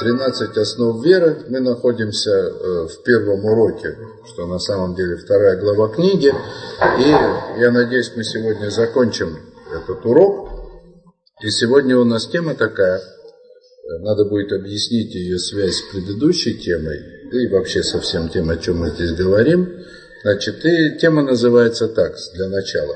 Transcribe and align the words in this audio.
13 0.00 0.56
основ 0.56 1.04
веры. 1.04 1.44
Мы 1.48 1.60
находимся 1.60 2.30
э, 2.30 2.88
в 2.88 3.02
первом 3.04 3.44
уроке, 3.44 3.96
что 4.32 4.46
на 4.46 4.58
самом 4.58 4.96
деле 4.96 5.16
вторая 5.16 5.60
глава 5.60 5.88
книги. 5.88 6.28
И 6.28 7.60
я 7.60 7.70
надеюсь, 7.70 8.12
мы 8.16 8.24
сегодня 8.24 8.70
закончим 8.70 9.38
этот 9.70 10.04
урок. 10.06 10.48
И 11.42 11.50
сегодня 11.50 11.98
у 11.98 12.04
нас 12.04 12.26
тема 12.26 12.54
такая, 12.54 13.00
надо 14.00 14.24
будет 14.24 14.52
объяснить 14.52 15.14
ее 15.14 15.38
связь 15.38 15.76
с 15.76 15.92
предыдущей 15.92 16.58
темой, 16.58 16.98
и 17.32 17.48
вообще 17.48 17.82
со 17.82 18.00
всем 18.00 18.28
тем, 18.28 18.50
о 18.50 18.56
чем 18.56 18.78
мы 18.78 18.90
здесь 18.90 19.12
говорим. 19.12 19.68
Значит, 20.22 20.64
и 20.64 20.98
тема 20.98 21.22
называется 21.22 21.88
так, 21.88 22.14
для 22.34 22.48
начала. 22.48 22.94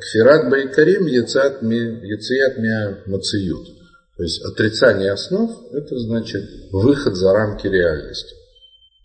Кфират 0.00 0.50
Байкарим 0.50 1.06
Яцият 1.06 1.62
Мя 1.62 2.98
Мациют. 3.06 3.73
То 4.16 4.22
есть 4.22 4.44
отрицание 4.44 5.12
основ, 5.12 5.50
это 5.72 5.98
значит 5.98 6.42
выход 6.70 7.16
за 7.16 7.32
рамки 7.32 7.66
реальности. 7.66 8.34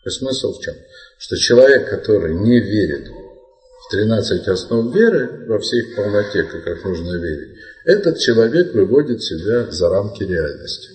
И 0.06 0.10
смысл 0.10 0.54
в 0.54 0.62
чем? 0.62 0.76
Что 1.18 1.36
человек, 1.36 1.90
который 1.90 2.36
не 2.36 2.60
верит 2.60 3.08
в 3.08 3.92
13 3.92 4.48
основ 4.48 4.94
веры 4.94 5.46
во 5.48 5.60
всей 5.60 5.82
их 5.82 5.96
полноте, 5.96 6.44
как 6.44 6.86
нужно 6.86 7.16
верить, 7.18 7.58
этот 7.86 8.20
человек 8.20 8.74
выводит 8.74 9.24
себя 9.24 9.72
за 9.72 9.90
рамки 9.90 10.24
реальности. 10.24 10.90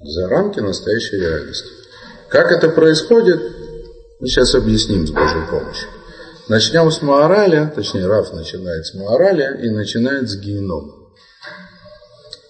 За 0.00 0.28
рамки 0.28 0.60
настоящей 0.60 1.18
реальности. 1.18 1.68
Как 2.28 2.50
это 2.50 2.70
происходит, 2.70 3.40
мы 4.20 4.26
сейчас 4.26 4.54
объясним 4.54 5.06
с 5.06 5.10
Божьей 5.10 5.46
помощью. 5.50 5.88
Начнем 6.48 6.90
с 6.90 7.02
Маараля, 7.02 7.70
точнее 7.74 8.06
Раф 8.06 8.32
начинает 8.32 8.86
с 8.86 8.94
Маараля 8.94 9.60
и 9.62 9.68
начинает 9.68 10.28
с 10.28 10.36
генома. 10.36 11.01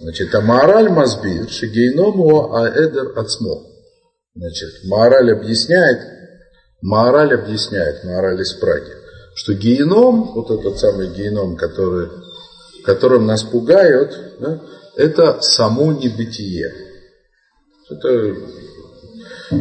Значит, 0.02 0.34
а 0.34 0.40
Маораль 0.40 0.88
Мазбир, 0.88 1.48
Шигейному 1.48 2.56
Аэдер 2.56 3.16
Ацмо. 3.16 3.62
Значит, 4.34 4.84
Маораль 4.84 5.30
объясняет, 5.30 6.00
Маораль 6.80 7.32
объясняет, 7.34 8.02
Маораль 8.02 8.40
из 8.40 8.52
Праги, 8.54 8.90
что 9.36 9.54
геном, 9.54 10.32
вот 10.34 10.50
этот 10.50 10.80
самый 10.80 11.14
геном, 11.14 11.56
который, 11.56 12.08
которым 12.84 13.26
нас 13.26 13.44
пугают, 13.44 14.12
да, 14.40 14.60
это 14.96 15.40
само 15.40 15.92
небытие. 15.92 16.72
Это, 17.88 18.34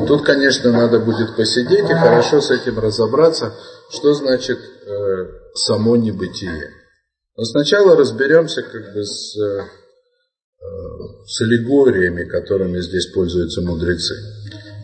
тут, 0.08 0.26
конечно, 0.26 0.72
надо 0.72 1.00
будет 1.02 1.36
посидеть 1.36 1.88
и 1.88 1.94
хорошо 1.94 2.42
с 2.42 2.50
этим 2.50 2.80
разобраться, 2.80 3.54
что 3.92 4.16
значит 4.16 4.58
э, 4.58 5.28
само 5.54 5.98
небытие. 5.98 6.72
Но 7.38 7.44
сначала 7.44 7.96
разберемся 7.96 8.64
как 8.64 8.94
бы 8.94 9.04
с 9.04 9.38
с 11.26 11.42
аллегориями, 11.42 12.26
которыми 12.26 12.80
здесь 12.82 13.08
пользуются 13.08 13.62
мудрецы. 13.62 14.14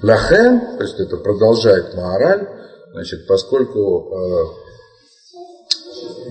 Лахен, 0.01 0.77
то 0.77 0.83
есть 0.83 0.99
это 0.99 1.17
продолжает 1.17 1.93
Маораль, 1.95 2.47
значит, 2.91 3.27
поскольку 3.27 4.11
э, 4.11 4.45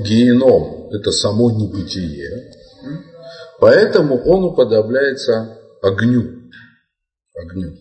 геном 0.05 0.89
это 0.93 1.11
само 1.11 1.51
небытие, 1.51 2.53
поэтому 3.61 4.23
он 4.25 4.45
уподобляется 4.45 5.59
огню. 5.83 6.49
огню. 7.35 7.77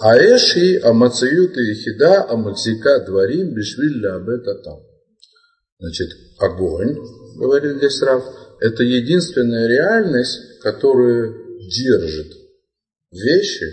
Аэши 0.00 0.78
амацают 0.82 1.56
и 1.56 1.74
хида 1.74 2.24
амацика 2.28 3.00
дворим 3.00 3.54
бишвилля 3.54 4.16
абета 4.16 4.54
там. 4.62 4.80
Значит, 5.78 6.10
огонь, 6.38 6.96
говорит 7.36 7.78
здесь 7.78 8.02
Рав, 8.02 8.22
это 8.60 8.82
единственная 8.82 9.66
реальность, 9.66 10.55
которая 10.66 11.32
держит 11.60 12.26
вещи 13.12 13.66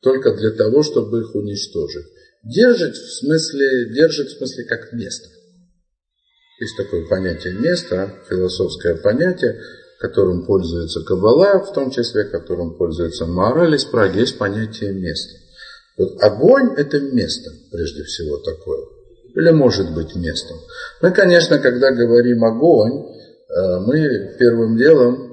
только 0.00 0.34
для 0.34 0.52
того, 0.52 0.82
чтобы 0.82 1.20
их 1.20 1.34
уничтожить. 1.34 2.06
Держит 2.42 2.96
в 2.96 3.18
смысле, 3.18 3.92
держит 3.92 4.28
в 4.28 4.38
смысле 4.38 4.64
как 4.64 4.94
место. 4.94 5.28
Есть 6.58 6.76
такое 6.78 7.06
понятие 7.06 7.52
места, 7.58 8.14
философское 8.30 8.94
понятие, 8.94 9.60
которым 9.98 10.46
пользуется 10.46 11.04
Каббала, 11.04 11.58
в 11.58 11.74
том 11.74 11.90
числе, 11.90 12.24
которым 12.24 12.78
пользуется 12.78 13.26
мораль 13.26 13.74
из 13.74 13.86
есть 14.14 14.38
понятие 14.38 14.92
места. 14.92 15.34
Вот 15.98 16.22
огонь– 16.22 16.72
это 16.78 16.98
место, 16.98 17.50
прежде 17.70 18.04
всего, 18.04 18.38
такое. 18.38 18.86
Или 19.34 19.50
может 19.50 19.92
быть 19.92 20.14
местом. 20.14 20.56
Мы, 21.02 21.10
конечно, 21.10 21.58
когда 21.58 21.90
говорим 21.90 22.42
огонь, 22.42 23.16
Э, 23.48 23.78
мы 23.78 24.36
первым 24.38 24.76
делом 24.76 25.25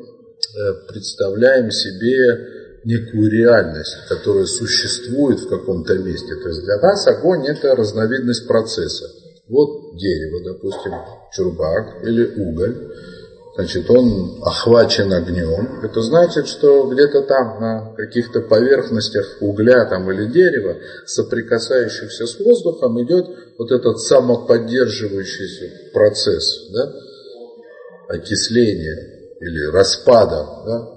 представляем 0.88 1.72
себе 1.72 2.84
некую 2.86 3.30
реальность, 3.32 3.96
которая 4.10 4.46
существует 4.46 5.40
в 5.40 5.50
каком-то 5.50 5.98
месте. 6.00 6.36
То 6.36 6.50
есть 6.50 6.64
для 6.64 6.78
нас 6.78 7.08
огонь 7.08 7.48
это 7.48 7.76
разновидность 7.76 8.48
процесса. 8.48 9.06
Вот 9.48 9.98
дерево, 9.98 10.54
допустим, 10.54 10.92
чурбак 11.34 12.04
или 12.04 12.26
уголь. 12.36 12.92
Значит, 13.56 13.90
он 13.90 14.42
охвачен 14.42 15.14
огнем. 15.14 15.84
Это 15.84 16.02
значит, 16.02 16.48
что 16.48 16.90
где-то 16.90 17.22
там 17.22 17.62
на 17.62 17.94
каких-то 17.96 18.42
поверхностях 18.42 19.38
угля 19.42 19.86
там, 19.86 20.10
или 20.12 20.26
дерева, 20.32 20.78
соприкасающихся 21.06 22.26
с 22.26 22.40
воздухом, 22.40 23.02
идет 23.04 23.28
вот 23.60 23.72
этот 23.72 24.00
самоподдерживающийся 24.00 25.92
процесс. 25.94 26.72
Да? 26.74 26.94
окисления 28.08 29.13
или 29.44 29.72
распада 29.72 30.48
да, 30.66 30.88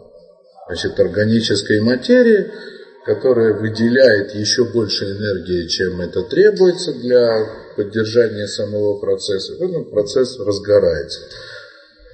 значит, 0.68 0.98
органической 1.00 1.80
материи, 1.80 2.52
которая 3.04 3.54
выделяет 3.54 4.34
еще 4.34 4.64
больше 4.64 5.04
энергии, 5.04 5.66
чем 5.68 6.00
это 6.00 6.22
требуется 6.22 6.92
для 6.92 7.74
поддержания 7.76 8.46
самого 8.46 8.98
процесса, 9.00 9.54
этот 9.54 9.90
процесс 9.90 10.38
разгорается. 10.38 11.20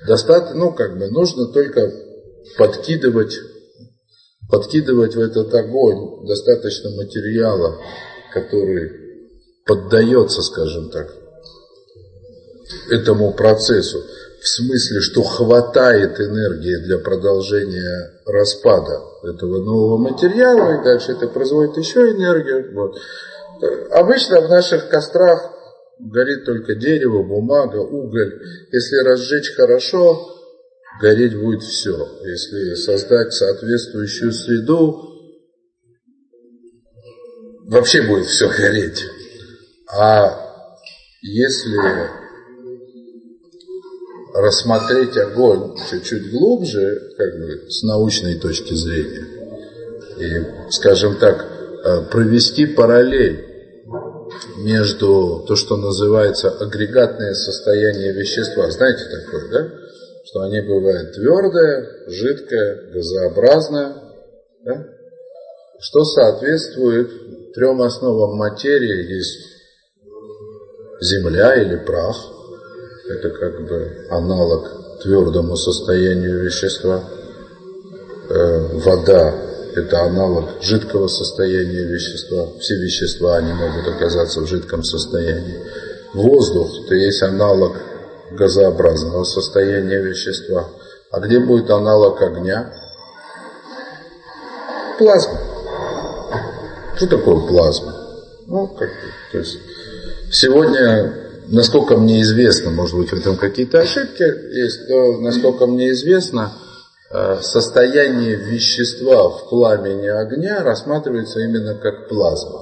Достаточно, 0.06 0.56
ну, 0.56 0.72
как 0.72 0.98
бы, 0.98 1.08
нужно 1.08 1.52
только 1.52 1.92
подкидывать, 2.58 3.38
подкидывать 4.50 5.14
в 5.14 5.20
этот 5.20 5.54
огонь 5.54 6.26
достаточно 6.26 6.90
материала, 6.90 7.78
который 8.32 8.90
поддается, 9.66 10.42
скажем 10.42 10.90
так, 10.90 11.08
этому 12.90 13.32
процессу 13.32 14.02
в 14.42 14.48
смысле, 14.48 15.00
что 15.00 15.22
хватает 15.22 16.18
энергии 16.18 16.84
для 16.84 16.98
продолжения 16.98 18.10
распада 18.26 19.00
этого 19.22 19.62
нового 19.62 19.98
материала, 19.98 20.80
и 20.80 20.84
дальше 20.84 21.12
это 21.12 21.28
производит 21.28 21.76
еще 21.76 22.00
энергию. 22.10 22.74
Вот. 22.74 22.98
Обычно 23.92 24.40
в 24.40 24.50
наших 24.50 24.88
кострах 24.88 25.48
горит 26.00 26.44
только 26.44 26.74
дерево, 26.74 27.22
бумага, 27.22 27.76
уголь. 27.76 28.42
Если 28.72 28.96
разжечь 29.04 29.54
хорошо, 29.54 30.18
гореть 31.00 31.38
будет 31.38 31.62
все. 31.62 31.96
Если 32.24 32.74
создать 32.74 33.32
соответствующую 33.32 34.32
среду, 34.32 35.08
вообще 37.68 38.02
будет 38.02 38.26
все 38.26 38.48
гореть. 38.48 39.04
А 39.88 40.36
если 41.22 42.21
рассмотреть 44.34 45.16
огонь 45.16 45.76
чуть-чуть 45.90 46.30
глубже, 46.30 47.12
как 47.16 47.38
бы 47.38 47.70
с 47.70 47.82
научной 47.82 48.38
точки 48.38 48.74
зрения, 48.74 49.26
и, 50.18 50.70
скажем 50.70 51.16
так, 51.16 51.44
э, 51.84 52.02
провести 52.10 52.66
параллель 52.66 53.52
между 54.58 55.44
то, 55.46 55.56
что 55.56 55.76
называется 55.76 56.50
агрегатное 56.50 57.34
состояние 57.34 58.12
вещества. 58.12 58.70
Знаете 58.70 59.04
такое, 59.04 59.50
да? 59.50 59.70
Что 60.24 60.40
они 60.42 60.60
бывают 60.60 61.14
твердое, 61.14 62.08
жидкое, 62.08 62.92
газообразное. 62.92 63.94
Да? 64.64 64.86
Что 65.80 66.04
соответствует 66.04 67.52
трем 67.54 67.82
основам 67.82 68.36
материи. 68.36 69.14
Есть 69.14 69.52
земля 71.00 71.60
или 71.60 71.76
прах, 71.84 72.16
это 73.08 73.30
как 73.30 73.66
бы 73.66 74.06
аналог 74.10 75.00
твердому 75.02 75.56
состоянию 75.56 76.44
вещества. 76.44 77.02
Э, 78.28 78.68
вода– 78.84 79.34
это 79.74 80.02
аналог 80.02 80.62
жидкого 80.62 81.08
состояния 81.08 81.84
вещества. 81.84 82.46
Все 82.60 82.74
вещества, 82.76 83.36
они 83.36 83.52
могут 83.52 83.88
оказаться 83.88 84.40
в 84.40 84.46
жидком 84.46 84.84
состоянии. 84.84 85.58
Воздух– 86.14 86.70
это 86.86 86.94
есть 86.94 87.22
аналог 87.22 87.72
газообразного 88.30 89.24
состояния 89.24 90.00
вещества. 90.00 90.68
А 91.10 91.20
где 91.20 91.40
будет 91.40 91.70
аналог 91.70 92.20
огня? 92.22 92.72
Плазма. 94.98 95.38
Что 96.96 97.06
такое 97.06 97.46
плазма? 97.46 97.94
Ну, 98.46 98.68
как, 98.68 98.90
то 99.32 99.38
есть, 99.38 99.58
сегодня 100.30 101.21
насколько 101.48 101.96
мне 101.96 102.22
известно, 102.22 102.70
может 102.70 102.96
быть, 102.96 103.10
в 103.10 103.18
этом 103.18 103.36
какие-то 103.36 103.80
ошибки 103.80 104.22
есть, 104.22 104.88
но 104.88 105.20
насколько 105.20 105.66
мне 105.66 105.90
известно, 105.90 106.52
э, 107.10 107.38
состояние 107.42 108.36
вещества 108.36 109.28
в 109.28 109.48
пламени 109.48 110.06
огня 110.06 110.62
рассматривается 110.62 111.40
именно 111.40 111.74
как 111.74 112.08
плазма. 112.08 112.60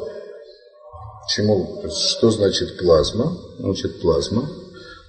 Чему, 1.29 1.85
что 1.89 2.31
значит 2.31 2.79
плазма? 2.79 3.37
Значит 3.59 4.01
плазма. 4.01 4.49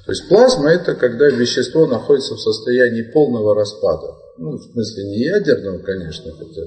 То 0.06 0.12
есть 0.12 0.28
плазма 0.30 0.70
это 0.72 0.96
когда 0.96 1.28
вещество 1.28 1.88
находится 1.88 2.36
в 2.36 2.40
состоянии 2.40 3.02
полного 3.02 3.56
распада. 3.56 4.16
Ну, 4.38 4.58
в 4.58 4.64
смысле 4.72 5.04
не 5.06 5.20
ядерного, 5.20 5.80
конечно, 5.80 6.32
хотя 6.32 6.64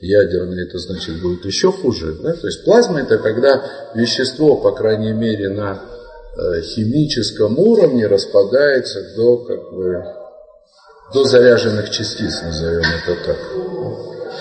ядерный 0.00 0.64
это 0.64 0.78
значит 0.78 1.20
будет 1.20 1.44
еще 1.44 1.72
хуже. 1.72 2.18
Да? 2.22 2.34
То 2.34 2.46
есть 2.46 2.64
плазма 2.64 3.00
это 3.00 3.18
когда 3.18 3.90
вещество, 3.94 4.56
по 4.56 4.72
крайней 4.72 5.12
мере, 5.12 5.48
на 5.48 5.82
химическом 6.62 7.58
уровне 7.58 8.06
распадается 8.06 9.14
до 9.16 9.38
как 9.38 9.72
бы 9.72 10.02
до 11.14 11.24
заряженных 11.24 11.90
частиц, 11.90 12.42
назовем 12.42 12.82
это 12.82 13.16
так. 13.24 13.38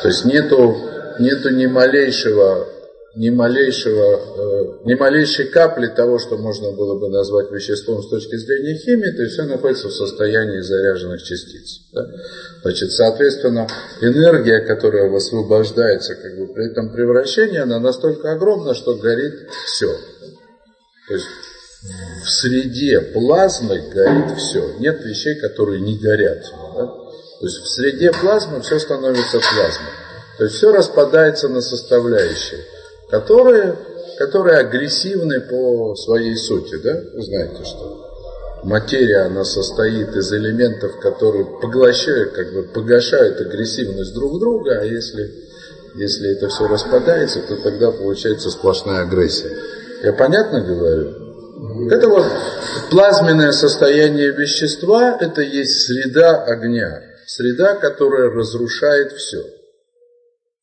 То 0.02 0.08
есть 0.08 0.26
нету, 0.26 0.76
нету 1.20 1.50
ни 1.52 1.68
малейшего 1.68 2.68
ни, 3.16 3.30
малейшего, 3.30 4.20
э, 4.20 4.86
ни 4.86 4.94
малейшей 4.94 5.48
капли 5.48 5.88
того, 5.88 6.20
что 6.20 6.38
можно 6.38 6.72
было 6.72 7.00
бы 7.00 7.10
назвать 7.10 7.50
веществом 7.50 8.04
с 8.04 8.10
точки 8.10 8.36
зрения 8.36 8.76
химии, 8.76 9.12
то 9.12 9.24
есть 9.24 9.34
все 9.34 9.44
находится 9.44 9.88
в 9.88 9.94
состоянии 9.94 10.60
заряженных 10.60 11.24
частиц. 11.24 11.80
Да? 11.94 12.06
Значит, 12.64 12.92
соответственно, 12.92 13.68
энергия, 14.02 14.60
которая 14.60 15.10
высвобождается 15.10 16.16
как 16.16 16.38
бы, 16.38 16.54
при 16.54 16.70
этом 16.70 16.92
превращении, 16.92 17.60
она 17.60 17.80
настолько 17.80 18.34
огромна, 18.34 18.74
что 18.74 18.96
горит 18.96 19.50
все. 19.66 19.88
То 21.08 21.14
есть 21.14 21.26
в 22.24 22.30
среде 22.30 23.02
плазмы 23.02 23.80
горит 23.94 24.38
все. 24.38 24.74
Нет 24.80 25.04
вещей, 25.04 25.36
которые 25.40 25.82
не 25.82 25.98
горят. 25.98 26.44
Да? 26.76 26.88
То 26.88 27.46
есть 27.46 27.58
в 27.58 27.68
среде 27.68 28.12
плазмы 28.12 28.62
все 28.62 28.80
становится 28.80 29.40
плазмой. 29.40 29.92
То 30.38 30.44
есть 30.46 30.56
все 30.56 30.72
распадается 30.72 31.50
на 31.50 31.62
составляющие 31.62 32.62
которые, 33.10 33.76
которые 34.18 34.58
агрессивны 34.58 35.42
по 35.42 35.96
своей 35.96 36.36
сути, 36.36 36.76
да? 36.78 37.02
Вы 37.14 37.22
знаете, 37.22 37.64
что 37.64 38.12
материя, 38.64 39.26
она 39.26 39.44
состоит 39.44 40.16
из 40.16 40.32
элементов, 40.34 41.00
которые 41.00 41.46
поглощают, 41.46 42.34
как 42.34 42.54
бы 42.54 42.64
погашают 42.64 43.40
агрессивность 43.42 44.14
друг 44.14 44.40
друга, 44.40 44.80
а 44.80 44.86
если, 44.86 45.32
если 45.96 46.32
это 46.36 46.50
все 46.50 46.68
распадается, 46.68 47.42
то 47.42 47.58
тогда 47.58 47.92
получается 47.92 48.50
сплошная 48.50 49.04
агрессия. 49.04 49.52
Я 50.04 50.14
понятно 50.14 50.62
говорю? 50.62 51.25
Это 51.92 52.08
вот 52.10 52.26
плазменное 52.90 53.52
состояние 53.52 54.32
вещества, 54.32 55.18
это 55.20 55.42
есть 55.42 55.86
среда 55.86 56.44
огня. 56.44 57.04
Среда, 57.28 57.76
которая 57.76 58.30
разрушает 58.30 59.12
все. 59.14 59.44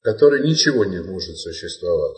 Которой 0.02 0.46
ничего 0.46 0.84
не 0.84 1.00
может 1.00 1.38
существовать 1.38 2.16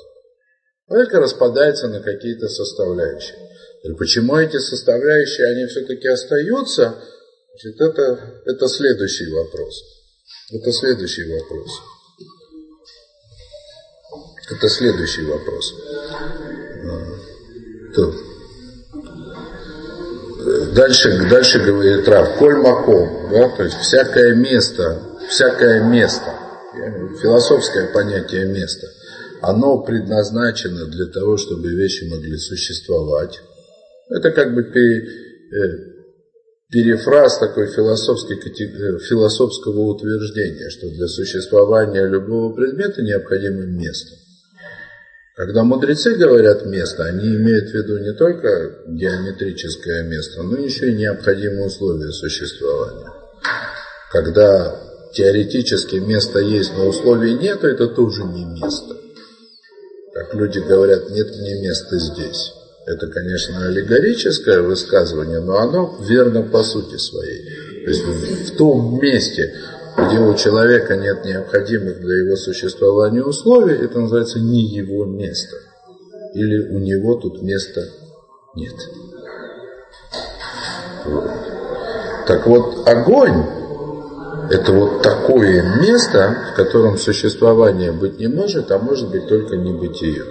только 0.88 1.19
распадается 1.19 1.88
на 1.88 2.00
какие-то 2.00 2.48
составляющие. 2.48 3.38
И 3.84 3.92
почему 3.94 4.36
эти 4.36 4.58
составляющие, 4.58 5.46
они 5.46 5.66
все-таки 5.66 6.08
остаются, 6.08 6.94
значит, 7.50 7.81
это, 7.81 8.42
это 8.46 8.69
следующий 8.69 9.31
вопрос. 9.31 9.82
Это 10.52 10.72
следующий 10.72 11.25
вопрос. 11.32 11.70
Это 14.50 14.69
следующий 14.69 15.22
вопрос. 15.22 15.75
Тут. 17.94 18.33
Дальше, 20.75 21.29
дальше 21.31 21.58
говорит 21.61 22.08
Рав, 22.08 22.37
коль 22.38 22.56
маком, 22.56 23.31
да, 23.31 23.49
то 23.56 23.62
есть 23.62 23.79
всякое 23.79 24.35
место, 24.35 25.00
всякое 25.29 25.82
место, 25.85 26.32
философское 27.23 27.87
понятие 27.88 28.46
места– 28.46 28.87
оно 29.46 29.82
предназначено 29.82 30.87
для 30.87 31.06
того, 31.06 31.37
чтобы 31.37 31.69
вещи 31.75 32.05
могли 32.05 32.37
существовать. 32.38 33.41
Это 34.11 34.31
как 34.31 34.55
бы 34.55 34.62
э, 34.62 34.73
перефраз 36.70 37.38
такой 37.38 37.67
философской, 37.69 38.37
э, 38.37 38.99
философского 38.99 39.81
утверждения, 39.81 40.70
что 40.70 40.88
для 40.91 41.06
существования 41.08 42.06
любого 42.06 42.55
предмета 42.55 43.02
необходимо 43.02 43.62
место. 43.67 44.17
Когда 45.36 45.64
мудрецы 45.64 46.14
говорят 46.14 46.64
место, 46.66 47.04
они 47.04 47.26
имеют 47.36 47.70
в 47.70 47.75
виду 47.75 47.98
не 47.98 48.12
только 48.12 48.84
геометрическое 48.86 50.04
место, 50.04 50.42
но 50.42 50.58
еще 50.58 50.90
и 50.90 50.94
необходимые 50.94 51.66
условия 51.66 52.12
существования. 52.12 53.10
Когда 54.12 54.81
теоретически 55.12 55.96
место 55.96 56.38
есть, 56.38 56.72
но 56.76 56.86
условий 56.86 57.34
нет, 57.34 57.64
это 57.64 57.88
тоже 57.88 58.22
не 58.25 58.44
место 58.44 58.94
как 60.14 60.32
люди 60.34 60.60
говорят, 60.60 61.10
нет 61.10 61.36
мне 61.36 61.60
места 61.60 61.98
здесь. 61.98 62.52
Это, 62.86 63.08
конечно, 63.08 63.66
аллегорическое 63.66 64.60
высказывание, 64.60 65.40
но 65.40 65.56
оно 65.58 65.98
верно 66.06 66.42
по 66.42 66.62
сути 66.62 66.96
своей. 66.98 67.84
То 67.84 67.90
есть 67.90 68.52
в 68.52 68.56
том 68.56 69.00
месте, 69.00 69.54
где 69.96 70.19
у 70.19 70.35
человека 70.35 70.96
нет 70.96 71.25
необходимых 71.25 72.00
для 72.00 72.25
его 72.25 72.37
существования 72.37 73.23
условий, 73.23 73.76
это 73.76 74.00
называется 74.00 74.41
не 74.41 74.62
его 74.62 75.05
место. 75.05 75.56
Или 76.35 76.69
у 76.69 76.79
него 76.79 77.14
тут 77.14 77.43
места 77.43 77.82
нет. 78.55 78.75
Вот. 81.05 81.31
Так 82.26 82.46
вот, 82.46 82.88
огонь 82.88 83.44
это 84.50 84.73
вот 84.73 85.02
такое 85.02 85.62
место, 85.81 86.37
в 86.52 86.56
котором 86.56 86.99
существование 86.99 87.93
быть 87.93 88.19
не 88.19 88.26
может, 88.26 88.70
а 88.70 88.79
может 88.79 89.11
быть 89.11 89.26
только 89.29 89.56
небытие. 89.56 90.23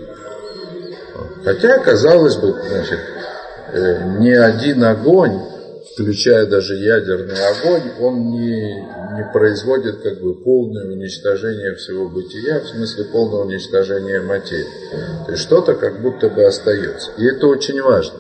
Хотя, 1.44 1.80
казалось 1.80 2.36
бы, 2.38 2.56
значит, 2.68 3.00
э, 3.74 4.20
ни 4.20 4.30
один 4.30 4.84
огонь, 4.84 5.40
включая 5.94 6.46
даже 6.46 6.76
ядерный 6.76 7.36
огонь, 7.48 7.92
он 8.02 8.32
не, 8.32 8.76
не 9.16 9.32
производит 9.32 10.02
как 10.02 10.22
бы 10.22 10.36
полное 10.36 10.92
уничтожение 10.92 11.76
всего 11.76 12.10
бытия, 12.10 12.60
в 12.60 12.68
смысле 12.68 13.06
полного 13.06 13.46
уничтожения 13.46 14.22
материи. 14.22 15.26
То 15.26 15.32
есть 15.32 15.44
что-то 15.44 15.76
как 15.76 16.02
будто 16.02 16.30
бы 16.30 16.44
остается. 16.44 17.12
И 17.18 17.26
это 17.26 17.48
очень 17.48 17.82
важно. 17.82 18.20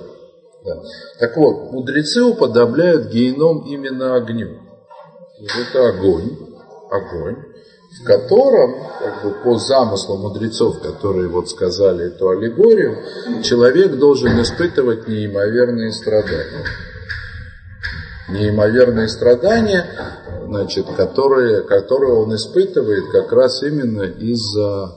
Да. 0.65 0.81
Так 1.19 1.35
вот, 1.35 1.71
мудрецы 1.71 2.23
уподобляют 2.23 3.11
геном 3.11 3.65
именно 3.67 4.15
огню 4.15 4.63
это 5.39 5.89
огонь, 5.89 6.37
огонь, 6.89 7.35
в 8.01 8.05
котором, 8.05 8.75
как 8.99 9.23
бы 9.23 9.31
по 9.43 9.57
замыслу 9.57 10.17
мудрецов, 10.17 10.81
которые 10.81 11.27
вот 11.27 11.49
сказали 11.49 12.07
эту 12.07 12.29
аллегорию, 12.29 12.97
человек 13.43 13.97
должен 13.97 14.41
испытывать 14.41 15.07
неимоверные 15.07 15.91
страдания. 15.91 16.65
Неимоверные 18.29 19.09
страдания, 19.09 19.85
значит, 20.45 20.85
которые, 20.95 21.63
которые 21.63 22.13
он 22.13 22.33
испытывает 22.35 23.11
как 23.11 23.31
раз 23.33 23.61
именно 23.63 24.03
из-за 24.03 24.95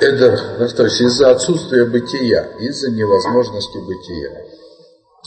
эдер, 0.00 0.38
то 0.76 0.84
есть 0.84 1.00
из-за 1.00 1.30
отсутствия 1.30 1.84
бытия, 1.84 2.44
из-за 2.60 2.90
невозможности 2.90 3.78
бытия. 3.78 4.52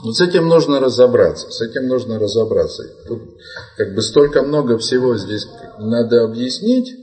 Вот 0.03 0.15
с 0.15 0.21
этим 0.21 0.47
нужно 0.47 0.79
разобраться, 0.79 1.49
с 1.49 1.61
этим 1.61 1.87
нужно 1.87 2.19
разобраться. 2.19 2.83
Тут 3.07 3.21
как 3.77 3.93
бы 3.93 4.01
столько 4.01 4.43
много 4.43 4.77
всего 4.77 5.17
здесь 5.17 5.47
надо 5.79 6.23
объяснить, 6.23 6.93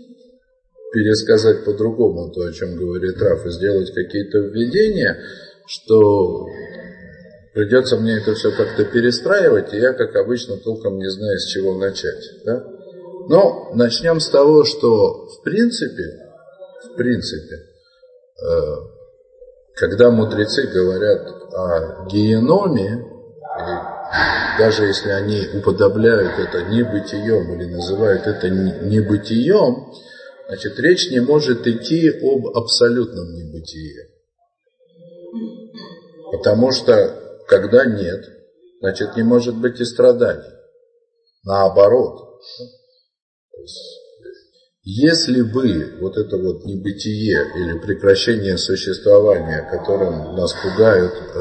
пересказать 0.93 1.65
по-другому 1.65 2.31
то, 2.31 2.43
о 2.43 2.53
чем 2.53 2.77
говорит 2.77 3.21
Раф, 3.21 3.47
и 3.47 3.51
сделать 3.51 3.93
какие-то 3.95 4.39
введения, 4.39 5.19
что 5.67 6.47
придется 7.55 7.97
мне 7.97 8.19
это 8.19 8.35
все 8.35 8.51
как-то 8.53 8.85
перестраивать, 8.85 9.73
и 9.73 9.79
я, 9.79 9.93
как 9.93 10.15
обычно, 10.17 10.57
толком 10.59 10.99
не 10.99 11.09
знаю, 11.09 11.39
с 11.39 11.47
чего 11.47 11.75
начать. 11.75 12.23
Да? 12.45 12.65
Но 13.29 13.71
начнем 13.75 14.21
с 14.21 14.29
того, 14.29 14.65
что 14.65 15.27
в 15.27 15.43
принципе, 15.43 16.31
в 16.85 16.97
принципе, 16.97 17.57
э, 17.57 18.93
когда 19.75 20.11
мудрецы 20.11 20.67
говорят 20.67 21.29
о 21.55 22.07
геноме, 22.11 23.09
даже 24.59 24.85
если 24.85 25.11
они 25.11 25.47
уподобляют 25.55 26.39
это 26.39 26.63
небытием 26.65 27.55
или 27.55 27.73
называют 27.73 28.27
это 28.27 28.51
небытием, 28.51 29.93
значит, 30.49 30.79
речь 30.79 31.11
не 31.11 31.21
может 31.21 31.67
идти 31.67 32.11
об 32.11 32.47
абсолютном 32.57 33.33
небытие. 33.35 34.09
Потому 36.33 36.73
что, 36.73 37.22
когда 37.47 37.85
нет, 37.85 38.25
значит, 38.81 39.17
не 39.17 39.23
может 39.23 39.57
быть 39.57 39.81
и 39.81 39.85
страданий. 39.85 40.53
Наоборот. 41.45 42.41
Если 44.85 45.43
бы 45.43 46.01
вот 46.01 46.17
это 46.17 46.37
вот 46.39 46.65
небытие 46.65 47.39
или 47.55 47.79
прекращение 47.79 48.59
существования, 48.59 49.69
которым 49.71 50.35
нас 50.35 50.53
пугают 50.55 51.13
э, 51.13 51.39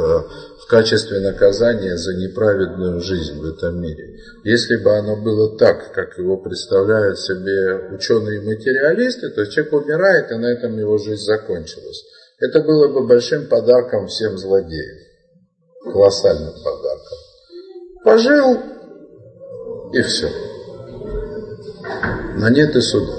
в 0.60 0.68
качестве 0.70 1.20
наказания 1.22 1.98
за 1.98 2.14
неправедную 2.14 3.02
жизнь 3.02 3.40
в 3.40 3.46
этом 3.46 3.82
мире, 3.82 4.20
если 4.44 4.76
бы 4.84 4.96
оно 4.96 5.16
было 5.24 5.58
так, 5.58 5.92
как 5.92 6.20
его 6.20 6.38
представляют 6.38 7.18
себе 7.18 7.96
ученые-материалисты, 7.96 9.32
то 9.32 9.48
человек 9.48 9.74
умирает, 9.74 10.32
и 10.32 10.36
на 10.36 10.46
этом 10.46 10.78
его 10.78 11.00
жизнь 11.00 11.24
закончилась. 11.24 12.04
Это 12.38 12.62
было 12.62 12.90
бы 12.90 13.08
большим 13.08 13.48
подарком 13.48 14.06
всем 14.06 14.38
злодеям. 14.38 14.98
Колоссальным 15.84 16.54
подарком. 16.64 17.18
Пожил, 18.04 18.58
и 19.94 20.02
все. 20.02 20.30
Но 22.38 22.50
нет 22.50 22.76
и 22.76 22.82
суда. 22.82 23.14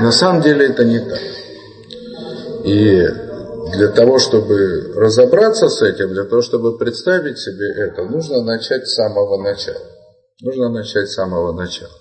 На 0.00 0.12
самом 0.12 0.42
деле 0.42 0.66
это 0.68 0.84
не 0.84 1.00
так. 1.00 1.20
И 2.64 3.06
для 3.76 3.88
того, 3.88 4.18
чтобы 4.18 4.92
разобраться 4.94 5.68
с 5.68 5.82
этим, 5.82 6.12
для 6.12 6.24
того, 6.24 6.42
чтобы 6.42 6.78
представить 6.78 7.38
себе 7.38 7.72
это, 7.74 8.04
нужно 8.04 8.42
начать 8.42 8.86
с 8.86 8.94
самого 8.94 9.42
начала. 9.42 9.84
Нужно 10.40 10.70
начать 10.70 11.08
с 11.08 11.14
самого 11.14 11.52
начала. 11.52 11.92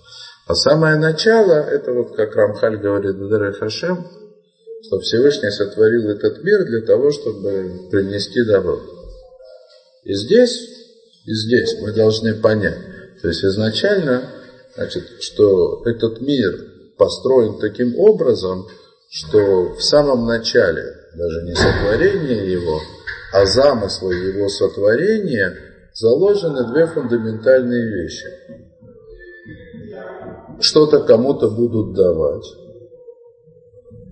А 0.48 0.56
самое 0.56 0.96
начало, 0.96 1.54
это 1.54 1.92
вот 1.92 2.16
как 2.16 2.36
Рамхаль 2.36 2.78
говорит 2.78 3.18
Даре 3.30 3.52
Хашем, 3.52 4.06
что 4.84 5.00
Всевышний 5.00 5.52
сотворил 5.52 6.10
этот 6.10 6.44
мир 6.44 6.66
для 6.66 6.82
того, 6.82 7.12
чтобы 7.12 7.90
принести 7.92 8.46
добро. 8.46 8.80
И 10.08 10.14
здесь, 10.14 10.58
и 11.26 11.34
здесь 11.34 11.82
мы 11.82 11.92
должны 11.92 12.36
понять, 12.36 12.78
то 13.22 13.28
есть 13.28 13.44
изначально, 13.44 14.30
значит, 14.74 15.04
что 15.20 15.84
этот 15.84 16.22
мир 16.22 16.54
построен 16.98 17.60
таким 17.60 18.00
образом, 18.00 18.68
что 19.10 19.74
в 19.74 19.84
самом 19.84 20.26
начале, 20.26 20.86
даже 21.14 21.44
не 21.44 21.56
сотворение 21.56 22.50
его, 22.50 22.80
а 23.34 23.46
замыслы 23.46 24.16
его 24.16 24.48
сотворения 24.48 25.58
заложены 25.94 26.72
две 26.72 26.86
фундаментальные 26.86 28.02
вещи. 28.02 28.28
Что-то 30.62 31.04
кому-то 31.04 31.50
будут 31.50 31.94
давать, 31.98 32.46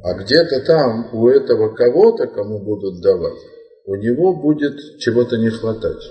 а 0.04 0.14
где-то 0.16 0.60
там 0.66 1.16
у 1.16 1.30
этого 1.30 1.74
кого-то, 1.74 2.28
кому 2.28 2.60
будут 2.60 3.02
давать, 3.02 3.55
у 3.86 3.96
него 3.96 4.34
будет 4.34 5.00
чего-то 5.00 5.38
не 5.38 5.50
хватать. 5.50 6.04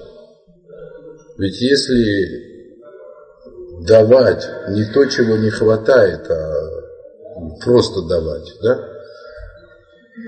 Ведь 1.38 1.60
если 1.60 2.54
давать 3.86 4.46
не 4.70 4.84
то, 4.92 5.04
чего 5.06 5.36
не 5.36 5.50
хватает, 5.50 6.30
а 6.30 6.54
просто 7.64 8.02
давать, 8.02 8.52
да? 8.62 8.88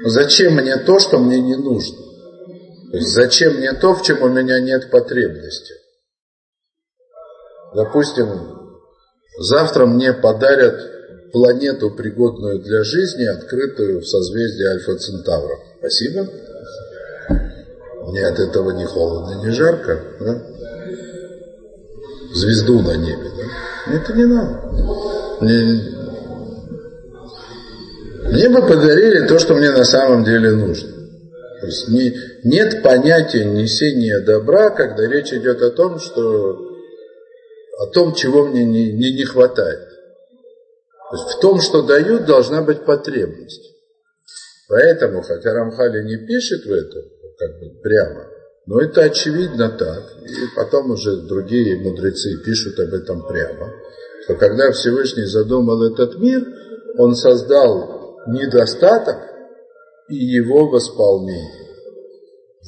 Зачем 0.06 0.54
мне 0.54 0.76
то, 0.78 0.98
что 0.98 1.18
мне 1.18 1.40
не 1.40 1.56
нужно? 1.56 1.96
То 2.90 2.96
есть 2.96 3.10
зачем 3.10 3.54
мне 3.54 3.72
то, 3.72 3.94
в 3.94 4.02
чем 4.02 4.22
у 4.22 4.28
меня 4.28 4.58
нет 4.58 4.90
потребности? 4.90 5.74
Допустим, 7.74 8.26
завтра 9.38 9.86
мне 9.86 10.12
подарят 10.12 11.30
планету, 11.32 11.90
пригодную 11.90 12.60
для 12.60 12.82
жизни, 12.82 13.24
открытую 13.24 14.00
в 14.00 14.06
созвездии 14.06 14.66
Альфа 14.66 14.96
Центавра. 14.96 15.56
Спасибо. 15.78 16.26
Мне 18.08 18.26
от 18.26 18.38
этого 18.38 18.70
не 18.70 18.84
холодно, 18.84 19.42
не 19.42 19.50
жарко. 19.50 20.00
Да? 20.20 20.42
звезду 22.36 22.80
на 22.82 22.96
небе. 22.96 23.30
Да? 23.36 23.94
Это 23.94 24.12
не 24.12 24.24
надо. 24.24 24.60
Мне, 25.40 25.82
мне 28.30 28.48
бы 28.48 28.66
подарили 28.66 29.26
то, 29.26 29.38
что 29.38 29.54
мне 29.54 29.70
на 29.70 29.84
самом 29.84 30.24
деле 30.24 30.50
нужно. 30.52 30.90
То 31.60 31.66
есть 31.66 31.88
не, 31.88 32.14
нет 32.44 32.82
понятия 32.82 33.44
несения 33.44 34.20
добра, 34.20 34.70
когда 34.70 35.06
речь 35.06 35.32
идет 35.32 35.62
о 35.62 35.70
том, 35.70 35.98
что 35.98 36.58
о 37.78 37.86
том, 37.92 38.14
чего 38.14 38.46
мне 38.46 38.64
не, 38.64 38.92
не, 38.92 39.12
не 39.12 39.24
хватает. 39.24 39.88
То 41.10 41.16
есть 41.16 41.36
в 41.36 41.40
том, 41.40 41.60
что 41.60 41.82
дают, 41.82 42.24
должна 42.24 42.62
быть 42.62 42.84
потребность. 42.84 43.72
Поэтому, 44.68 45.22
хотя 45.22 45.52
Рамхали 45.52 46.02
не 46.02 46.16
пишет 46.26 46.64
в 46.64 46.72
это 46.72 47.02
как 47.38 47.60
бы 47.60 47.80
прямо, 47.82 48.26
но 48.66 48.80
это 48.80 49.02
очевидно 49.02 49.70
так. 49.70 50.02
И 50.22 50.56
потом 50.56 50.90
уже 50.90 51.22
другие 51.22 51.78
мудрецы 51.78 52.42
пишут 52.44 52.78
об 52.80 52.92
этом 52.92 53.26
прямо. 53.26 53.72
Что 54.24 54.34
когда 54.34 54.72
Всевышний 54.72 55.26
задумал 55.26 55.84
этот 55.84 56.18
мир, 56.18 56.44
он 56.98 57.14
создал 57.14 58.22
недостаток 58.26 59.18
и 60.08 60.16
его 60.16 60.68
восполнение. 60.68 61.66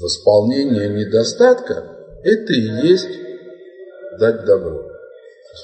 Восполнение 0.00 0.88
недостатка– 0.88 1.96
это 2.22 2.52
и 2.52 2.86
есть 2.86 3.10
дать 4.20 4.44
добро. 4.44 4.84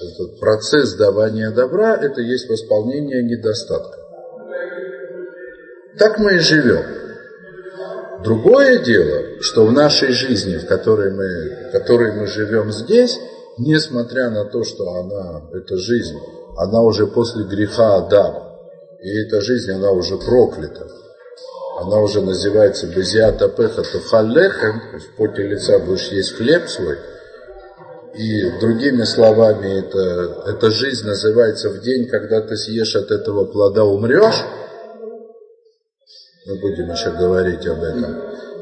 Этот 0.02 0.40
процесс 0.40 0.96
давания 0.96 1.52
добра– 1.52 1.96
это 2.02 2.20
и 2.20 2.26
есть 2.26 2.48
восполнение 2.48 3.22
недостатка. 3.22 4.00
Так 5.96 6.18
мы 6.18 6.34
и 6.34 6.38
живем. 6.40 7.03
Другое 8.24 8.78
дело, 8.78 9.42
что 9.42 9.66
в 9.66 9.72
нашей 9.72 10.12
жизни, 10.12 10.56
в 10.56 10.66
которой 10.66 11.10
мы, 11.10 11.68
в 11.68 11.72
которой 11.72 12.12
мы 12.12 12.26
живем 12.26 12.72
здесь, 12.72 13.18
несмотря 13.58 14.30
на 14.30 14.46
то, 14.46 14.64
что 14.64 14.88
она, 14.94 15.42
эта 15.52 15.76
жизнь, 15.76 16.18
она 16.56 16.80
уже 16.80 17.06
после 17.06 17.44
греха 17.44 17.96
Адама, 17.96 18.58
и 19.02 19.26
эта 19.26 19.42
жизнь, 19.42 19.70
она 19.72 19.90
уже 19.90 20.16
проклята, 20.16 20.88
она 21.78 22.00
уже 22.00 22.22
называется 22.22 22.86
Безиата 22.86 23.48
Пеха 23.48 23.82
Тухаллехем, 23.82 24.80
в 25.00 25.16
поте 25.18 25.46
лица 25.46 25.78
будешь 25.78 26.08
есть 26.08 26.34
хлеб 26.36 26.66
свой, 26.66 26.96
и 28.14 28.58
другими 28.58 29.02
словами, 29.02 29.80
это, 29.80 30.44
эта 30.46 30.70
жизнь 30.70 31.06
называется 31.06 31.68
в 31.68 31.82
день, 31.82 32.08
когда 32.08 32.40
ты 32.40 32.56
съешь 32.56 32.96
от 32.96 33.10
этого 33.10 33.44
плода, 33.44 33.84
умрешь, 33.84 34.44
мы 36.46 36.56
будем 36.56 36.90
еще 36.90 37.10
говорить 37.10 37.66
об 37.66 37.82
этом. 37.82 38.16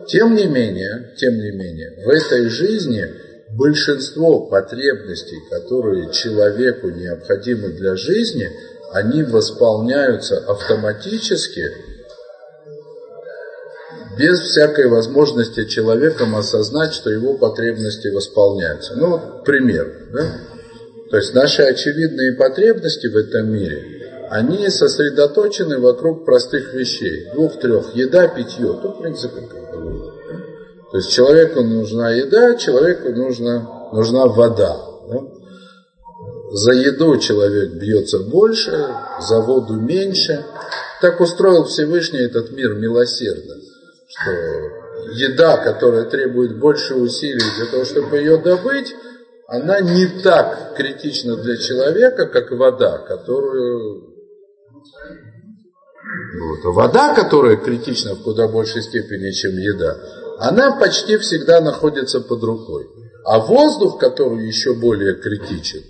Тем 0.07 0.35
не 0.35 0.47
менее, 0.47 1.13
тем 1.17 1.35
не 1.35 1.51
менее, 1.51 2.05
в 2.05 2.09
этой 2.09 2.49
жизни 2.49 3.05
большинство 3.51 4.47
потребностей, 4.47 5.39
которые 5.51 6.11
человеку 6.13 6.89
необходимы 6.89 7.69
для 7.71 7.97
жизни, 7.97 8.51
они 8.93 9.23
восполняются 9.23 10.39
автоматически, 10.47 11.65
без 14.19 14.41
всякой 14.41 14.89
возможности 14.89 15.65
человеком 15.65 16.37
осознать, 16.37 16.93
что 16.93 17.11
его 17.11 17.35
потребности 17.35 18.09
восполняются. 18.09 18.95
Ну 18.95 19.11
вот 19.11 19.45
пример. 19.45 19.91
Да? 20.13 20.27
То 21.11 21.17
есть 21.17 21.35
наши 21.35 21.63
очевидные 21.63 22.37
потребности 22.37 23.07
в 23.07 23.17
этом 23.17 23.51
мире, 23.51 24.02
они 24.33 24.71
сосредоточены 24.71 25.79
вокруг 25.79 26.25
простых 26.25 26.73
вещей. 26.73 27.29
Двух-трех. 27.35 27.95
Еда, 27.95 28.29
питье. 28.29 28.79
То, 28.81 28.93
в 28.93 29.03
принципе, 29.03 29.43
как 29.43 29.79
бы. 29.79 30.11
То 30.91 30.97
есть 30.97 31.11
человеку 31.11 31.61
нужна 31.61 32.13
еда, 32.13 32.55
человеку 32.55 33.11
нужна, 33.11 33.91
нужна 33.93 34.27
вода. 34.27 34.75
Да? 35.11 35.21
За 36.53 36.73
еду 36.73 37.19
человек 37.19 37.73
бьется 37.73 38.21
больше, 38.21 38.89
за 39.21 39.41
воду 39.41 39.75
меньше. 39.75 40.47
Так 41.03 41.21
устроил 41.21 41.65
Всевышний 41.65 42.21
этот 42.21 42.53
мир 42.53 42.73
милосердно, 42.77 43.57
что 44.07 44.31
еда, 45.13 45.59
которая 45.59 46.05
требует 46.05 46.59
больше 46.59 46.95
усилий 46.95 47.45
для 47.59 47.67
того, 47.67 47.85
чтобы 47.85 48.17
ее 48.17 48.39
добыть, 48.39 48.95
она 49.47 49.81
не 49.81 50.07
так 50.23 50.75
критична 50.75 51.37
для 51.37 51.59
человека, 51.59 52.27
как 52.29 52.51
вода, 52.53 52.97
которую 52.97 54.12
вот. 56.41 56.65
А 56.65 56.71
вода, 56.71 57.15
которая 57.15 57.57
критична 57.57 58.15
в 58.15 58.23
куда 58.23 58.49
большей 58.49 58.83
степени, 58.83 59.31
чем 59.33 59.57
еда, 59.59 59.99
она 60.39 60.77
почти 60.79 61.17
всегда 61.19 61.61
находится 61.61 62.21
под 62.21 62.43
рукой. 62.43 62.87
А 63.25 63.39
воздух, 63.39 63.99
который 63.99 64.47
еще 64.47 64.75
более 64.75 65.15
критичен, 65.15 65.83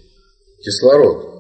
кислород, 0.63 1.33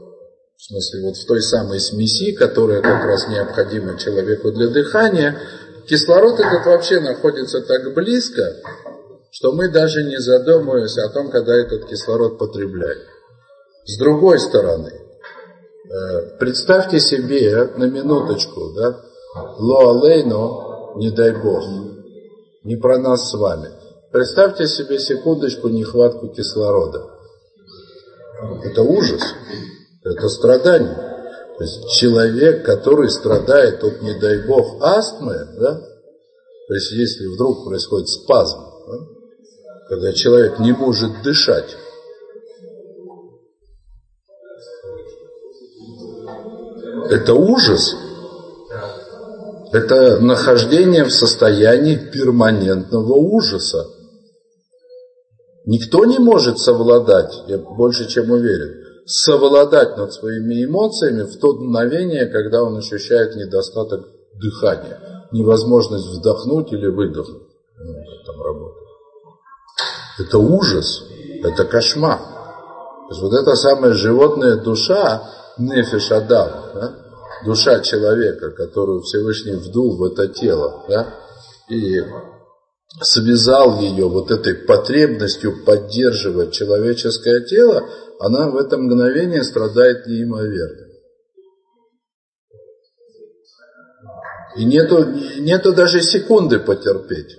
в 0.57 0.63
смысле 0.63 1.03
вот 1.03 1.17
в 1.17 1.27
той 1.27 1.43
самой 1.43 1.81
смеси, 1.81 2.33
которая 2.33 2.81
как 2.81 3.05
раз 3.05 3.29
необходима 3.29 3.99
человеку 3.99 4.53
для 4.53 4.69
дыхания, 4.69 5.39
кислород 5.89 6.39
этот 6.39 6.65
вообще 6.65 7.01
находится 7.01 7.61
так 7.61 7.93
близко, 7.95 8.57
что 9.33 9.53
мы 9.53 9.69
даже 9.69 10.05
не 10.05 10.19
задумываемся 10.19 11.05
о 11.05 11.09
том, 11.09 11.31
когда 11.31 11.55
этот 11.55 11.87
кислород 11.87 12.39
потребляем. 12.39 13.03
С 13.85 13.99
другой 13.99 14.39
стороны, 14.39 15.02
представьте 16.39 17.01
себе 17.01 17.73
на 17.77 17.85
минуточку, 17.85 18.73
да, 18.75 19.01
лоалейно, 19.59 20.97
не 20.97 21.11
дай 21.11 21.33
Бог, 21.33 21.65
не 22.65 22.77
про 22.77 22.99
нас 22.99 23.31
с 23.31 23.35
вами. 23.35 23.69
Представьте 24.11 24.67
себе 24.67 24.99
секундочку 24.99 25.69
нехватку 25.69 26.29
кислорода. 26.29 27.07
Это 28.63 28.83
ужас, 28.83 29.23
это 30.05 30.29
страдание. 30.29 30.95
То 31.59 31.65
есть 31.65 31.91
человек, 31.91 32.65
который 32.65 33.11
страдает 33.11 33.83
от, 33.85 34.03
не 34.03 34.19
дай 34.19 34.47
бог, 34.47 34.83
астмы, 34.83 35.35
да, 35.59 35.81
то 36.69 36.75
есть 36.75 36.93
если 36.93 37.27
вдруг 37.27 37.65
происходит 37.65 38.09
спазм, 38.09 38.59
да, 38.87 38.99
когда 39.89 40.13
человек 40.13 40.59
не 40.59 40.73
может 40.73 41.23
дышать, 41.23 41.77
это 47.11 47.35
ужас. 47.35 47.95
Это 49.73 50.21
нахождение 50.21 51.05
в 51.05 51.13
состоянии 51.13 51.97
перманентного 51.97 53.15
ужаса. 53.15 53.87
Никто 55.65 56.05
не 56.05 56.19
может 56.19 56.59
совладать, 56.59 57.33
я 57.47 57.59
больше 57.59 58.09
чем 58.09 58.31
уверен, 58.31 58.83
совладать 59.07 59.97
над 59.97 60.13
своими 60.13 60.65
эмоциями 60.65 61.23
в 61.23 61.39
то 61.39 61.55
мгновение, 61.55 62.27
когда 62.27 62.63
он 62.63 62.77
ощущает 62.77 63.37
недостаток 63.37 64.07
дыхания, 64.35 65.29
невозможность 65.33 66.07
вдохнуть 66.19 66.73
или 66.73 66.89
выдохнуть. 66.89 67.49
Ну, 67.79 67.95
там. 68.27 68.37
Это 70.19 70.39
ужас, 70.39 71.05
это 71.43 71.65
кошмар. 71.65 72.19
То 72.19 73.09
есть 73.11 73.23
вот 73.23 73.33
эта 73.35 73.55
самая 73.55 73.93
животная 73.93 74.57
душа, 74.57 75.23
нефиш 75.59 76.11
Адам, 76.13 76.51
да, 76.75 76.97
душа 77.45 77.81
человека, 77.81 78.51
которую 78.51 79.03
Всевышний 79.03 79.55
вдул 79.55 79.97
в 79.97 80.05
это 80.05 80.29
тело, 80.29 80.85
да, 80.89 81.15
и 81.69 82.01
связал 83.01 83.81
ее 83.81 84.09
вот 84.09 84.31
этой 84.31 84.55
потребностью 84.55 85.65
поддерживать 85.65 86.53
человеческое 86.53 87.45
тело, 87.45 87.89
она 88.21 88.51
в 88.51 88.57
это 88.57 88.79
мгновение 88.79 89.43
страдает 89.43 90.07
неимоверно. 90.07 90.89
И 94.57 94.65
нету, 94.65 95.05
нету 95.41 95.73
даже 95.73 96.03
секунды 96.03 96.61
потерпеть. 96.61 97.39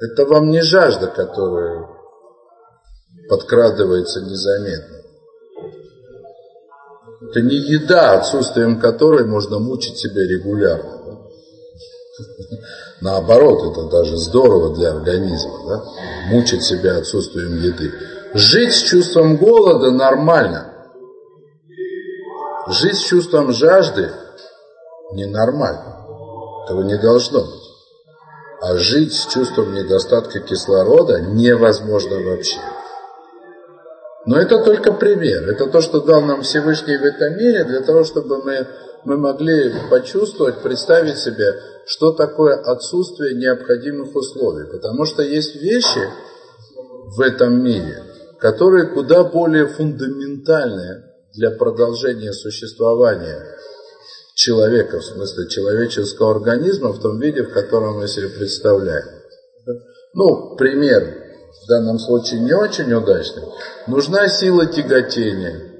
Это 0.00 0.24
вам 0.26 0.50
не 0.50 0.62
жажда, 0.62 1.08
которая 1.08 1.88
подкрадывается 3.28 4.20
незаметно. 4.20 5.01
Это 7.32 7.40
не 7.40 7.56
еда, 7.56 8.18
отсутствием 8.18 8.78
которой 8.78 9.24
можно 9.24 9.58
мучить 9.58 9.96
себя 9.96 10.20
регулярно. 10.22 11.18
Наоборот, 13.00 13.72
это 13.72 13.84
даже 13.84 14.18
здорово 14.18 14.74
для 14.74 14.90
организма, 14.90 15.66
да? 15.66 15.82
мучить 16.28 16.62
себя 16.62 16.98
отсутствием 16.98 17.56
еды. 17.56 17.90
Жить 18.34 18.74
с 18.74 18.82
чувством 18.82 19.38
голода 19.38 19.90
нормально. 19.92 20.74
Жить 22.68 22.96
с 22.96 23.02
чувством 23.02 23.50
жажды 23.54 24.10
ненормально. 25.14 26.04
Этого 26.64 26.82
не 26.82 26.98
должно 26.98 27.40
быть. 27.40 27.62
А 28.60 28.76
жить 28.76 29.14
с 29.14 29.26
чувством 29.32 29.72
недостатка 29.72 30.40
кислорода 30.40 31.18
невозможно 31.18 32.20
вообще. 32.20 32.60
Но 34.24 34.38
это 34.38 34.62
только 34.62 34.92
пример. 34.92 35.48
Это 35.48 35.66
то, 35.66 35.80
что 35.80 36.00
дал 36.00 36.22
нам 36.22 36.42
Всевышний 36.42 36.96
в 36.96 37.04
этом 37.04 37.36
мире, 37.36 37.64
для 37.64 37.80
того, 37.80 38.04
чтобы 38.04 38.42
мы, 38.42 38.66
мы 39.04 39.16
могли 39.16 39.72
почувствовать, 39.90 40.62
представить 40.62 41.18
себе, 41.18 41.54
что 41.86 42.12
такое 42.12 42.54
отсутствие 42.54 43.34
необходимых 43.34 44.14
условий. 44.14 44.66
Потому 44.70 45.04
что 45.06 45.22
есть 45.22 45.56
вещи 45.56 46.00
в 47.16 47.20
этом 47.20 47.62
мире, 47.64 48.02
которые 48.38 48.86
куда 48.86 49.24
более 49.24 49.66
фундаментальные 49.66 51.04
для 51.34 51.50
продолжения 51.50 52.32
существования 52.32 53.42
человека, 54.34 55.00
в 55.00 55.04
смысле 55.04 55.48
человеческого 55.48 56.30
организма, 56.30 56.92
в 56.92 57.00
том 57.00 57.18
виде, 57.18 57.42
в 57.42 57.52
котором 57.52 57.98
мы 57.98 58.06
себе 58.06 58.28
представляем. 58.28 59.06
Ну, 60.14 60.56
пример 60.56 61.21
в 61.64 61.68
данном 61.68 61.98
случае 61.98 62.40
не 62.40 62.52
очень 62.52 62.92
удачный, 62.92 63.44
нужна 63.86 64.28
сила 64.28 64.66
тяготения. 64.66 65.72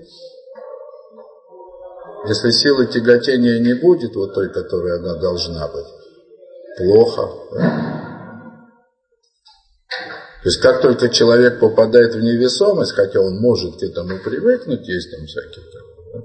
Если 2.29 2.51
силы 2.51 2.87
тяготения 2.87 3.59
не 3.59 3.75
будет, 3.75 4.15
вот 4.15 4.35
той, 4.35 4.49
которой 4.53 4.99
она 4.99 5.17
должна 5.17 5.67
быть, 5.69 5.87
плохо. 6.79 7.29
Да? 7.53 7.93
То 10.43 10.49
есть 10.49 10.61
как 10.61 10.83
только 10.83 11.09
человек 11.09 11.61
попадает 11.61 12.15
в 12.15 12.21
невесомость, 12.21 12.93
хотя 12.93 13.21
он 13.21 13.39
может 13.39 13.79
к 13.79 13.83
этому 13.83 14.19
привыкнуть, 14.19 14.89
есть 14.89 15.11
там 15.17 15.25
всякие 15.27 15.65
да? 16.15 16.21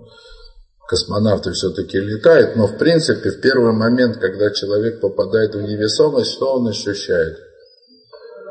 космонавты 0.87 1.51
все-таки 1.51 1.99
летают, 1.99 2.55
но 2.55 2.65
в 2.67 2.77
принципе 2.77 3.29
в 3.29 3.41
первый 3.41 3.73
момент, 3.73 4.17
когда 4.17 4.49
человек 4.51 5.01
попадает 5.01 5.53
в 5.53 5.61
невесомость, 5.61 6.31
что 6.31 6.55
он 6.55 6.67
ощущает? 6.67 7.37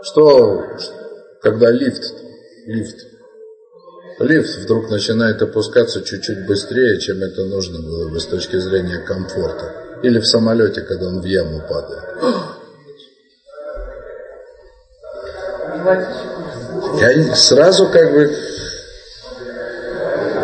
Что, 0.06 0.62
когда 1.42 1.70
лифт, 1.70 2.14
лифт, 2.66 2.96
лифт 4.20 4.58
вдруг 4.58 4.88
начинает 4.88 5.42
опускаться 5.42 6.02
чуть-чуть 6.02 6.46
быстрее, 6.46 7.00
чем 7.00 7.22
это 7.22 7.44
нужно 7.46 7.80
было 7.80 8.08
бы 8.08 8.20
с 8.20 8.26
точки 8.26 8.56
зрения 8.56 8.98
комфорта. 8.98 9.72
Или 10.04 10.20
в 10.20 10.26
самолете, 10.26 10.82
когда 10.82 11.08
он 11.08 11.20
в 11.20 11.24
яму 11.24 11.60
падает. 11.68 12.04
Я 17.00 17.34
сразу 17.34 17.88
как 17.88 18.12
бы 18.12 18.32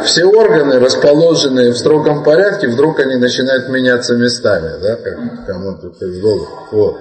все 0.05 0.25
органы, 0.25 0.81
расположенные 0.81 1.70
в 1.70 1.79
строгом 1.79 2.25
порядке, 2.25 2.66
вдруг 2.66 2.98
они 2.98 3.14
начинают 3.14 3.68
меняться 3.68 4.16
местами, 4.16 4.72
да, 4.83 4.96
как 4.96 5.46
кому-то 5.46 5.90
в 5.90 6.20
голову. 6.20 6.48
Вот. 6.72 6.96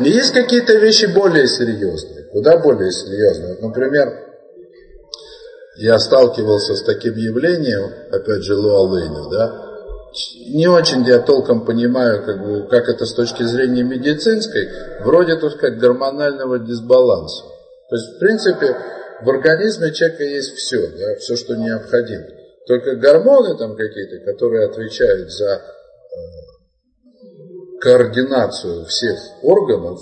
И 0.00 0.10
есть 0.10 0.32
какие-то 0.32 0.74
вещи 0.74 1.06
более 1.06 1.46
серьезные, 1.46 2.24
куда 2.32 2.58
более 2.58 2.90
серьезные. 2.92 3.54
Вот, 3.54 3.62
например, 3.62 4.08
я 5.76 5.98
сталкивался 5.98 6.74
с 6.74 6.82
таким 6.82 7.14
явлением, 7.14 7.92
опять 8.10 8.42
же, 8.42 8.56
Луалыню, 8.56 9.30
да, 9.30 9.68
не 10.46 10.66
очень 10.66 11.04
я 11.04 11.20
толком 11.20 11.64
понимаю, 11.64 12.24
как, 12.24 12.42
бы, 12.42 12.66
как 12.68 12.88
это 12.88 13.04
с 13.04 13.14
точки 13.14 13.42
зрения 13.42 13.82
медицинской, 13.82 14.68
вроде, 15.00 15.36
так 15.36 15.52
сказать, 15.52 15.78
гормонального 15.78 16.58
дисбаланса. 16.58 17.44
То 17.90 17.96
есть, 17.96 18.16
в 18.16 18.18
принципе, 18.18 18.76
в 19.22 19.28
организме 19.28 19.92
человека 19.92 20.24
есть 20.24 20.54
все, 20.54 20.88
да, 20.88 21.16
все, 21.16 21.36
что 21.36 21.56
необходимо. 21.56 22.24
Только 22.66 22.96
гормоны 22.96 23.56
там 23.56 23.76
какие-то, 23.76 24.18
которые 24.30 24.66
отвечают 24.66 25.30
за 25.32 25.46
э, 25.46 25.58
координацию 27.80 28.84
всех 28.86 29.18
органов, 29.42 30.00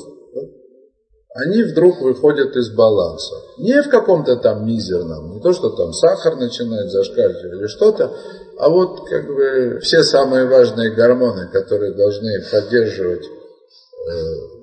они 1.35 1.63
вдруг 1.63 2.01
выходят 2.01 2.57
из 2.57 2.71
баланса. 2.71 3.35
Не 3.59 3.83
в 3.83 3.91
каком-то 3.91 4.37
там 4.37 4.67
мизерном, 4.67 5.33
не 5.33 5.41
то, 5.41 5.53
что 5.53 5.71
там 5.71 5.93
сахар 5.93 6.37
начинает 6.37 6.91
зашкаливать 6.91 7.45
или 7.45 7.67
что-то, 7.67 8.17
а 8.59 8.71
вот 8.71 9.07
как 9.09 9.27
бы 9.27 9.79
все 9.83 10.03
самые 10.03 10.47
важные 10.47 10.95
гормоны, 10.95 11.49
которые 11.53 11.93
должны 11.93 12.43
поддерживать 12.51 13.25
э, 13.25 14.57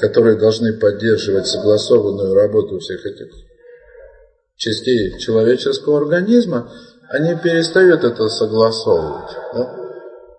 которые 0.00 0.36
должны 0.38 0.72
поддерживать 0.74 1.46
согласованную 1.46 2.34
работу 2.34 2.78
всех 2.78 3.06
этих 3.06 3.28
частей 4.56 5.18
человеческого 5.18 5.98
организма, 5.98 6.70
они 7.10 7.36
перестают 7.36 8.04
это 8.04 8.28
согласовывать. 8.28 9.30
Да? 9.54 9.81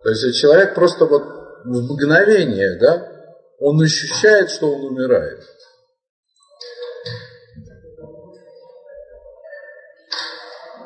То 0.03 0.09
есть 0.09 0.37
человек 0.39 0.75
просто 0.75 1.05
вот 1.05 1.23
в 1.63 1.93
мгновение, 1.93 2.77
да, 2.79 3.07
он 3.59 3.81
ощущает, 3.81 4.49
что 4.49 4.69
он 4.69 4.85
умирает. 4.85 5.39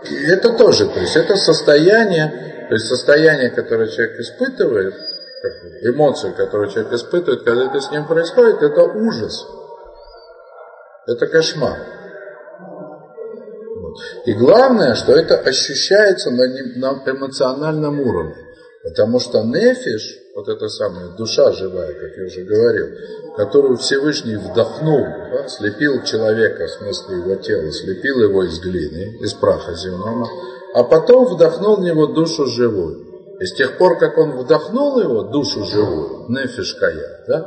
И 0.10 0.26
это 0.28 0.54
тоже, 0.54 0.88
то 0.88 1.00
есть 1.00 1.16
это 1.16 1.36
состояние, 1.36 2.68
то 2.70 2.76
есть 2.76 2.88
состояние, 2.88 3.50
которое 3.50 3.90
человек 3.90 4.20
испытывает, 4.20 4.94
эмоцию, 5.82 6.36
которую 6.36 6.70
человек 6.70 6.94
испытывает, 6.94 7.44
когда 7.44 7.66
это 7.66 7.80
с 7.80 7.92
ним 7.92 8.08
происходит, 8.08 8.62
это 8.62 8.84
ужас. 8.84 9.46
Это 11.08 11.28
кошмар. 11.28 11.78
И 14.26 14.34
главное, 14.34 14.94
что 14.96 15.14
это 15.14 15.38
ощущается 15.38 16.30
на, 16.30 16.46
на 16.76 17.12
эмоциональном 17.12 18.00
уровне. 18.00 18.47
Потому 18.88 19.20
что 19.20 19.44
нефиш, 19.44 20.18
вот 20.34 20.48
эта 20.48 20.70
самая 20.70 21.10
душа 21.18 21.52
живая, 21.52 21.94
как 21.94 22.18
я 22.18 22.26
уже 22.26 22.44
говорил, 22.44 22.88
которую 23.36 23.76
Всевышний 23.78 24.38
вдохнул, 24.38 25.04
да, 25.32 25.48
слепил 25.50 26.04
человека, 26.04 26.68
в 26.68 26.70
смысле 26.70 27.18
его 27.18 27.36
тела, 27.36 27.70
слепил 27.72 28.22
его 28.22 28.44
из 28.44 28.60
глины, 28.60 29.18
из 29.20 29.34
праха 29.34 29.74
земного, 29.76 30.28
а 30.74 30.84
потом 30.84 31.26
вдохнул 31.26 31.78
в 31.78 31.82
него 31.82 32.08
душу 32.08 32.46
живую. 32.46 33.36
И 33.42 33.46
с 33.46 33.56
тех 33.56 33.78
пор, 33.78 34.00
как 34.00 34.18
он 34.18 34.38
вдохнул 34.38 35.00
его, 35.00 35.24
душу 35.24 35.66
живую, 35.66 36.26
нефишкая, 36.30 37.26
да, 37.28 37.42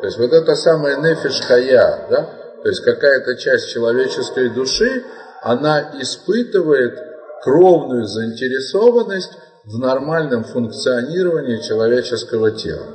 то 0.00 0.06
есть 0.06 0.18
вот 0.18 0.32
это 0.32 0.54
самое 0.54 0.96
нефишкая, 0.96 2.06
да, 2.08 2.30
то 2.62 2.68
есть 2.68 2.82
какая-то 2.82 3.36
часть 3.36 3.68
человеческой 3.68 4.48
души, 4.48 5.04
она 5.42 5.92
испытывает 6.00 6.98
кровную 7.42 8.06
заинтересованность 8.06 9.32
в 9.66 9.78
нормальном 9.78 10.44
функционировании 10.44 11.60
человеческого 11.60 12.52
тела, 12.52 12.86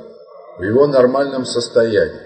в 0.57 0.63
его 0.63 0.87
нормальном 0.87 1.45
состоянии. 1.45 2.21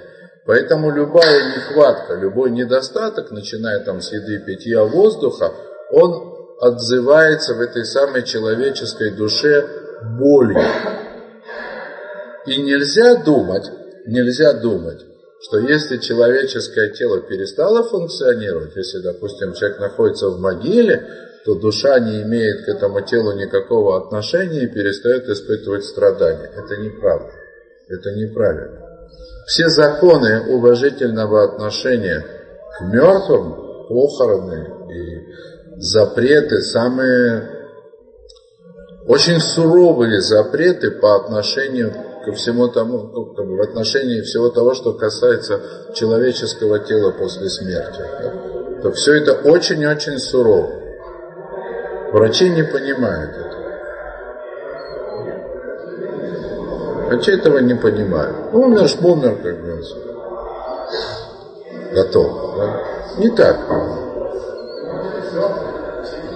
Поэтому 0.45 0.91
любая 0.91 1.55
нехватка, 1.55 2.13
любой 2.13 2.51
недостаток, 2.51 3.31
начиная 3.31 3.83
там 3.83 4.01
с 4.01 4.11
еды, 4.11 4.39
питья, 4.45 4.83
воздуха, 4.83 5.51
он 5.89 6.35
отзывается 6.61 7.55
в 7.55 7.61
этой 7.61 7.85
самой 7.85 8.23
человеческой 8.23 9.11
душе 9.11 9.67
болью. 10.19 10.61
И 12.45 12.61
нельзя 12.61 13.15
думать, 13.15 13.65
нельзя 14.05 14.53
думать, 14.53 15.03
что 15.41 15.57
если 15.57 15.97
человеческое 15.97 16.91
тело 16.91 17.21
перестало 17.21 17.83
функционировать, 17.83 18.75
если, 18.75 18.99
допустим, 18.99 19.53
человек 19.53 19.79
находится 19.79 20.29
в 20.29 20.39
могиле, 20.39 21.03
то 21.45 21.53
душа 21.53 21.99
не 21.99 22.23
имеет 22.23 22.65
к 22.65 22.69
этому 22.69 23.01
телу 23.01 23.33
никакого 23.33 23.97
отношения 23.97 24.63
и 24.63 24.67
перестает 24.67 25.29
испытывать 25.29 25.85
страдания. 25.85 26.49
Это 26.55 26.81
неправда. 26.81 27.31
Это 27.87 28.11
неправильно. 28.13 28.81
Все 29.45 29.69
законы 29.69 30.41
уважительного 30.49 31.43
отношения 31.43 32.25
к 32.77 32.81
мертвым, 32.91 33.87
похороны 33.87 34.91
и 34.91 35.79
запреты, 35.79 36.61
самые 36.61 37.47
очень 39.07 39.39
суровые 39.39 40.21
запреты 40.21 40.89
по 40.89 41.15
отношению 41.15 41.93
ко 42.25 42.31
всему 42.31 42.69
тому, 42.69 43.03
ну, 43.13 43.35
как 43.35 43.45
бы 43.45 43.57
в 43.57 43.61
отношении 43.61 44.21
всего 44.21 44.49
того, 44.49 44.73
что 44.73 44.93
касается 44.93 45.61
человеческого 45.93 46.79
тела 46.79 47.11
после 47.11 47.49
смерти. 47.49 48.01
То 48.81 48.91
все 48.93 49.13
это 49.13 49.33
очень-очень 49.33 50.17
сурово. 50.17 50.84
Врачи 52.11 52.49
не 52.49 52.63
понимают 52.63 53.31
этого. 53.35 53.65
Врачи 57.07 57.31
этого 57.31 57.59
не 57.59 57.75
понимают. 57.75 58.35
Ну, 58.51 58.61
умер, 58.61 58.87
умер, 59.01 59.37
как 59.43 59.61
говорится. 59.61 59.95
Готов. 61.93 62.57
Да? 62.57 62.81
Не 63.17 63.29
так. 63.29 63.57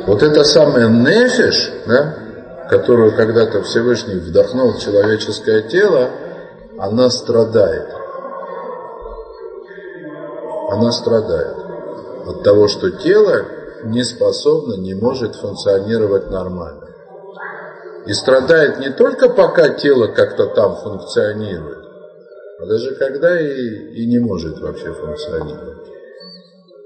Вот 0.08 0.24
это 0.24 0.44
самое 0.44 0.90
нефиш, 0.90 1.72
да, 1.86 2.16
которую 2.70 3.16
когда-то 3.16 3.62
Всевышний 3.64 4.16
вдохнул 4.16 4.74
в 4.74 4.80
человеческое 4.80 5.62
тело, 5.64 6.10
она 6.78 7.10
страдает. 7.10 7.90
Она 10.72 10.92
страдает 10.92 11.58
от 12.26 12.44
того, 12.44 12.68
что 12.68 12.92
тело 12.92 13.46
не 13.84 14.04
способно, 14.04 14.76
не 14.76 14.94
может 14.94 15.36
функционировать 15.36 16.30
нормально. 16.30 16.88
И 18.06 18.14
страдает 18.14 18.80
не 18.80 18.90
только 18.90 19.30
пока 19.30 19.70
тело 19.70 20.08
как-то 20.08 20.48
там 20.48 20.76
функционирует, 20.78 21.86
а 22.60 22.66
даже 22.66 22.96
когда 22.96 23.40
и, 23.40 23.48
и 23.94 24.08
не 24.08 24.20
может 24.20 24.60
вообще 24.60 24.92
функционировать. 24.94 25.88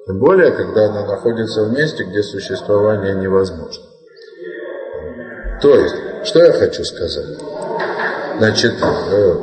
Тем 0.06 0.19
более, 0.19 0.51
когда 0.51 0.88
она 0.88 1.06
находится 1.06 1.63
в 1.63 1.71
месте, 1.71 2.03
где 2.03 2.21
существование 2.23 3.15
невозможно. 3.15 3.86
То 5.62 5.75
есть, 5.75 5.95
что 6.25 6.43
я 6.43 6.51
хочу 6.51 6.84
сказать? 6.84 7.38
Значит, 8.38 8.73
э, 8.82 9.34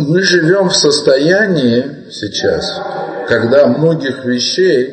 мы 0.00 0.22
живем 0.22 0.68
в 0.68 0.76
состоянии 0.76 2.10
сейчас, 2.10 2.78
когда 3.30 3.68
многих 3.68 4.24
вещей, 4.24 4.92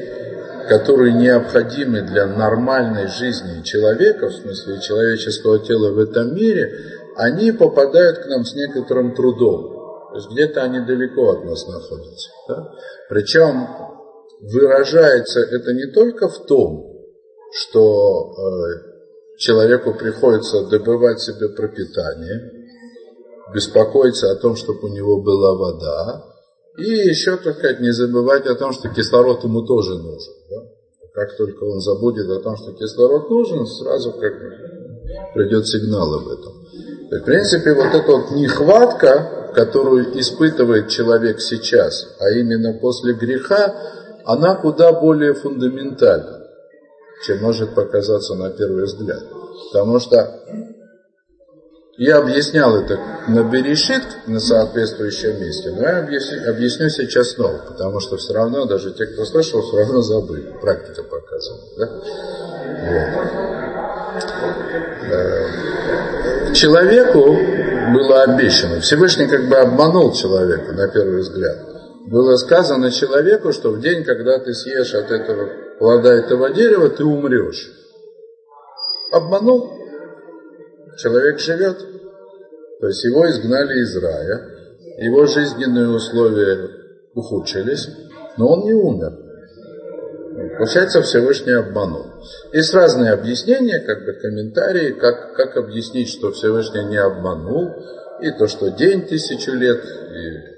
которые 0.69 1.13
необходимы 1.13 2.02
для 2.02 2.28
нормальной 2.28 3.08
жизни 3.08 3.63
человека, 3.63 4.28
в 4.28 4.34
смысле 4.34 4.80
человеческого 4.80 5.58
тела 5.58 5.91
в 5.91 5.97
этом 5.97 6.36
мире, 6.36 6.71
они 7.15 7.52
попадают 7.52 8.19
к 8.19 8.28
нам 8.28 8.45
с 8.45 8.54
некоторым 8.54 9.15
трудом. 9.15 9.73
То 10.12 10.15
есть 10.17 10.30
где-то 10.30 10.62
они 10.62 10.82
далеко 10.82 11.32
от 11.32 11.45
нас 11.45 11.67
находятся. 11.67 12.30
Да? 12.47 12.71
Причем 13.10 13.69
выражается 14.41 15.39
это 15.39 15.73
не 15.73 15.91
только 15.91 16.30
в 16.30 16.45
том, 16.45 16.93
что 17.52 18.34
э, 18.34 19.38
человеку 19.39 19.95
приходится 19.95 20.67
добывать 20.69 21.21
себе 21.21 21.50
пропитание, 21.50 22.52
беспокоиться 23.52 24.32
о 24.32 24.36
том, 24.36 24.56
чтобы 24.56 24.89
у 24.89 24.93
него 24.93 25.23
была 25.23 25.56
вода, 25.56 26.37
и 26.77 27.09
еще 27.09 27.37
только 27.37 27.73
не 27.81 27.91
забывать 27.91 28.45
о 28.45 28.55
том, 28.55 28.71
что 28.71 28.89
кислород 28.89 29.43
ему 29.43 29.63
тоже 29.63 29.95
нужен. 29.95 30.33
Да? 30.49 30.63
Как 31.13 31.35
только 31.37 31.63
он 31.63 31.79
забудет 31.79 32.29
о 32.29 32.39
том, 32.41 32.55
что 32.57 32.73
кислород 32.73 33.29
нужен, 33.29 33.65
сразу 33.65 34.11
как 34.13 34.33
придет 35.33 35.67
сигнал 35.67 36.13
об 36.13 36.27
этом. 36.27 36.53
в 37.11 37.25
принципе, 37.25 37.73
вот 37.73 37.93
эта 37.93 38.11
вот 38.11 38.31
нехватка, 38.31 39.51
которую 39.53 40.19
испытывает 40.19 40.89
человек 40.89 41.39
сейчас, 41.41 42.15
а 42.19 42.29
именно 42.29 42.77
после 42.79 43.13
греха, 43.13 43.75
она 44.25 44.55
куда 44.55 44.91
более 44.91 45.33
фундаментальна 45.33 46.37
чем 47.25 47.41
может 47.41 47.73
показаться 47.73 48.35
на 48.35 48.49
первый 48.51 48.85
взгляд. 48.85 49.23
Потому 49.71 49.99
что 49.99 50.41
я 51.97 52.17
объяснял 52.19 52.75
это 52.77 52.99
на 53.27 53.43
Берешит, 53.43 54.03
на 54.27 54.39
соответствующем 54.39 55.39
месте, 55.41 55.71
но 55.71 55.81
я 55.81 55.97
объясню, 55.99 56.49
объясню 56.49 56.89
сейчас 56.89 57.31
снова, 57.31 57.57
потому 57.67 57.99
что 57.99 58.17
все 58.17 58.33
равно, 58.33 58.65
даже 58.65 58.91
те, 58.91 59.07
кто 59.07 59.25
слышал, 59.25 59.63
все 59.63 59.77
равно 59.77 60.01
забыли. 60.01 60.53
Практика 60.62 61.01
показывает. 61.03 61.63
Да? 61.77 61.89
Вот. 62.86 63.47
Э, 65.12 66.53
человеку 66.53 67.36
было 67.93 68.23
обещано, 68.23 68.79
Всевышний 68.79 69.27
как 69.27 69.47
бы 69.49 69.55
обманул 69.55 70.13
человека 70.13 70.73
на 70.73 70.88
первый 70.89 71.21
взгляд. 71.21 71.57
Было 72.05 72.36
сказано 72.38 72.91
человеку, 72.91 73.51
что 73.51 73.71
в 73.71 73.81
день, 73.81 74.03
когда 74.03 74.38
ты 74.39 74.53
съешь 74.53 74.93
от 74.93 75.12
этого 75.12 75.49
плода 75.79 76.13
этого 76.13 76.51
дерева, 76.51 76.89
ты 76.89 77.03
умрешь. 77.03 77.71
Обманул. 79.12 79.76
Человек 80.97 81.39
живет. 81.39 81.77
То 82.79 82.88
есть 82.88 83.03
его 83.03 83.27
изгнали 83.29 83.81
из 83.81 83.95
рая, 83.97 84.57
его 84.99 85.25
жизненные 85.25 85.89
условия 85.89 86.69
ухудшились, 87.13 87.89
но 88.38 88.49
он 88.49 88.65
не 88.65 88.73
умер. 88.73 89.13
Получается, 90.57 91.01
Всевышний 91.01 91.53
обманул. 91.53 92.05
Есть 92.53 92.73
разные 92.73 93.12
объяснения, 93.12 93.79
как 93.79 94.05
бы 94.05 94.13
комментарии, 94.13 94.91
как, 94.91 95.33
как 95.36 95.57
объяснить, 95.57 96.10
что 96.10 96.31
Всевышний 96.31 96.83
не 96.86 96.97
обманул, 96.97 97.73
и 98.21 98.31
то, 98.31 98.47
что 98.47 98.69
день 98.69 99.07
тысячу 99.07 99.53
лет, 99.53 99.83
и 99.83 100.57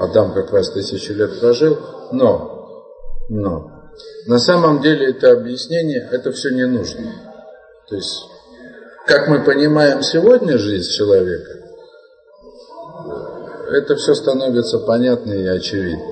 Адам 0.00 0.32
как 0.32 0.52
раз 0.52 0.70
тысячу 0.70 1.14
лет 1.14 1.40
прожил, 1.40 1.78
но, 2.12 2.84
но, 3.28 3.90
на 4.26 4.38
самом 4.38 4.80
деле 4.80 5.10
это 5.10 5.32
объяснение, 5.32 6.08
это 6.10 6.30
все 6.32 6.50
не 6.50 6.66
нужно. 6.66 7.12
То 7.88 7.96
есть, 7.96 8.29
как 9.10 9.26
мы 9.26 9.42
понимаем 9.44 10.02
сегодня 10.02 10.56
жизнь 10.56 10.88
человека, 10.92 11.50
это 13.72 13.96
все 13.96 14.14
становится 14.14 14.78
понятно 14.78 15.32
и 15.32 15.46
очевидно. 15.48 16.04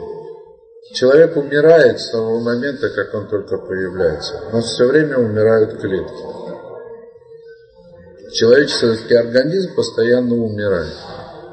Человек 0.94 1.36
умирает 1.36 2.00
с 2.00 2.10
того 2.10 2.40
момента, 2.40 2.90
как 2.90 3.14
он 3.14 3.28
только 3.28 3.56
появляется. 3.58 4.40
Но 4.52 4.62
все 4.62 4.86
время 4.88 5.18
умирают 5.18 5.80
клетки. 5.80 6.24
Человеческий 8.32 9.14
организм 9.14 9.76
постоянно 9.76 10.34
умирает. 10.34 10.96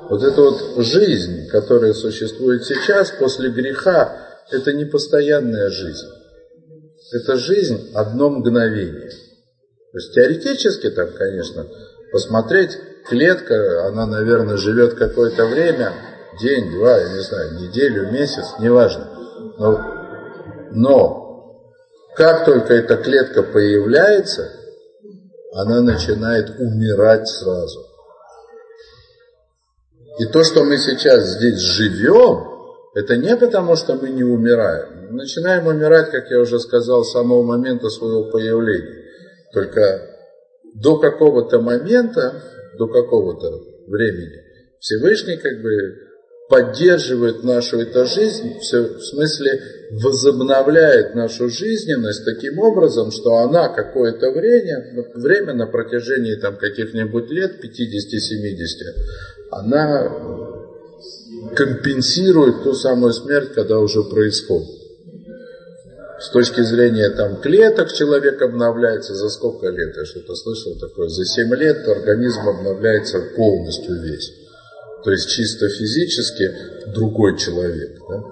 Вот 0.10 0.24
эта 0.24 0.42
вот 0.42 0.84
жизнь, 0.84 1.48
которая 1.50 1.94
существует 1.94 2.66
сейчас, 2.66 3.12
после 3.12 3.52
греха, 3.52 4.18
это 4.50 4.74
не 4.74 4.86
постоянная 4.86 5.70
жизнь 5.70 6.08
это 7.12 7.38
жизнь 7.38 7.92
одно 7.94 8.30
мгновение. 8.30 9.12
То 9.96 10.00
есть 10.00 10.14
теоретически 10.14 10.90
там, 10.90 11.08
конечно, 11.18 11.66
посмотреть, 12.12 12.78
клетка, 13.08 13.88
она, 13.88 14.06
наверное, 14.06 14.58
живет 14.58 14.96
какое-то 14.96 15.46
время, 15.46 15.94
день, 16.42 16.70
два, 16.72 16.98
я 16.98 17.14
не 17.14 17.22
знаю, 17.22 17.54
неделю, 17.62 18.12
месяц, 18.12 18.44
неважно. 18.60 19.08
Но, 19.58 19.80
но 20.72 21.72
как 22.14 22.44
только 22.44 22.74
эта 22.74 22.98
клетка 22.98 23.42
появляется, 23.42 24.52
она 25.54 25.80
начинает 25.80 26.60
умирать 26.60 27.30
сразу. 27.30 27.80
И 30.20 30.26
то, 30.26 30.44
что 30.44 30.66
мы 30.66 30.78
сейчас 30.78 31.24
здесь 31.38 31.62
живем, 31.62 32.46
это 32.96 33.16
не 33.16 33.38
потому, 33.38 33.78
что 33.78 33.96
мы 33.96 34.10
не 34.10 34.26
умираем. 34.26 35.12
Мы 35.12 35.20
начинаем 35.20 35.68
умирать, 35.68 36.12
как 36.12 36.30
я 36.32 36.42
уже 36.42 36.60
сказал, 36.60 37.06
с 37.06 37.14
самого 37.14 37.44
момента 37.44 37.88
своего 37.88 38.30
появления. 38.30 39.05
Только 39.56 40.02
до 40.76 41.00
какого-то 41.00 41.62
момента, 41.62 42.44
до 42.78 42.88
какого-то 42.88 43.62
времени 43.88 44.44
Всевышний 44.82 45.38
как 45.38 45.62
бы 45.62 45.96
поддерживает 46.50 47.44
нашу 47.46 47.80
эту 47.80 48.06
жизнь, 48.06 48.60
в 48.60 49.00
смысле 49.02 49.62
возобновляет 50.04 51.16
нашу 51.16 51.48
жизненность 51.48 52.26
таким 52.26 52.60
образом, 52.60 53.12
что 53.12 53.38
она 53.38 53.70
какое-то 53.70 54.32
время, 54.32 55.06
время 55.16 55.54
на 55.54 55.68
протяжении 55.68 56.36
там 56.36 56.58
каких-нибудь 56.58 57.32
лет, 57.32 57.54
50-70, 57.64 57.70
она 59.52 60.12
компенсирует 61.56 62.64
ту 62.64 62.74
самую 62.74 63.14
смерть, 63.14 63.54
когда 63.54 63.80
уже 63.80 64.04
происходит. 64.04 64.75
С 66.26 66.30
точки 66.30 66.62
зрения 66.62 67.12
там 67.12 67.40
клеток 67.40 67.94
человек 67.94 68.42
обновляется 68.42 69.14
за 69.14 69.30
сколько 69.30 69.68
лет? 69.68 69.96
Я 69.96 70.06
что-то 70.06 70.34
слышал 70.34 70.76
такое. 70.80 71.08
За 71.08 71.24
7 71.24 71.54
лет 71.54 71.88
организм 71.88 72.50
обновляется 72.50 73.20
полностью 73.36 74.02
весь. 74.02 74.34
То 75.04 75.12
есть 75.12 75.30
чисто 75.30 75.70
физически 75.70 76.52
другой 76.88 77.38
человек. 77.38 78.00
Да? 78.10 78.24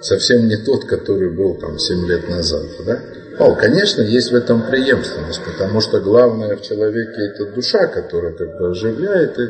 Совсем 0.00 0.48
не 0.48 0.56
тот, 0.56 0.86
который 0.86 1.36
был 1.36 1.58
там 1.58 1.78
7 1.78 2.06
лет 2.06 2.30
назад. 2.30 2.64
Да? 2.86 2.98
О, 3.40 3.54
конечно, 3.56 4.00
есть 4.00 4.32
в 4.32 4.34
этом 4.34 4.66
преемственность, 4.66 5.42
потому 5.44 5.82
что 5.82 6.00
главное 6.00 6.56
в 6.56 6.62
человеке 6.62 7.30
это 7.34 7.44
душа, 7.54 7.88
которая 7.88 8.32
как 8.32 8.58
бы 8.58 8.70
оживляет, 8.70 9.38
и 9.38 9.48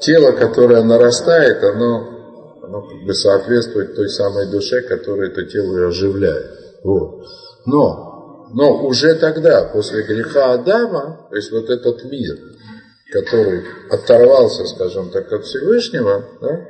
тело, 0.00 0.32
которое 0.32 0.82
нарастает, 0.82 1.62
оно, 1.62 2.15
оно 2.66 2.82
как 2.82 3.04
бы 3.04 3.14
соответствует 3.14 3.94
той 3.94 4.08
самой 4.08 4.50
душе, 4.50 4.80
которая 4.82 5.30
это 5.30 5.44
тело 5.44 5.78
и 5.78 5.88
оживляет. 5.88 6.50
Вот. 6.82 7.24
Но, 7.64 8.48
но 8.52 8.84
уже 8.84 9.14
тогда, 9.14 9.64
после 9.72 10.02
греха 10.02 10.52
Адама, 10.52 11.26
то 11.30 11.36
есть 11.36 11.52
вот 11.52 11.70
этот 11.70 12.04
мир, 12.04 12.36
который 13.12 13.62
оторвался, 13.90 14.66
скажем 14.66 15.10
так, 15.10 15.32
от 15.32 15.44
Всевышнего, 15.44 16.24
да, 16.40 16.60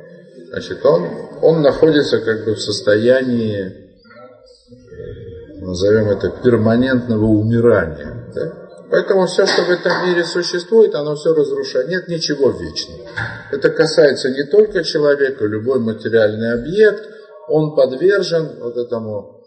значит, 0.51 0.85
он, 0.85 1.09
он 1.43 1.63
находится 1.63 2.21
как 2.21 2.45
бы 2.45 2.55
в 2.55 2.61
состоянии, 2.61 3.73
назовем 5.61 6.11
это, 6.11 6.29
перманентного 6.45 7.25
умирания. 7.25 8.31
Да? 8.35 8.66
Поэтому 8.91 9.27
все, 9.27 9.47
что 9.47 9.63
в 9.63 9.71
этом 9.71 10.07
мире 10.07 10.25
существует, 10.25 10.95
оно 10.95 11.17
все 11.17 11.35
разрушает. 11.35 11.89
Нет 11.89 12.09
ничего 12.09 12.51
вечного. 12.51 13.01
Это 13.51 13.71
касается 13.71 14.31
не 14.31 14.45
только 14.45 14.85
человека, 14.85 15.45
любой 15.45 15.81
материальный 15.81 16.53
объект, 16.53 17.03
он 17.49 17.75
подвержен 17.75 18.61
вот 18.61 18.77
этому 18.77 19.43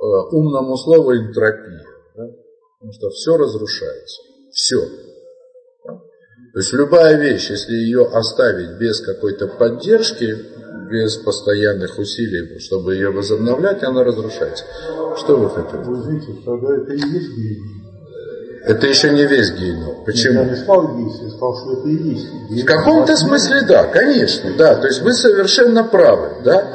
э, 0.00 0.04
умному 0.36 0.76
слову 0.76 1.14
энтропии. 1.16 1.80
Да? 2.16 2.26
Потому 2.78 2.92
что 2.92 3.10
все 3.10 3.36
разрушается. 3.36 4.22
Все. 4.52 4.80
Да? 5.84 5.94
То 6.52 6.58
есть 6.60 6.72
любая 6.72 7.16
вещь, 7.16 7.50
если 7.50 7.74
ее 7.74 8.06
оставить 8.06 8.78
без 8.78 9.00
какой-то 9.00 9.48
поддержки, 9.48 10.36
без 10.88 11.16
постоянных 11.16 11.98
усилий, 11.98 12.60
чтобы 12.60 12.94
ее 12.94 13.10
возобновлять, 13.10 13.82
она 13.82 14.04
разрушается. 14.04 14.64
Что 15.16 15.36
вы 15.36 15.50
хотите? 15.50 15.78
Вы 15.78 15.96
знаете, 15.96 16.32
тогда 16.44 16.76
это 16.76 16.92
и 16.92 16.98
есть 16.98 17.30
гений. 17.36 17.83
Это 18.64 18.86
еще 18.86 19.10
не 19.10 19.26
весь 19.26 19.52
геном. 19.52 20.04
Почему? 20.04 20.40
Я 20.40 20.44
не 20.46 20.56
сказал 20.56 20.98
есть, 20.98 21.22
я 21.22 21.28
сказал, 21.28 21.56
что 21.56 21.72
это 21.80 21.88
и 21.88 22.10
есть. 22.10 22.30
Геном. 22.48 22.62
В 22.62 22.64
каком-то 22.64 23.16
смысле 23.16 23.62
да, 23.62 23.84
конечно, 23.84 24.54
да. 24.56 24.76
То 24.76 24.86
есть 24.86 25.02
вы 25.02 25.12
совершенно 25.12 25.84
правы, 25.84 26.42
да? 26.44 26.72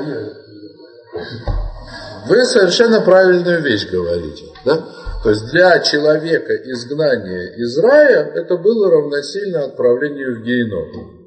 Вы 2.28 2.46
совершенно 2.46 3.02
правильную 3.02 3.62
вещь 3.64 3.90
говорите, 3.90 4.46
да? 4.66 4.86
То 5.24 5.32
есть 5.32 5.50
для 5.52 5.80
человека 5.80 6.54
изгнание 6.56 7.56
из 7.58 7.78
рая 7.80 8.32
это 8.36 8.58
было 8.58 8.92
равносильно 8.92 9.66
отправлению 9.66 10.40
в 10.40 10.44
геном. 10.44 11.20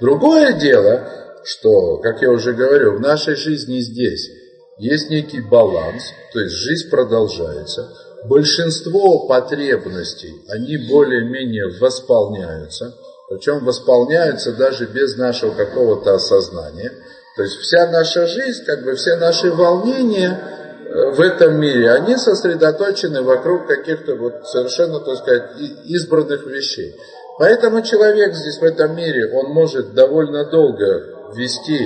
Другое 0.00 0.52
дело, 0.52 1.08
что, 1.44 1.98
как 1.98 2.22
я 2.22 2.30
уже 2.30 2.52
говорю, 2.52 2.96
в 2.96 3.00
нашей 3.00 3.34
жизни 3.34 3.80
здесь 3.80 4.30
есть 4.78 5.10
некий 5.10 5.40
баланс, 5.40 6.12
то 6.32 6.40
есть 6.40 6.54
жизнь 6.54 6.88
продолжается, 6.90 7.92
большинство 8.24 9.26
потребностей, 9.26 10.34
они 10.48 10.76
более-менее 10.88 11.78
восполняются, 11.80 12.94
причем 13.28 13.64
восполняются 13.64 14.52
даже 14.52 14.86
без 14.86 15.16
нашего 15.16 15.54
какого-то 15.54 16.14
осознания. 16.14 16.92
То 17.36 17.42
есть 17.42 17.56
вся 17.56 17.90
наша 17.90 18.26
жизнь, 18.26 18.64
как 18.64 18.84
бы 18.84 18.94
все 18.94 19.16
наши 19.16 19.50
волнения 19.50 20.38
э, 20.84 21.10
в 21.12 21.20
этом 21.20 21.58
мире, 21.58 21.92
они 21.92 22.16
сосредоточены 22.16 23.22
вокруг 23.22 23.66
каких-то 23.66 24.16
вот 24.16 24.46
совершенно, 24.46 25.00
так 25.00 25.16
сказать, 25.16 25.50
избранных 25.86 26.46
вещей. 26.46 26.94
Поэтому 27.38 27.82
человек 27.82 28.34
здесь 28.34 28.58
в 28.58 28.64
этом 28.64 28.94
мире, 28.94 29.32
он 29.32 29.52
может 29.52 29.94
довольно 29.94 30.44
долго 30.50 31.32
вести 31.34 31.80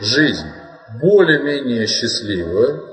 жизнь 0.00 0.46
более-менее 1.00 1.86
счастливую, 1.86 2.91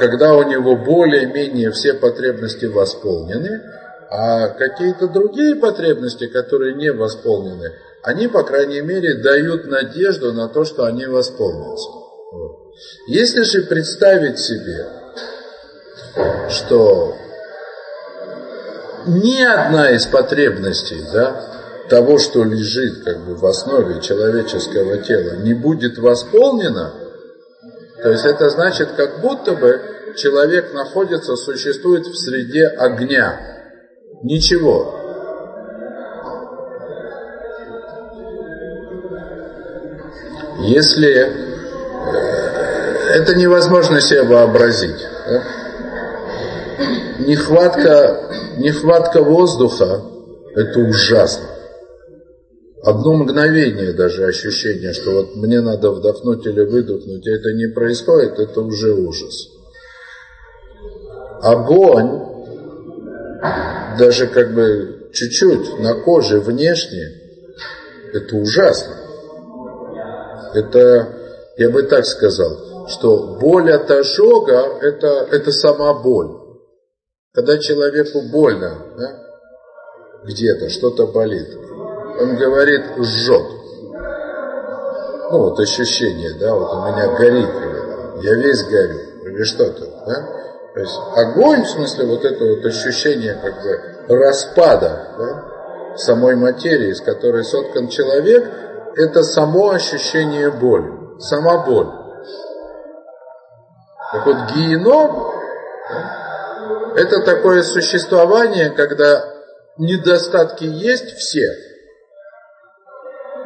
когда 0.00 0.34
у 0.34 0.42
него 0.44 0.76
более-менее 0.76 1.70
все 1.72 1.92
потребности 1.92 2.64
восполнены, 2.64 3.60
а 4.08 4.48
какие-то 4.48 5.08
другие 5.08 5.56
потребности, 5.56 6.26
которые 6.26 6.74
не 6.74 6.90
восполнены, 6.90 7.74
они, 8.02 8.26
по 8.26 8.42
крайней 8.42 8.80
мере, 8.80 9.16
дают 9.22 9.66
надежду 9.66 10.32
на 10.32 10.48
то, 10.48 10.64
что 10.64 10.84
они 10.86 11.04
восполнятся. 11.04 11.90
Если 13.08 13.42
же 13.42 13.62
представить 13.66 14.38
себе, 14.38 14.86
что 16.48 17.14
ни 19.06 19.42
одна 19.42 19.90
из 19.90 20.06
потребностей 20.06 21.02
да, 21.12 21.44
того, 21.90 22.18
что 22.18 22.42
лежит 22.42 23.04
как 23.04 23.18
бы 23.26 23.34
в 23.34 23.44
основе 23.44 24.00
человеческого 24.00 24.96
тела, 24.96 25.36
не 25.36 25.52
будет 25.52 25.98
восполнена, 25.98 26.94
то 28.02 28.10
есть 28.10 28.24
это 28.24 28.48
значит, 28.50 28.92
как 28.96 29.20
будто 29.20 29.52
бы 29.54 29.80
человек 30.16 30.72
находится, 30.72 31.36
существует 31.36 32.06
в 32.06 32.16
среде 32.16 32.66
огня. 32.66 33.40
Ничего. 34.22 34.96
Если 40.60 41.10
э, 41.10 41.30
это 43.14 43.34
невозможно 43.34 44.00
себе 44.00 44.22
вообразить. 44.22 45.06
Да? 45.26 45.42
Нехватка, 47.18 48.30
нехватка 48.56 49.22
воздуха– 49.22 50.02
это 50.54 50.80
ужасно 50.80 51.59
одно 52.82 53.14
мгновение 53.14 53.92
даже 53.92 54.24
ощущение, 54.26 54.92
что 54.92 55.12
вот 55.12 55.36
мне 55.36 55.60
надо 55.60 55.90
вдохнуть 55.90 56.46
или 56.46 56.62
выдохнуть, 56.62 57.26
и 57.26 57.30
это 57.30 57.52
не 57.52 57.72
происходит, 57.72 58.38
это 58.38 58.60
уже 58.60 58.92
ужас. 58.92 59.48
Огонь, 61.42 62.20
даже 63.98 64.26
как 64.26 64.54
бы 64.54 65.10
чуть-чуть 65.12 65.78
на 65.80 65.94
коже 65.94 66.40
внешне, 66.40 67.20
это 68.12 68.36
ужасно. 68.36 68.96
Это, 70.54 71.08
я 71.56 71.70
бы 71.70 71.82
так 71.84 72.04
сказал, 72.04 72.88
что 72.88 73.38
боль 73.40 73.70
от 73.72 73.90
ожога 73.90 74.78
это, 74.80 75.28
это 75.30 75.52
сама 75.52 75.94
боль. 75.94 76.36
Когда 77.32 77.58
человеку 77.58 78.22
больно, 78.22 78.76
да, 78.98 80.24
где-то 80.24 80.68
что-то 80.68 81.06
болит, 81.06 81.48
он 82.20 82.36
говорит, 82.36 82.82
жжет. 82.98 83.46
Ну, 85.30 85.38
вот 85.38 85.60
ощущение, 85.60 86.34
да, 86.38 86.54
вот 86.54 86.72
у 86.72 86.82
меня 86.86 87.08
горит, 87.16 87.48
я 88.22 88.34
весь 88.34 88.64
горю, 88.64 88.98
или 89.24 89.44
что-то, 89.44 89.86
да. 90.06 90.40
То 90.74 90.80
есть 90.80 90.98
огонь, 91.16 91.62
в 91.62 91.68
смысле, 91.68 92.06
вот 92.06 92.24
это 92.24 92.44
вот 92.44 92.64
ощущение 92.64 93.34
как 93.34 93.62
бы 93.62 94.16
распада 94.16 95.14
да, 95.18 95.96
самой 95.96 96.36
материи, 96.36 96.90
из 96.90 97.00
которой 97.00 97.44
соткан 97.44 97.88
человек, 97.88 98.44
это 98.96 99.22
само 99.22 99.70
ощущение 99.70 100.50
боли, 100.50 101.20
сама 101.20 101.64
боль. 101.64 101.88
Так 104.12 104.26
вот, 104.26 104.36
геном 104.54 105.30
да, 105.88 106.20
это 106.96 107.22
такое 107.22 107.62
существование, 107.62 108.70
когда 108.70 109.24
недостатки 109.78 110.64
есть 110.64 111.16
все, 111.16 111.46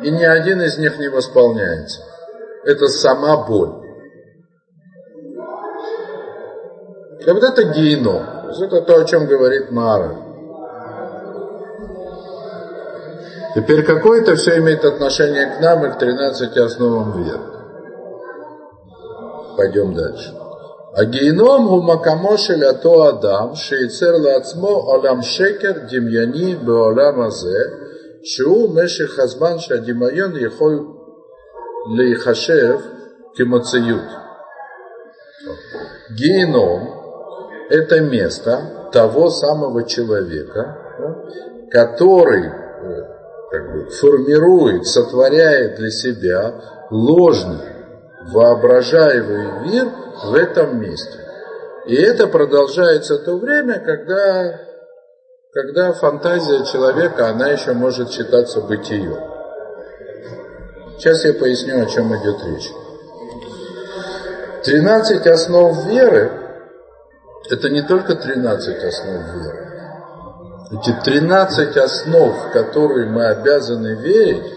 и 0.04 0.10
ни 0.10 0.22
один 0.22 0.60
из 0.60 0.76
них 0.76 0.98
не 0.98 1.08
восполняется. 1.08 2.02
Это 2.64 2.88
сама 2.88 3.46
боль. 3.46 3.70
И 7.20 7.30
вот 7.30 7.42
это 7.42 7.64
гейно. 7.64 8.44
Это 8.60 8.82
то, 8.82 9.00
о 9.00 9.04
чем 9.04 9.26
говорит 9.26 9.70
Мара. 9.70 10.14
Теперь 13.54 13.84
какое 13.84 14.20
это 14.20 14.34
все 14.36 14.58
имеет 14.58 14.84
отношение 14.84 15.46
к 15.46 15.60
нам 15.60 15.86
и 15.86 15.90
к 15.90 15.98
13 15.98 16.56
основам 16.58 17.22
веры? 17.22 17.40
Пойдем 19.56 19.94
дальше. 19.94 20.34
А 20.96 21.04
гейном 21.06 21.72
у 21.72 21.80
макамошель 21.80 22.64
ато 22.64 23.04
адам, 23.04 23.56
шейцер 23.56 24.16
лацмо 24.16 24.68
олам 24.68 25.22
шекер 25.22 25.86
демьяни 25.90 26.54
беолам 26.56 27.22
азе, 27.22 27.83
Шу 28.24 28.68
Меши 28.68 29.06
Хазман 29.06 29.58
Шадимайон 29.58 30.34
Ехоль 30.36 30.80
Лейхашев 31.88 32.80
Кемоциют. 33.36 34.08
Геном– 36.10 37.68
это 37.70 38.00
место 38.00 38.88
того 38.92 39.28
самого 39.28 39.84
человека, 39.86 40.78
который 41.70 42.50
как 43.50 43.72
бы, 43.72 43.90
формирует, 43.90 44.86
сотворяет 44.86 45.76
для 45.76 45.90
себя 45.90 46.54
ложный, 46.90 47.74
воображаемый 48.32 49.68
мир 49.68 49.86
в 50.24 50.34
этом 50.34 50.80
месте. 50.80 51.18
И 51.86 51.94
это 51.94 52.26
продолжается 52.28 53.18
то 53.18 53.36
время, 53.36 53.80
когда, 53.80 54.60
когда 55.54 55.92
фантазия 55.92 56.64
человека, 56.64 57.28
она 57.28 57.48
еще 57.48 57.74
может 57.74 58.10
считаться 58.10 58.60
бытием. 58.60 59.16
Сейчас 60.98 61.24
я 61.24 61.32
поясню, 61.32 61.80
о 61.80 61.86
чем 61.86 62.14
идет 62.16 62.44
речь. 62.44 62.70
13 64.64 65.26
основ 65.28 65.86
веры– 65.86 66.32
это 67.50 67.70
не 67.70 67.82
только 67.82 68.16
13 68.16 68.84
основ 68.84 69.22
веры. 69.34 69.70
Эти 70.72 70.92
13 71.04 71.76
основ, 71.76 72.48
в 72.48 72.50
которые 72.50 73.06
мы 73.06 73.26
обязаны 73.26 73.94
верить, 73.94 74.52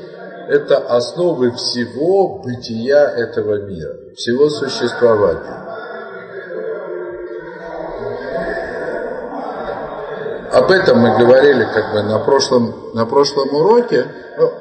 это 0.47 0.77
основы 0.77 1.51
всего 1.51 2.39
бытия 2.39 3.07
этого 3.07 3.62
мира, 3.62 3.93
всего 4.15 4.49
существования. 4.49 5.66
Об 10.58 10.72
этом 10.72 10.98
мы 10.98 11.15
говорили 11.15 11.67
как 11.72 11.93
бы 11.93 12.02
на 12.02 12.17
прошлом, 12.17 12.74
на 12.96 13.06
прошлом 13.06 13.54
уроке. 13.54 14.08
Ну, 14.39 14.52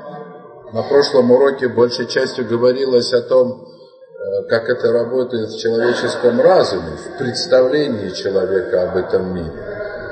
на 0.75 0.83
прошлом 0.83 1.31
уроке 1.31 1.69
большей 1.69 2.07
частью 2.07 2.47
говорилось 2.47 3.15
о 3.15 3.23
том, 3.23 3.65
э, 3.65 4.43
как 4.47 4.69
это 4.69 4.93
работает 4.93 5.49
в 5.49 5.59
человеческом 5.59 6.39
разуме, 6.39 6.99
в 6.99 7.19
представлении 7.19 8.11
человека 8.11 8.83
об 8.83 8.97
этом 8.99 9.35
мире. 9.35 9.53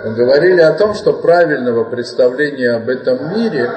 Мы 0.07 0.15
говорили 0.15 0.63
о 0.63 0.73
том, 0.73 0.95
что 0.95 1.13
правильного 1.13 1.85
представления 1.85 2.71
об 2.71 2.89
этом 2.89 3.35
мире, 3.35 3.71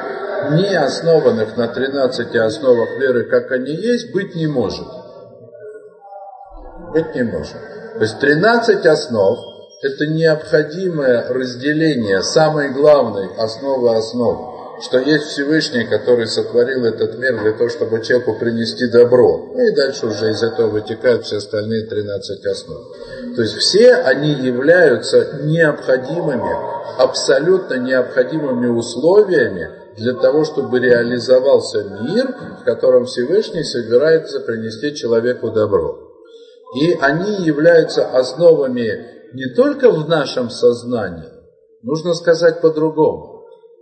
не 0.51 0.75
основанных 0.75 1.57
на 1.57 1.67
13 1.67 2.33
основах 2.37 2.89
веры, 2.99 3.25
как 3.25 3.51
они 3.51 3.71
есть, 3.73 4.13
быть 4.13 4.33
не 4.33 4.47
может. 4.47 4.87
Быть 6.93 7.13
не 7.15 7.23
может. 7.23 7.57
То 7.95 7.99
есть 7.99 8.17
13 8.19 8.85
основ– 8.85 9.39
это 9.81 10.07
необходимое 10.07 11.27
разделение 11.29 12.23
самой 12.23 12.69
главной 12.69 13.29
основы 13.37 13.95
основ 13.95 14.57
что 14.81 14.99
есть 14.99 15.25
Всевышний, 15.25 15.85
который 15.85 16.27
сотворил 16.27 16.85
этот 16.85 17.17
мир 17.17 17.41
для 17.41 17.53
того, 17.53 17.69
чтобы 17.69 18.01
человеку 18.03 18.35
принести 18.35 18.87
добро. 18.87 19.49
Ну 19.53 19.59
и 19.59 19.75
дальше 19.75 20.05
уже 20.05 20.29
из 20.29 20.43
этого 20.43 20.69
вытекают 20.69 21.25
все 21.25 21.37
остальные 21.37 21.87
13 21.87 22.45
основ. 22.45 22.79
То 23.35 23.41
есть 23.41 23.57
все 23.57 23.95
они 23.95 24.29
являются 24.29 25.39
необходимыми, 25.41 27.01
абсолютно 27.01 27.75
необходимыми 27.75 28.67
условиями 28.67 29.69
для 29.97 30.13
того, 30.13 30.45
чтобы 30.45 30.79
реализовался 30.79 31.83
мир, 31.83 32.35
в 32.61 32.63
котором 32.63 33.05
Всевышний 33.05 33.63
собирается 33.63 34.41
принести 34.41 34.93
человеку 34.93 35.49
добро. 35.49 36.03
И 36.79 36.95
они 37.01 37.45
являются 37.45 38.05
основами 38.05 39.16
не 39.33 39.53
только 39.55 39.91
в 39.91 40.07
нашем 40.07 40.49
сознании, 40.49 41.29
нужно 41.81 42.13
сказать 42.13 42.61
по-другому 42.61 43.37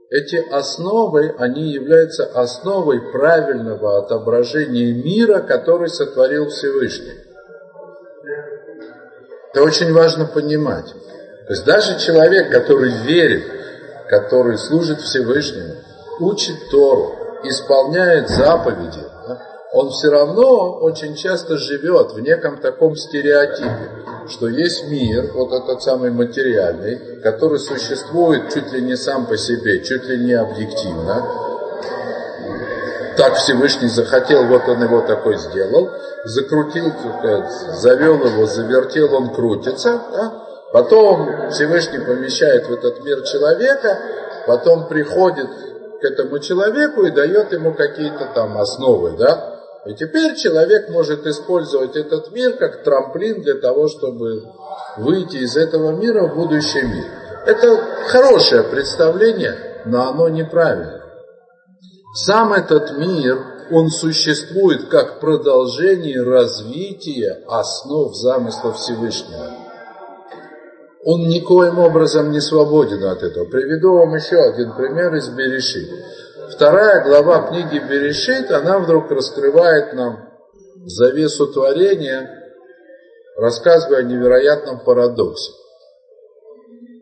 эти 0.09 0.35
основы, 0.35 1.35
они 1.37 1.71
являются 1.71 2.25
основой 2.25 3.11
правильного 3.11 3.97
отображения 3.99 4.93
мира, 4.93 5.39
который 5.39 5.89
сотворил 5.89 6.49
Всевышний. 6.49 7.15
Это 9.51 9.63
очень 9.63 9.93
важно 9.93 10.25
понимать. 10.25 10.85
То 11.47 11.53
есть 11.53 11.65
даже 11.65 11.99
человек, 11.99 12.51
который 12.51 12.91
верит, 13.03 13.43
который 14.09 14.57
служит 14.57 15.01
Всевышнему, 15.01 15.75
учит 16.19 16.55
Тору, 16.71 17.15
исполняет 17.43 18.29
заповеди, 18.29 19.03
он 19.75 19.89
все 19.89 20.09
равно 20.09 20.77
очень 20.79 21.15
часто 21.15 21.57
живет 21.57 22.13
в 22.13 22.19
неком 22.21 22.59
таком 22.59 22.95
стереотипе, 22.95 23.89
что 24.29 24.47
есть 24.47 24.89
мир, 24.89 25.31
вот 25.33 25.51
этот 25.51 25.83
самый 25.83 26.11
материальный, 26.11 27.19
который 27.21 27.59
существует 27.59 28.53
чуть 28.53 28.71
ли 28.71 28.81
не 28.81 28.95
сам 28.95 29.25
по 29.25 29.35
себе, 29.35 29.83
чуть 29.83 30.05
ли 30.05 30.23
не 30.23 30.31
объективно. 30.31 31.27
Так 33.17 33.35
Всевышний 33.35 33.89
захотел, 33.89 34.45
вот 34.45 34.61
он 34.69 34.81
его 34.81 35.01
такой 35.01 35.35
сделал, 35.35 35.89
закрутил, 36.23 36.93
завел 37.73 38.25
его, 38.25 38.45
завертел, 38.45 39.13
он 39.13 39.33
крутится. 39.33 40.01
Да? 40.13 40.43
Потом 40.71 41.49
Всевышний 41.51 41.99
помещает 41.99 42.67
в 42.67 42.71
этот 42.71 43.03
мир 43.03 43.23
человека, 43.23 43.99
потом 44.47 44.87
приходит 44.87 45.49
к 45.99 46.03
этому 46.05 46.39
человеку 46.39 47.03
и 47.03 47.11
дает 47.11 47.51
ему 47.51 47.73
какие-то 47.73 48.29
там 48.33 48.57
основы, 48.57 49.17
да, 49.17 49.54
и 49.85 49.93
теперь 49.93 50.35
человек 50.35 50.89
может 50.89 51.27
использовать 51.27 51.95
этот 51.95 52.31
мир 52.31 52.53
как 52.57 52.83
трамплин 52.83 53.41
для 53.41 53.55
того, 53.55 53.87
чтобы 53.87 54.43
выйти 54.97 55.37
из 55.37 55.55
этого 55.55 55.91
мира 55.91 56.27
в 56.27 56.35
будущий 56.35 56.81
мир. 56.81 57.05
Это 57.45 57.77
хорошее 58.07 58.63
представление, 58.63 59.55
но 59.85 60.09
оно 60.09 60.29
неправильное. 60.29 61.03
Сам 62.15 62.53
этот 62.53 62.97
мир, 62.97 63.37
он 63.71 63.89
существует 63.89 64.89
как 64.89 65.19
продолжение 65.19 66.23
развития 66.23 67.43
основ 67.47 68.15
замысла 68.15 68.73
Всевышнего. 68.73 69.51
Он 71.03 71.27
никоим 71.27 71.77
образом 71.77 72.31
не 72.31 72.41
свободен 72.41 73.03
от 73.03 73.21
этого. 73.21 73.45
Приведу 73.45 73.93
вам 73.93 74.15
еще 74.15 74.37
один 74.37 74.73
пример 74.75 75.13
из 75.13 75.29
Берешит 75.29 75.87
вторая 76.51 77.03
глава 77.03 77.47
книги 77.49 77.79
Берешит, 77.79 78.51
она 78.51 78.79
вдруг 78.79 79.09
раскрывает 79.11 79.93
нам 79.93 80.29
завесу 80.85 81.47
творения, 81.47 82.29
рассказывая 83.37 83.99
о 83.99 84.03
невероятном 84.03 84.79
парадоксе. 84.83 85.51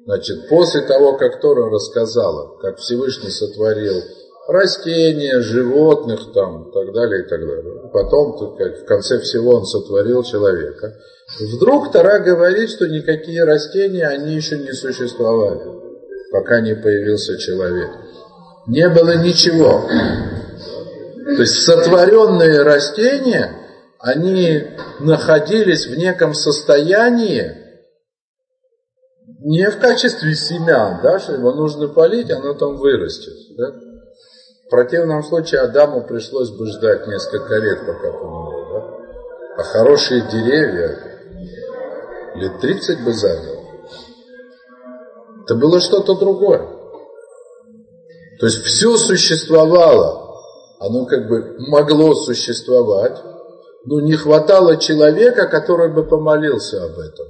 Значит, 0.05 0.49
после 0.49 0.81
того, 0.81 1.17
как 1.17 1.39
Тора 1.39 1.69
рассказала, 1.69 2.57
как 2.59 2.77
Всевышний 2.77 3.29
сотворил 3.29 4.01
растения, 4.47 5.39
животных 5.39 6.33
там, 6.33 6.69
и 6.69 6.73
так 6.73 6.93
далее, 6.93 7.23
и 7.23 7.29
так 7.29 7.39
далее. 7.39 7.89
Потом, 7.93 8.33
в 8.35 8.85
конце 8.85 9.19
всего, 9.19 9.55
он 9.55 9.65
сотворил 9.65 10.23
человека. 10.23 10.97
Вдруг 11.39 11.93
Тора 11.93 12.19
говорит, 12.19 12.69
что 12.69 12.87
никакие 12.87 13.45
растения, 13.45 14.07
они 14.07 14.35
еще 14.35 14.57
не 14.57 14.73
существовали, 14.73 15.61
пока 16.31 16.59
не 16.59 16.75
появился 16.75 17.37
человек 17.37 18.02
не 18.67 18.87
было 18.89 19.17
ничего. 19.17 19.87
То 21.25 21.41
есть 21.41 21.63
сотворенные 21.63 22.63
растения, 22.63 23.55
они 23.99 24.67
находились 24.99 25.87
в 25.87 25.97
неком 25.97 26.33
состоянии, 26.33 27.57
не 29.39 29.69
в 29.69 29.79
качестве 29.79 30.33
семян, 30.35 30.99
да, 31.01 31.19
что 31.19 31.33
его 31.33 31.53
нужно 31.53 31.87
полить, 31.87 32.31
оно 32.31 32.53
там 32.53 32.77
вырастет. 32.77 33.33
Да? 33.57 33.71
В 34.65 34.69
противном 34.69 35.23
случае 35.23 35.61
Адаму 35.61 36.05
пришлось 36.05 36.49
бы 36.51 36.65
ждать 36.67 37.07
несколько 37.07 37.55
лет, 37.55 37.79
пока 37.85 38.11
помрет. 38.11 38.67
Да? 38.71 38.97
А 39.57 39.63
хорошие 39.63 40.21
деревья 40.31 40.97
лет 42.35 42.59
30 42.59 43.03
бы 43.03 43.13
заняло. 43.13 43.63
Это 45.43 45.55
было 45.55 45.79
что-то 45.81 46.15
другое. 46.15 46.82
То 48.43 48.47
есть 48.47 48.61
все 48.65 48.97
существовало, 48.97 50.35
оно 50.77 51.05
как 51.05 51.29
бы 51.29 51.55
могло 51.59 52.13
существовать, 52.13 53.17
но 53.85 54.01
не 54.01 54.15
хватало 54.15 54.75
человека, 54.75 55.47
который 55.47 55.93
бы 55.93 56.03
помолился 56.03 56.83
об 56.83 56.99
этом. 56.99 57.25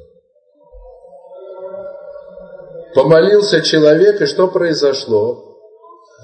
Помолился 2.96 3.62
человек, 3.62 4.22
и 4.22 4.26
что 4.26 4.48
произошло? 4.48 5.60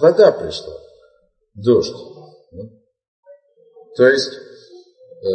Вода 0.01 0.31
пришла, 0.31 0.73
дождь. 1.53 1.93
То 3.95 4.07
есть, 4.07 4.39
э, 5.21 5.27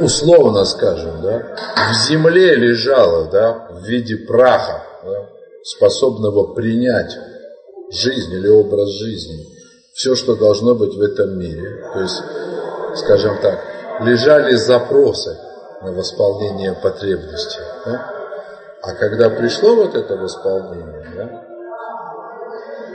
условно 0.00 0.64
скажем, 0.64 1.20
да, 1.20 1.54
в 1.92 2.08
земле 2.08 2.54
лежало, 2.54 3.30
да, 3.30 3.68
в 3.72 3.84
виде 3.84 4.16
праха, 4.26 4.86
да, 5.04 5.28
способного 5.62 6.54
принять 6.54 7.14
жизнь 7.94 8.32
или 8.32 8.48
образ 8.48 8.90
жизни, 8.90 9.44
все, 9.94 10.14
что 10.14 10.36
должно 10.36 10.74
быть 10.74 10.94
в 10.94 11.00
этом 11.00 11.38
мире. 11.38 11.84
То 11.92 12.00
есть, 12.00 12.22
скажем 12.96 13.38
так, 13.40 13.60
лежали 14.00 14.54
запросы 14.56 15.36
на 15.82 15.92
восполнение 15.92 16.74
потребностей. 16.74 17.60
Да? 17.86 18.10
А 18.82 18.94
когда 18.94 19.30
пришло 19.30 19.76
вот 19.76 19.94
это 19.94 20.16
восполнение, 20.16 21.06
да, 21.16 21.44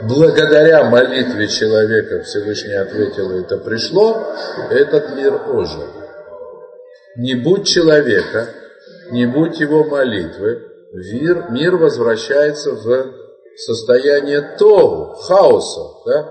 благодаря 0.02 0.84
молитве 0.84 1.48
человека 1.48 2.22
Всевышний 2.22 2.74
ответил, 2.74 3.32
это 3.32 3.58
пришло, 3.58 4.24
этот 4.70 5.16
мир 5.16 5.40
ожил. 5.48 5.86
Не 7.16 7.34
будь 7.34 7.66
человека, 7.66 8.48
не 9.10 9.26
будь 9.26 9.58
его 9.58 9.84
молитвы, 9.84 10.62
мир, 10.92 11.46
мир 11.50 11.76
возвращается 11.76 12.72
в 12.72 13.29
состояние 13.56 14.56
тогу, 14.58 15.14
хаоса. 15.14 15.80
Да? 16.06 16.22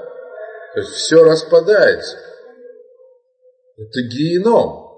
То 0.73 0.79
есть 0.79 0.91
все 0.91 1.23
распадается. 1.23 2.17
Это 3.77 4.01
геном. 4.01 4.89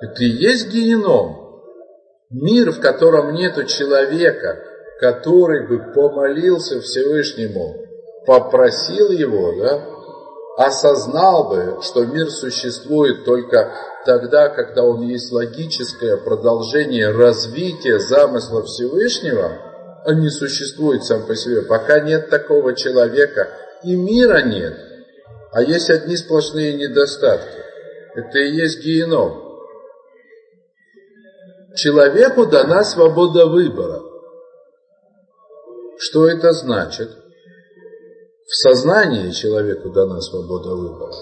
Это 0.00 0.24
и 0.24 0.28
есть 0.28 0.68
геном. 0.68 1.62
Мир, 2.30 2.72
в 2.72 2.80
котором 2.80 3.34
нету 3.34 3.64
человека, 3.64 4.58
который 5.00 5.68
бы 5.68 5.92
помолился 5.92 6.80
Всевышнему, 6.80 7.84
попросил 8.26 9.10
его, 9.10 9.52
да, 9.58 9.94
осознал 10.56 11.48
бы, 11.48 11.78
что 11.82 12.04
мир 12.06 12.30
существует 12.30 13.24
только 13.24 13.72
тогда, 14.04 14.48
когда 14.48 14.82
он 14.82 15.02
есть 15.02 15.32
логическое 15.32 16.16
продолжение 16.16 17.10
развития 17.10 17.98
замысла 17.98 18.62
Всевышнего, 18.62 19.73
он 20.04 20.20
не 20.20 20.30
существует 20.30 21.04
сам 21.04 21.26
по 21.26 21.34
себе. 21.34 21.62
Пока 21.62 22.00
нет 22.00 22.28
такого 22.28 22.74
человека, 22.74 23.48
и 23.82 23.96
мира 23.96 24.42
нет, 24.42 24.74
а 25.52 25.62
есть 25.62 25.90
одни 25.90 26.16
сплошные 26.16 26.74
недостатки. 26.74 27.62
Это 28.14 28.38
и 28.38 28.54
есть 28.54 28.84
геном. 28.84 29.42
Человеку 31.74 32.46
дана 32.46 32.84
свобода 32.84 33.46
выбора. 33.46 34.00
Что 35.98 36.28
это 36.28 36.52
значит? 36.52 37.10
В 38.46 38.54
сознании 38.54 39.30
человеку 39.30 39.90
дана 39.90 40.20
свобода 40.20 40.70
выбора. 40.70 41.12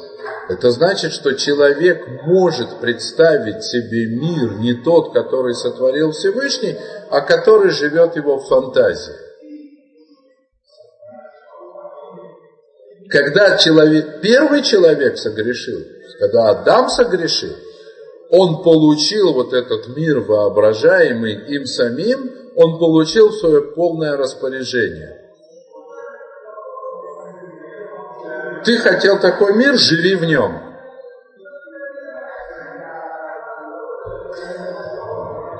Это 0.48 0.70
значит, 0.70 1.12
что 1.12 1.32
человек 1.34 2.04
может 2.24 2.80
представить 2.80 3.62
себе 3.62 4.06
мир 4.06 4.54
не 4.58 4.74
тот, 4.74 5.12
который 5.12 5.54
сотворил 5.54 6.10
Всевышний, 6.10 6.76
а 7.10 7.20
который 7.20 7.70
живет 7.70 8.16
его 8.16 8.38
в 8.38 8.48
фантазии. 8.48 9.14
Когда 13.08 13.56
человек, 13.58 14.20
первый 14.20 14.62
человек 14.62 15.18
согрешил, 15.18 15.80
когда 16.18 16.48
Адам 16.48 16.88
согрешил, 16.88 17.54
он 18.30 18.62
получил 18.62 19.34
вот 19.34 19.52
этот 19.52 19.88
мир 19.94 20.20
воображаемый 20.20 21.34
им 21.54 21.66
самим, 21.66 22.32
он 22.56 22.78
получил 22.78 23.30
свое 23.32 23.60
полное 23.74 24.16
распоряжение. 24.16 25.21
Ты 28.64 28.78
хотел 28.78 29.18
такой 29.18 29.54
мир, 29.54 29.76
живи 29.76 30.14
в 30.14 30.24
нем. 30.24 30.60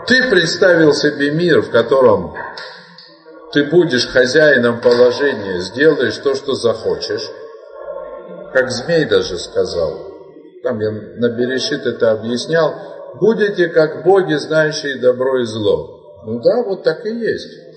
Ты 0.07 0.31
представил 0.31 0.93
себе 0.93 1.31
мир, 1.31 1.63
в 1.63 1.71
котором 1.71 2.35
ты 3.53 3.65
будешь 3.65 4.09
хозяином 4.09 4.81
положения, 4.81 5.61
сделаешь 5.61 6.17
то, 6.19 6.35
что 6.35 6.55
захочешь. 6.55 7.29
Как 8.53 8.71
змей 8.71 9.05
даже 9.05 9.39
сказал. 9.39 9.93
Там 10.63 10.79
я 10.81 10.91
на 10.91 11.29
Берешит 11.31 11.87
это 11.87 12.13
объяснял. 12.13 12.75
Будете 13.21 13.69
как 13.69 14.05
боги, 14.05 14.35
знающие 14.35 15.01
добро 15.01 15.41
и 15.41 15.45
зло. 15.45 16.23
Ну 16.25 16.41
да, 16.41 16.63
вот 16.63 16.83
так 16.83 17.05
и 17.05 17.11
есть 17.11 17.72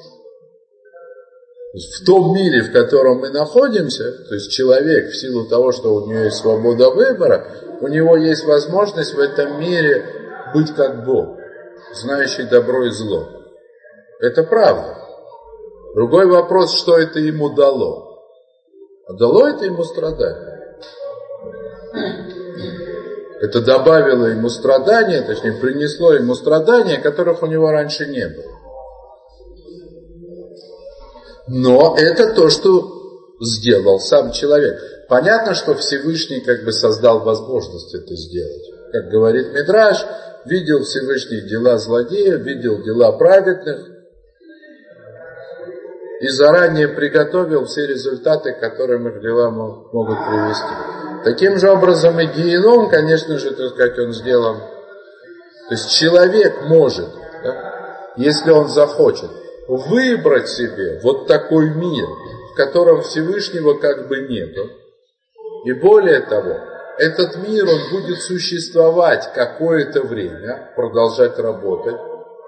в 1.76 2.06
том 2.06 2.34
мире, 2.34 2.64
в 2.64 2.72
котором 2.72 3.20
мы 3.20 3.30
находимся, 3.30 4.12
то 4.30 4.36
есть 4.36 4.50
человек 4.50 5.10
в 5.10 5.16
силу 5.16 5.46
того, 5.46 5.74
что 5.74 5.94
у 5.94 6.08
него 6.08 6.20
есть 6.20 6.38
свобода 6.38 6.90
выбора, 6.90 7.48
у 7.82 7.88
него 7.88 8.16
есть 8.16 8.46
возможность 8.46 9.14
в 9.14 9.20
этом 9.20 9.60
мире 9.60 10.06
быть 10.54 10.74
как 10.74 11.04
Бог, 11.04 11.38
знающий 11.94 12.44
добро 12.44 12.86
и 12.86 12.92
зло. 12.92 13.28
Это 14.22 14.44
правда. 14.44 14.98
Другой 15.96 16.28
вопрос, 16.28 16.78
что 16.78 16.98
это 16.98 17.20
ему 17.20 17.50
дало. 17.50 18.22
А 19.08 19.14
дало 19.14 19.48
это 19.48 19.66
ему 19.66 19.84
страдания. 19.84 20.78
Это 23.42 23.62
добавило 23.62 24.28
ему 24.28 24.48
страдания, 24.48 25.22
точнее 25.22 25.60
принесло 25.60 26.14
ему 26.14 26.36
страдания, 26.36 27.00
которых 27.00 27.44
у 27.44 27.48
него 27.48 27.70
раньше 27.70 28.08
не 28.08 28.28
было. 28.28 28.55
Но 31.48 31.96
это 31.98 32.34
то, 32.34 32.50
что 32.50 33.36
сделал 33.40 34.00
сам 34.00 34.32
человек. 34.32 34.80
Понятно, 35.08 35.54
что 35.54 35.76
Всевышний 35.76 36.42
как 36.42 36.64
бы 36.64 36.72
создал 36.72 37.24
возможность 37.24 37.94
это 37.94 38.16
сделать. 38.16 38.64
Как 38.92 39.10
говорит 39.10 39.54
Мидраш, 39.54 40.06
видел 40.46 40.84
Всевышний 40.84 41.42
дела 41.42 41.78
злодеев, 41.78 42.42
видел 42.42 42.82
дела 42.84 43.12
праведных 43.12 43.90
и 46.22 46.28
заранее 46.30 46.88
приготовил 46.88 47.66
все 47.66 47.86
результаты, 47.86 48.54
которым 48.54 49.08
их 49.10 49.22
дела 49.22 49.50
могут 49.52 50.18
привести. 50.18 51.24
Таким 51.24 51.58
же 51.58 51.70
образом 51.70 52.20
и 52.20 52.26
геном, 52.28 52.90
конечно 52.90 53.38
же, 53.38 53.52
так 53.52 53.72
сказать, 53.72 54.00
он 54.00 54.14
сделан. 54.14 54.58
То 55.68 55.74
есть 55.74 55.92
человек 55.92 56.62
может, 56.64 57.10
да, 57.44 58.14
если 58.16 58.52
он 58.52 58.70
захочет, 58.70 59.30
выбрать 59.68 60.50
себе 60.50 61.00
вот 61.04 61.28
такой 61.28 61.70
мир, 61.70 62.08
в 62.52 62.56
котором 62.56 63.02
Всевышнего 63.02 63.74
как 63.76 64.08
бы 64.08 64.28
нету. 64.28 64.70
И 65.66 65.74
более 65.74 66.22
того, 66.22 66.58
этот 66.98 67.36
мир, 67.38 67.66
он 67.68 67.90
будет 67.92 68.22
существовать 68.22 69.34
какое-то 69.34 70.04
время, 70.04 70.72
продолжать 70.76 71.38
работать, 71.40 71.96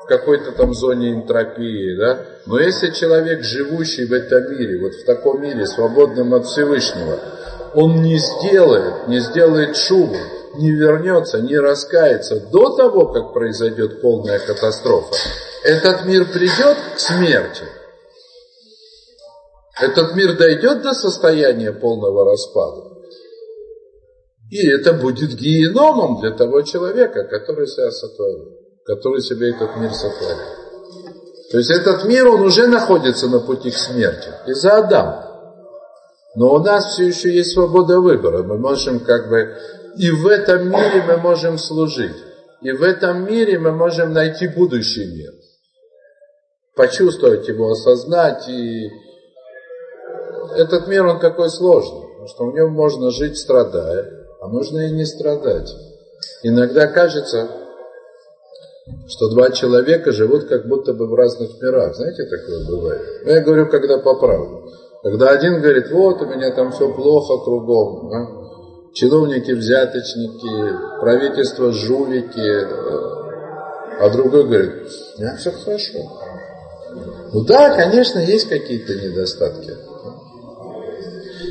в 0.03 0.07
какой-то 0.07 0.53
там 0.53 0.74
зоне 0.74 1.11
энтропии, 1.11 1.97
да. 1.97 2.20
Но 2.45 2.59
если 2.59 2.91
человек, 2.91 3.43
живущий 3.43 4.05
в 4.05 4.13
этом 4.13 4.49
мире, 4.51 4.80
вот 4.80 4.93
в 4.93 5.05
таком 5.05 5.41
мире, 5.41 5.65
свободном 5.65 6.34
от 6.34 6.45
Всевышнего, 6.45 7.20
он 7.74 8.01
не 8.01 8.18
сделает, 8.18 9.07
не 9.07 9.20
сделает 9.20 9.76
шубу, 9.76 10.15
не 10.55 10.72
вернется, 10.72 11.41
не 11.41 11.57
раскается 11.57 12.39
до 12.39 12.76
того, 12.78 13.07
как 13.07 13.34
произойдет 13.34 14.01
полная 14.01 14.39
катастрофа, 14.39 15.13
этот 15.63 16.05
мир 16.05 16.25
придет 16.31 16.77
к 16.95 16.99
смерти. 16.99 17.63
Этот 19.79 20.15
мир 20.15 20.37
дойдет 20.37 20.81
до 20.81 20.93
состояния 20.93 21.71
полного 21.71 22.25
распада. 22.25 22.97
И 24.49 24.67
это 24.67 24.93
будет 24.93 25.35
геномом 25.35 26.21
для 26.21 26.31
того 26.31 26.61
человека, 26.61 27.25
который 27.25 27.67
себя 27.67 27.91
сотворил, 27.91 28.57
который 28.85 29.21
себе 29.21 29.51
этот 29.51 29.75
мир 29.77 29.93
сотворил. 29.93 30.37
То 31.51 31.57
есть 31.59 31.69
этот 31.69 32.05
мир, 32.05 32.27
он 32.27 32.41
уже 32.41 32.67
находится 32.67 33.27
на 33.27 33.39
пути 33.39 33.71
к 33.71 33.77
смерти 33.77 34.29
из-за 34.47 34.77
Адама. 34.77 35.23
Но 36.35 36.53
у 36.55 36.59
нас 36.59 36.93
все 36.93 37.07
еще 37.07 37.33
есть 37.33 37.53
свобода 37.53 37.99
выбора. 37.99 38.43
Мы 38.43 38.57
можем 38.57 38.99
как 38.99 39.29
бы 39.29 39.55
и 39.97 40.11
в 40.11 40.27
этом 40.27 40.69
мире 40.69 41.03
мы 41.07 41.17
можем 41.17 41.57
служить. 41.57 42.15
И 42.61 42.71
в 42.71 42.83
этом 42.83 43.25
мире 43.25 43.57
мы 43.59 43.71
можем 43.71 44.13
найти 44.13 44.47
будущий 44.47 45.05
мир. 45.05 45.33
Почувствовать 46.78 47.47
его, 47.47 47.71
осознать. 47.71 48.47
И 48.47 48.89
этот 50.55 50.88
мир, 50.88 51.05
он 51.05 51.19
такой 51.19 51.49
сложный. 51.49 52.07
Что 52.28 52.45
в 52.45 52.53
нем 52.53 52.71
можно 52.71 53.09
жить 53.09 53.38
страдая, 53.38 54.28
а 54.41 54.47
можно 54.47 54.80
и 54.80 54.91
не 54.91 55.05
страдать. 55.05 55.73
Иногда 56.43 56.88
кажется, 56.88 57.49
что 59.07 59.30
два 59.30 59.51
человека 59.51 60.11
живут 60.11 60.47
как 60.47 60.67
будто 60.67 60.93
бы 60.93 61.07
в 61.07 61.13
разных 61.13 61.61
мирах. 61.61 61.95
Знаете, 61.95 62.23
такое 62.25 62.65
бывает? 62.67 63.01
Но 63.25 63.32
я 63.32 63.41
говорю, 63.41 63.67
когда 63.69 63.97
по 63.97 64.15
правду. 64.15 64.71
Когда 65.03 65.30
один 65.30 65.61
говорит, 65.61 65.89
вот 65.91 66.21
у 66.21 66.25
меня 66.25 66.51
там 66.51 66.71
все 66.71 66.93
плохо 66.93 67.43
кругом, 67.43 68.09
да? 68.09 68.38
чиновники 68.93 69.51
взяточники, 69.51 70.99
правительство 70.99 71.71
жулики, 71.71 72.39
э, 72.39 74.01
а 74.01 74.09
другой 74.09 74.43
говорит, 74.45 74.73
у 75.17 75.21
меня 75.21 75.36
все 75.38 75.51
хорошо. 75.51 75.99
Ну 77.33 77.43
да, 77.43 77.75
конечно, 77.75 78.19
есть 78.19 78.49
какие-то 78.49 78.95
недостатки. 78.95 79.73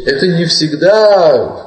Это 0.07 0.26
не 0.28 0.44
всегда 0.44 1.66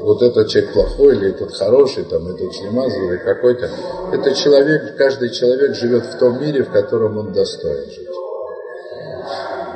вот 0.00 0.22
этот 0.22 0.48
человек 0.48 0.72
плохой 0.72 1.16
или 1.16 1.30
этот 1.30 1.52
хороший, 1.52 2.04
там, 2.04 2.28
этот 2.28 2.52
чемазовый 2.52 3.18
какой-то. 3.18 3.68
Это 4.12 4.34
человек, 4.34 4.96
каждый 4.96 5.30
человек 5.30 5.74
живет 5.74 6.04
в 6.06 6.18
том 6.18 6.40
мире, 6.40 6.62
в 6.62 6.70
котором 6.70 7.18
он 7.18 7.32
достоин 7.32 7.90
жить. 7.90 8.08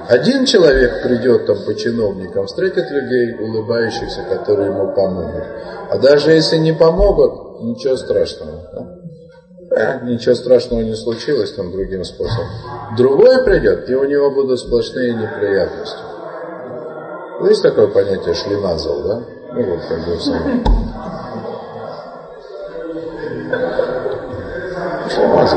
Один 0.08 0.44
человек 0.44 1.02
придет 1.02 1.46
там 1.46 1.56
по 1.64 1.74
чиновникам, 1.74 2.46
встретит 2.46 2.90
людей, 2.90 3.34
улыбающихся, 3.40 4.22
которые 4.28 4.70
ему 4.70 4.94
помогут. 4.94 5.44
А 5.90 5.98
даже 5.98 6.32
если 6.32 6.56
не 6.56 6.72
помогут, 6.72 7.62
ничего 7.62 7.96
страшного. 7.96 8.70
Да? 8.72 8.99
Э, 9.70 10.04
ничего 10.04 10.34
страшного 10.34 10.80
не 10.80 10.94
случилось 10.94 11.52
там 11.52 11.72
другим 11.72 12.04
способом. 12.04 12.46
Другой 12.96 13.44
придет, 13.44 13.88
и 13.88 13.94
у 13.94 14.04
него 14.04 14.30
будут 14.30 14.60
сплошные 14.60 15.14
неприятности. 15.14 15.98
Есть 17.42 17.62
такое 17.62 17.86
понятие 17.86 18.34
шлемазл, 18.34 19.02
да? 19.02 19.22
Ну 19.52 19.64
вот 19.64 19.80
как 19.88 20.06
бы 20.06 20.20
сам. 20.20 20.64
Шлемазл. 25.08 25.56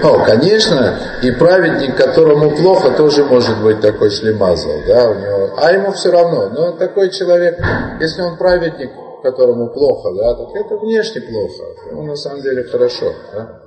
Ну, 0.00 0.24
конечно, 0.24 0.94
и 1.22 1.30
праведник, 1.32 1.96
которому 1.96 2.50
плохо, 2.52 2.90
тоже 2.92 3.24
может 3.24 3.60
быть 3.62 3.80
такой 3.80 4.10
шлемазл, 4.10 4.70
да, 4.86 5.10
у 5.10 5.14
него, 5.14 5.50
а 5.56 5.72
ему 5.72 5.92
все 5.92 6.12
равно. 6.12 6.48
Но 6.50 6.72
такой 6.72 7.10
человек, 7.10 7.58
если 8.00 8.22
он 8.22 8.36
праведник, 8.36 8.90
которому 9.22 9.70
плохо, 9.70 10.14
да, 10.14 10.34
так 10.34 10.48
это 10.54 10.76
внешне 10.76 11.20
плохо, 11.20 11.64
ему 11.90 12.02
на 12.04 12.16
самом 12.16 12.42
деле 12.42 12.64
хорошо, 12.64 13.12
да. 13.32 13.62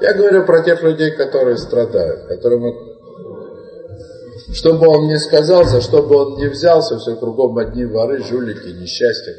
Я 0.00 0.14
говорю 0.14 0.44
про 0.44 0.62
тех 0.62 0.82
людей, 0.82 1.10
которые 1.10 1.56
страдают, 1.56 2.28
которым 2.28 2.62
что 4.52 4.74
бы 4.74 4.88
он 4.88 5.08
ни 5.08 5.16
сказал, 5.16 5.64
за 5.64 5.80
что 5.80 6.02
бы 6.02 6.16
он 6.16 6.38
ни 6.38 6.46
взялся, 6.46 6.98
все 6.98 7.16
кругом 7.16 7.58
одни 7.58 7.84
воры, 7.84 8.22
жулики, 8.22 8.68
несчастья. 8.68 9.34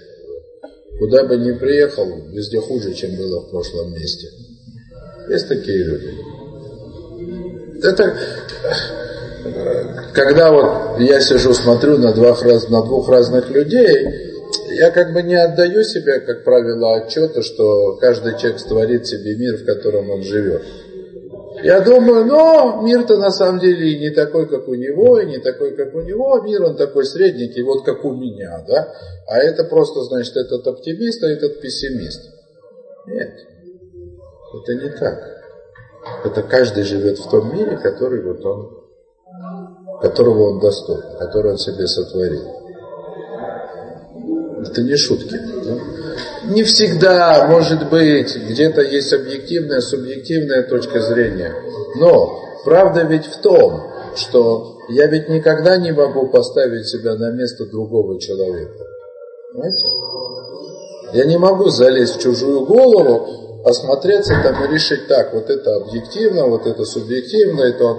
Куда 1.00 1.24
бы 1.24 1.38
ни 1.38 1.54
приехал, 1.54 2.06
везде 2.28 2.60
хуже, 2.60 2.94
чем 2.94 3.16
было 3.16 3.42
в 3.42 3.50
прошлом 3.50 3.92
месте. 3.94 4.28
Есть 5.30 5.48
такие 5.48 5.84
люди. 5.84 6.14
Это 7.82 8.16
когда 10.14 10.52
вот 10.52 11.00
я 11.00 11.22
сижу, 11.22 11.54
смотрю 11.54 11.98
на, 11.98 12.14
двух, 12.14 12.44
на 12.44 12.84
двух 12.84 13.10
разных 13.10 13.50
людей, 13.50 14.29
я 14.76 14.92
как 14.92 15.14
бы 15.14 15.22
не 15.24 15.36
отдаю 15.36 15.84
себе, 15.84 16.20
как 16.22 16.44
правило, 16.44 16.96
отчета, 16.98 17.42
что 17.42 17.98
каждый 17.98 18.38
человек 18.38 18.60
створит 18.60 19.08
себе 19.08 19.36
мир, 19.36 19.58
в 19.58 19.66
котором 19.66 20.10
он 20.10 20.22
живет. 20.24 20.62
Я 21.62 21.82
думаю, 21.82 22.26
но 22.26 22.82
мир-то 22.82 23.18
на 23.18 23.32
самом 23.32 23.60
деле 23.60 23.92
и 23.92 24.00
не 24.00 24.12
такой, 24.12 24.48
как 24.48 24.68
у 24.68 24.76
него, 24.76 25.20
и 25.20 25.26
не 25.26 25.40
такой, 25.40 25.76
как 25.76 25.94
у 25.94 26.02
него. 26.02 26.42
Мир 26.42 26.64
он 26.64 26.78
такой 26.78 27.06
средненький, 27.06 27.64
вот 27.64 27.84
как 27.84 28.06
у 28.06 28.14
меня, 28.14 28.64
да. 28.68 28.94
А 29.28 29.40
это 29.40 29.66
просто, 29.66 30.02
значит, 30.04 30.36
этот 30.38 30.66
оптимист, 30.68 31.22
а 31.24 31.28
этот 31.28 31.60
пессимист. 31.60 32.32
Нет. 33.08 33.34
Это 34.54 34.76
не 34.76 34.90
так. 34.90 35.40
Это 36.24 36.44
каждый 36.44 36.84
живет 36.84 37.20
в 37.20 37.30
том 37.30 37.54
мире, 37.54 37.78
который 37.78 38.24
вот 38.24 38.46
он, 38.46 40.00
которого 40.02 40.54
он 40.54 40.60
достоин, 40.60 41.18
который 41.20 41.52
он 41.52 41.58
себе 41.58 41.88
сотворил. 41.88 42.59
Это 44.62 44.82
не 44.82 44.96
шутки. 44.96 45.36
Да? 45.64 45.78
Не 46.50 46.64
всегда, 46.64 47.48
может 47.48 47.90
быть, 47.90 48.36
где-то 48.36 48.82
есть 48.82 49.14
объективная, 49.14 49.82
субъективная 49.82 50.64
точка 50.64 51.02
зрения. 51.02 51.54
Но 51.96 52.62
правда 52.66 53.04
ведь 53.04 53.26
в 53.26 53.42
том, 53.42 53.82
что 54.16 54.80
я 54.90 55.08
ведь 55.08 55.30
никогда 55.30 55.78
не 55.78 55.92
могу 55.92 56.28
поставить 56.28 56.88
себя 56.88 57.16
на 57.16 57.32
место 57.32 57.66
другого 57.66 58.20
человека. 58.20 58.74
Понимаете? 59.54 59.86
Я 61.14 61.26
не 61.26 61.38
могу 61.38 61.70
залезть 61.70 62.18
в 62.18 62.22
чужую 62.22 62.66
голову 62.66 63.64
осмотреться 63.66 64.34
там 64.44 64.64
и 64.64 64.74
решить 64.74 65.08
так, 65.08 65.34
вот 65.34 65.50
это 65.50 65.76
объективно, 65.76 66.48
вот 66.48 66.66
это 66.66 66.86
субъективно, 66.86 67.62
это 67.62 67.98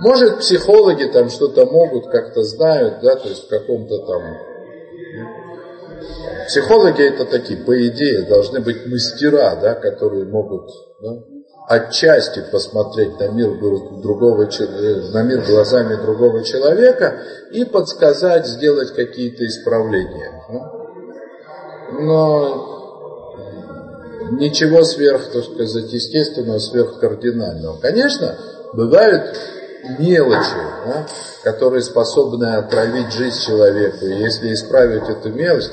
может 0.00 0.38
психологи 0.38 1.04
там 1.04 1.28
что-то 1.30 1.66
могут, 1.66 2.06
как-то 2.06 2.42
знают, 2.42 3.00
да, 3.02 3.16
то 3.16 3.28
есть 3.28 3.46
в 3.46 3.48
каком-то 3.48 3.98
там 3.98 4.22
Психологи 6.50 7.02
это 7.02 7.26
такие, 7.26 7.60
по 7.60 7.86
идее, 7.86 8.22
должны 8.22 8.58
быть 8.58 8.84
мастера, 8.84 9.54
да, 9.54 9.76
которые 9.76 10.24
могут 10.24 10.68
да, 11.00 11.22
отчасти 11.68 12.42
посмотреть 12.50 13.20
на 13.20 13.28
мир, 13.28 13.56
другого, 14.02 14.48
э, 14.50 15.12
на 15.12 15.22
мир 15.22 15.44
глазами 15.46 15.94
другого 15.94 16.42
человека 16.42 17.20
и 17.52 17.64
подсказать, 17.64 18.48
сделать 18.48 18.92
какие-то 18.96 19.46
исправления. 19.46 20.42
Да? 20.48 20.72
Но 22.00 22.70
ничего 24.32 24.82
сверх, 24.82 25.30
так 25.32 25.44
сказать, 25.44 25.92
естественного, 25.92 26.58
сверхкардинального. 26.58 27.78
Конечно, 27.80 28.36
бывают 28.72 29.36
мелочи, 30.00 30.58
да, 30.84 31.06
которые 31.44 31.82
способны 31.82 32.56
отравить 32.56 33.12
жизнь 33.12 33.40
человеку. 33.40 34.04
И 34.04 34.14
если 34.14 34.52
исправить 34.52 35.08
эту 35.08 35.28
мелочь, 35.30 35.70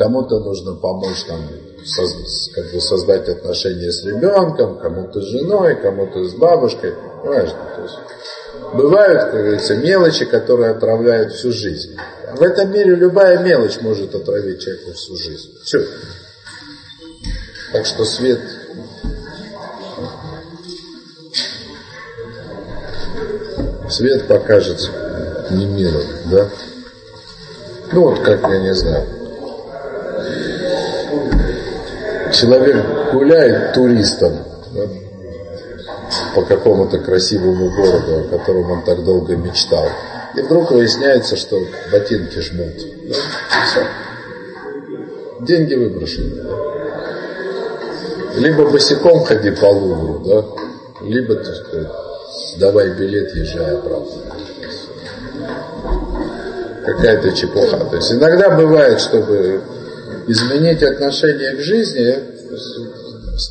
кому-то 0.00 0.40
нужно 0.40 0.76
помочь 0.76 1.24
там, 1.28 1.40
соз, 1.84 2.50
как 2.54 2.72
бы 2.72 2.80
создать 2.80 3.28
отношения 3.28 3.92
с 3.92 4.02
ребенком, 4.02 4.78
кому-то 4.78 5.20
с 5.20 5.24
женой, 5.24 5.76
кому-то 5.76 6.24
с 6.24 6.32
бабушкой. 6.36 6.94
Понимаешь, 7.22 7.50
то 7.50 7.82
есть, 7.82 7.98
бывают, 8.72 9.24
как 9.24 9.34
говорится, 9.34 9.76
мелочи, 9.76 10.24
которые 10.24 10.70
отравляют 10.70 11.34
всю 11.34 11.52
жизнь. 11.52 11.98
В 12.34 12.42
этом 12.42 12.72
мире 12.72 12.94
любая 12.94 13.44
мелочь 13.44 13.78
может 13.82 14.14
отравить 14.14 14.62
человеку 14.62 14.92
всю 14.92 15.16
жизнь. 15.16 15.50
Все. 15.64 15.84
Так 17.74 17.84
что 17.84 18.06
свет 18.06 18.40
свет 23.90 24.26
покажется 24.26 24.90
не 25.50 25.66
миром, 25.66 26.04
да? 26.30 26.48
Ну 27.92 28.08
вот 28.08 28.20
как, 28.20 28.40
я 28.48 28.60
не 28.60 28.72
знаю. 28.72 29.19
Человек 32.40 33.12
гуляет 33.12 33.74
туристом 33.74 34.32
да, 34.74 34.82
по 36.34 36.42
какому-то 36.42 36.98
красивому 36.98 37.70
городу, 37.74 38.20
о 38.20 38.38
котором 38.38 38.70
он 38.70 38.82
так 38.84 39.04
долго 39.04 39.36
мечтал. 39.36 39.86
И 40.36 40.40
вдруг 40.40 40.70
выясняется, 40.70 41.36
что 41.36 41.60
ботинки 41.92 42.38
жмут. 42.38 42.74
Да? 43.08 43.14
Все. 43.66 43.86
Деньги 45.40 45.74
выброшены. 45.74 46.42
Да? 46.42 46.70
либо 48.36 48.70
босиком 48.70 49.24
ходи 49.24 49.50
по 49.50 49.66
Лувру, 49.66 50.22
да, 50.24 50.44
либо, 51.04 51.34
так 51.36 51.54
сказать, 51.54 51.88
давай 52.58 52.90
билет, 52.90 53.34
езжай 53.34 53.76
обратно. 53.76 54.22
Какая-то 56.84 57.32
чепуха. 57.32 57.78
То 57.84 57.96
есть 57.96 58.12
иногда 58.12 58.50
бывает, 58.50 59.00
чтобы 59.00 59.62
изменить 60.26 60.82
отношение 60.82 61.56
к 61.56 61.60
жизни, 61.60 62.16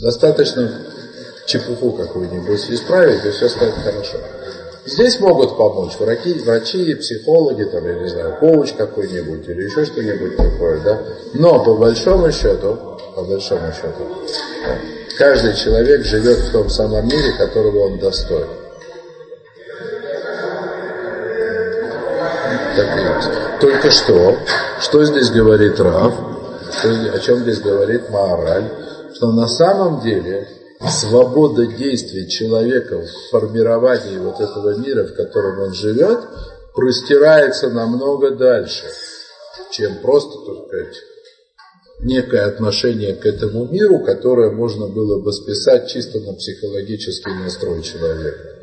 достаточно 0.01 0.71
чепуху 1.45 1.93
какую-нибудь 1.93 2.69
исправить, 2.69 3.25
и 3.25 3.31
все 3.31 3.49
станет 3.49 3.75
хорошо. 3.83 4.17
Здесь 4.85 5.19
могут 5.19 5.57
помочь 5.57 5.97
врачи, 5.99 6.33
врачи 6.39 6.95
психологи, 6.95 7.63
там, 7.63 7.85
я 7.85 7.93
не 7.99 8.07
знаю, 8.07 8.37
коуч 8.39 8.73
какой-нибудь 8.73 9.47
или 9.47 9.63
еще 9.63 9.85
что-нибудь 9.85 10.37
такое, 10.37 10.79
да. 10.81 10.99
Но 11.33 11.63
по 11.63 11.75
большому 11.75 12.31
счету, 12.31 12.97
по 13.15 13.23
большому 13.23 13.71
счету, 13.71 14.03
каждый 15.17 15.55
человек 15.55 16.03
живет 16.05 16.37
в 16.39 16.51
том 16.51 16.69
самом 16.69 17.07
мире, 17.07 17.33
которого 17.37 17.87
он 17.87 17.99
достоин. 17.99 18.47
Так 22.75 22.97
и 22.97 23.01
есть. 23.01 23.29
Только 23.59 23.91
что, 23.91 24.37
что 24.79 25.03
здесь 25.03 25.29
говорит 25.29 25.79
Рав, 25.79 26.13
о 27.13 27.19
чем 27.19 27.39
здесь 27.39 27.59
говорит 27.59 28.09
Маораль, 28.09 28.69
что 29.15 29.31
на 29.31 29.47
самом 29.47 30.01
деле 30.01 30.47
свобода 30.87 31.65
действий 31.67 32.29
человека 32.29 33.01
в 33.01 33.31
формировании 33.31 34.17
вот 34.17 34.39
этого 34.39 34.77
мира, 34.77 35.05
в 35.05 35.13
котором 35.13 35.59
он 35.63 35.73
живет, 35.73 36.19
простирается 36.73 37.69
намного 37.69 38.31
дальше, 38.31 38.85
чем 39.71 39.99
просто, 40.01 40.37
так 40.45 40.67
сказать, 40.67 40.95
некое 42.01 42.45
отношение 42.45 43.13
к 43.15 43.25
этому 43.25 43.65
миру, 43.65 43.99
которое 43.99 44.51
можно 44.51 44.87
было 44.87 45.21
бы 45.21 45.33
списать 45.33 45.89
чисто 45.89 46.19
на 46.21 46.33
психологический 46.33 47.33
настрой 47.43 47.81
человека. 47.81 48.55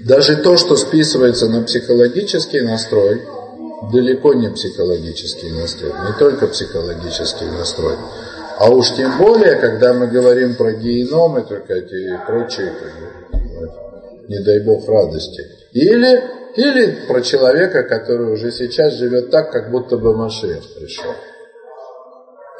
Даже 0.00 0.36
то, 0.36 0.56
что 0.56 0.76
списывается 0.76 1.48
на 1.48 1.62
психологический 1.62 2.62
настрой, 2.62 3.22
далеко 3.90 4.34
не 4.34 4.48
психологический 4.50 5.50
настрой, 5.50 5.92
не 5.92 6.18
только 6.18 6.46
психологический 6.46 7.46
настрой. 7.46 7.96
А 8.58 8.70
уж 8.70 8.94
тем 8.94 9.18
более, 9.18 9.56
когда 9.56 9.92
мы 9.92 10.06
говорим 10.06 10.54
про 10.54 10.72
геном 10.72 11.38
и 11.38 11.48
только 11.48 11.74
эти 11.74 12.16
прочие, 12.26 12.72
не 14.28 14.38
дай 14.44 14.60
бог, 14.60 14.88
радости. 14.88 15.42
Или, 15.72 16.22
или 16.54 17.06
про 17.08 17.22
человека, 17.22 17.82
который 17.82 18.32
уже 18.32 18.52
сейчас 18.52 18.94
живет 18.94 19.30
так, 19.30 19.50
как 19.50 19.70
будто 19.70 19.96
бы 19.96 20.14
Машех 20.14 20.62
пришел. 20.78 21.12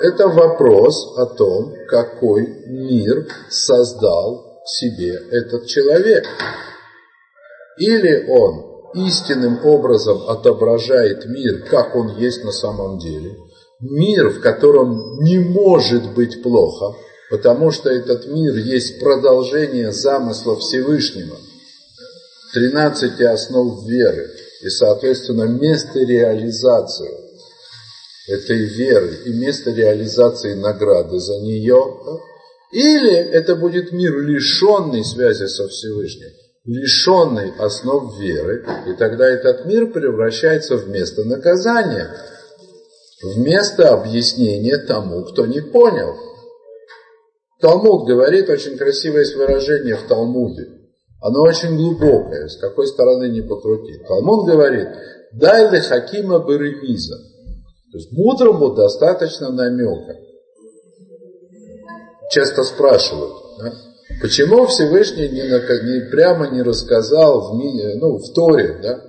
Это 0.00 0.26
вопрос 0.28 1.16
о 1.16 1.26
том, 1.26 1.74
какой 1.88 2.46
мир 2.66 3.28
создал 3.48 4.60
себе 4.64 5.14
этот 5.30 5.66
человек. 5.66 6.24
Или 7.78 8.26
он 8.28 8.71
истинным 8.94 9.64
образом 9.64 10.28
отображает 10.28 11.26
мир, 11.26 11.64
как 11.70 11.94
он 11.96 12.16
есть 12.16 12.44
на 12.44 12.52
самом 12.52 12.98
деле– 12.98 13.36
мир, 13.82 14.30
в 14.30 14.40
котором 14.40 15.22
не 15.22 15.38
может 15.38 16.14
быть 16.14 16.42
плохо, 16.42 16.96
потому 17.30 17.70
что 17.70 17.90
этот 17.90 18.26
мир 18.26 18.54
есть 18.54 19.00
продолжение 19.00 19.92
замысла 19.92 20.56
Всевышнего, 20.58 21.36
13 22.54 23.20
основ 23.22 23.84
веры 23.86 24.30
и, 24.62 24.68
соответственно, 24.68 25.44
место 25.44 25.98
реализации 26.00 27.10
этой 28.28 28.64
веры 28.66 29.18
и 29.26 29.32
место 29.32 29.72
реализации 29.72 30.54
награды 30.54 31.18
за 31.18 31.38
нее. 31.40 31.98
Или 32.70 33.12
это 33.14 33.56
будет 33.56 33.92
мир, 33.92 34.16
лишенный 34.18 35.04
связи 35.04 35.46
со 35.46 35.66
Всевышним, 35.68 36.30
лишенный 36.64 37.52
основ 37.58 38.18
веры, 38.18 38.64
и 38.88 38.94
тогда 38.94 39.26
этот 39.28 39.66
мир 39.66 39.92
превращается 39.92 40.76
в 40.76 40.88
место 40.88 41.24
наказания, 41.24 42.08
вместо 43.22 43.92
объяснения 43.92 44.78
тому, 44.78 45.24
кто 45.24 45.46
не 45.46 45.60
понял. 45.60 46.14
Талмуд 47.60 48.06
говорит, 48.06 48.48
очень 48.48 48.76
красивое 48.76 49.24
выражение 49.36 49.96
в 49.96 50.06
Талмуде. 50.08 50.68
Оно 51.20 51.42
очень 51.42 51.76
глубокое, 51.76 52.48
с 52.48 52.58
какой 52.58 52.88
стороны 52.88 53.28
не 53.28 53.42
покрутить. 53.42 54.04
Талмуд 54.08 54.46
говорит, 54.46 54.88
дай 55.32 55.70
ли 55.70 55.80
хакима 55.80 56.40
баремиза. 56.40 57.16
То 57.92 57.98
есть 57.98 58.10
мудрому 58.12 58.74
достаточно 58.74 59.50
намека. 59.50 60.16
Часто 62.30 62.64
спрашивают, 62.64 63.34
да? 63.58 63.91
Почему 64.20 64.66
Всевышний 64.66 65.28
не, 65.28 65.42
не, 65.42 66.10
прямо 66.10 66.50
не 66.50 66.62
рассказал 66.62 67.52
в, 67.52 67.54
ну, 67.54 68.18
в 68.18 68.32
Торе, 68.32 68.78
да? 68.82 69.00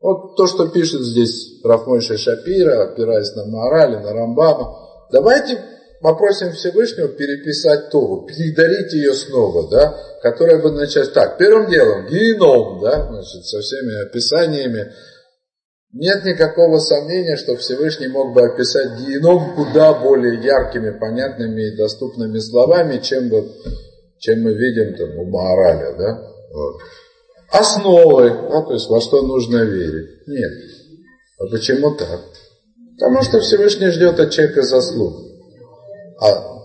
Вот 0.00 0.36
то, 0.36 0.46
что 0.46 0.68
пишет 0.68 1.02
здесь 1.02 1.62
Рафмойша 1.62 2.18
Шапира, 2.18 2.82
опираясь 2.82 3.34
на 3.36 3.46
морали, 3.46 3.96
на 3.96 4.12
Рамбама. 4.12 4.76
Давайте 5.12 5.62
попросим 6.00 6.50
Всевышнего 6.52 7.08
переписать 7.08 7.90
Тору, 7.90 8.26
передарить 8.26 8.92
ее 8.92 9.14
снова, 9.14 9.70
да, 9.70 9.96
которая 10.20 10.60
бы 10.60 10.72
начать 10.72 11.12
так, 11.12 11.38
первым 11.38 11.70
делом, 11.70 12.08
геном, 12.08 12.80
да, 12.80 13.06
значит, 13.06 13.46
со 13.46 13.60
всеми 13.60 14.02
описаниями. 14.02 14.92
Нет 15.92 16.24
никакого 16.24 16.78
сомнения, 16.78 17.36
что 17.36 17.54
Всевышний 17.56 18.08
мог 18.08 18.34
бы 18.34 18.42
описать 18.42 18.98
геном 18.98 19.54
куда 19.54 19.92
более 19.92 20.42
яркими, 20.42 20.90
понятными 20.90 21.62
и 21.62 21.76
доступными 21.76 22.38
словами, 22.38 22.98
чем, 22.98 23.28
бы, 23.28 23.46
чем 24.22 24.42
мы 24.42 24.54
видим 24.54 24.96
там 24.96 25.18
у 25.18 25.24
Маараля, 25.26 25.94
да. 25.98 26.32
Вот 26.54 26.80
основы, 27.52 28.30
да, 28.30 28.62
то 28.62 28.72
есть 28.72 28.88
во 28.88 29.00
что 29.00 29.22
нужно 29.22 29.62
верить. 29.62 30.26
Нет. 30.26 30.52
А 31.38 31.46
почему 31.50 31.94
так? 31.94 32.20
Потому 32.98 33.22
что 33.22 33.40
Всевышний 33.40 33.88
ждет 33.88 34.18
от 34.18 34.30
человека 34.30 34.62
заслуг. 34.62 35.14
А, 36.20 36.62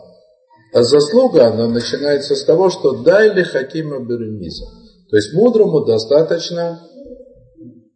а 0.74 0.84
заслуга, 0.84 1.48
она 1.48 1.68
начинается 1.68 2.36
с 2.36 2.44
того, 2.46 2.70
что 2.70 3.04
дай 3.04 3.34
ли 3.34 3.44
хакима 3.44 4.00
беремиза. 4.00 4.66
То 5.10 5.18
есть 5.18 5.34
мудрому 5.34 5.86
достаточно 5.86 6.82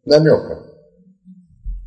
намека. 0.06 0.66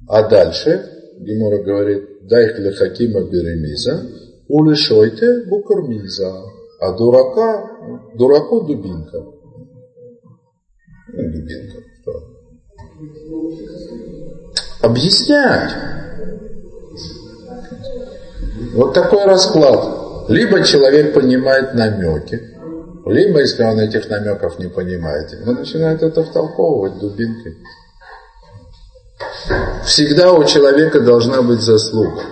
А 0.09 0.29
дальше 0.29 0.91
Гемора 1.19 1.63
говорит, 1.63 2.29
дай 2.29 2.55
ли 2.59 2.71
хакима 2.73 3.23
беремиза, 3.29 4.07
улишойте 4.49 5.45
букармиза. 5.49 6.54
А 6.85 6.93
дурака, 6.93 7.71
дураку 8.15 8.61
дубинка. 8.61 9.25
Дубинка. 11.09 11.79
Объяснять. 14.83 15.71
Вот 18.75 18.93
такой 18.93 19.25
расклад. 19.25 20.29
Либо 20.29 20.63
человек 20.63 21.15
понимает 21.15 21.73
намеки, 21.73 22.39
либо, 23.07 23.41
если 23.41 23.63
он 23.63 23.81
этих 23.81 24.11
намеков 24.11 24.59
не 24.59 24.69
понимает, 24.69 25.31
он 25.47 25.55
начинает 25.55 26.03
это 26.03 26.23
втолковывать 26.23 26.99
дубинкой. 26.99 27.57
Всегда 29.87 30.35
у 30.35 30.45
человека 30.45 31.01
должна 31.01 31.41
быть 31.41 31.61
заслуга. 31.61 32.23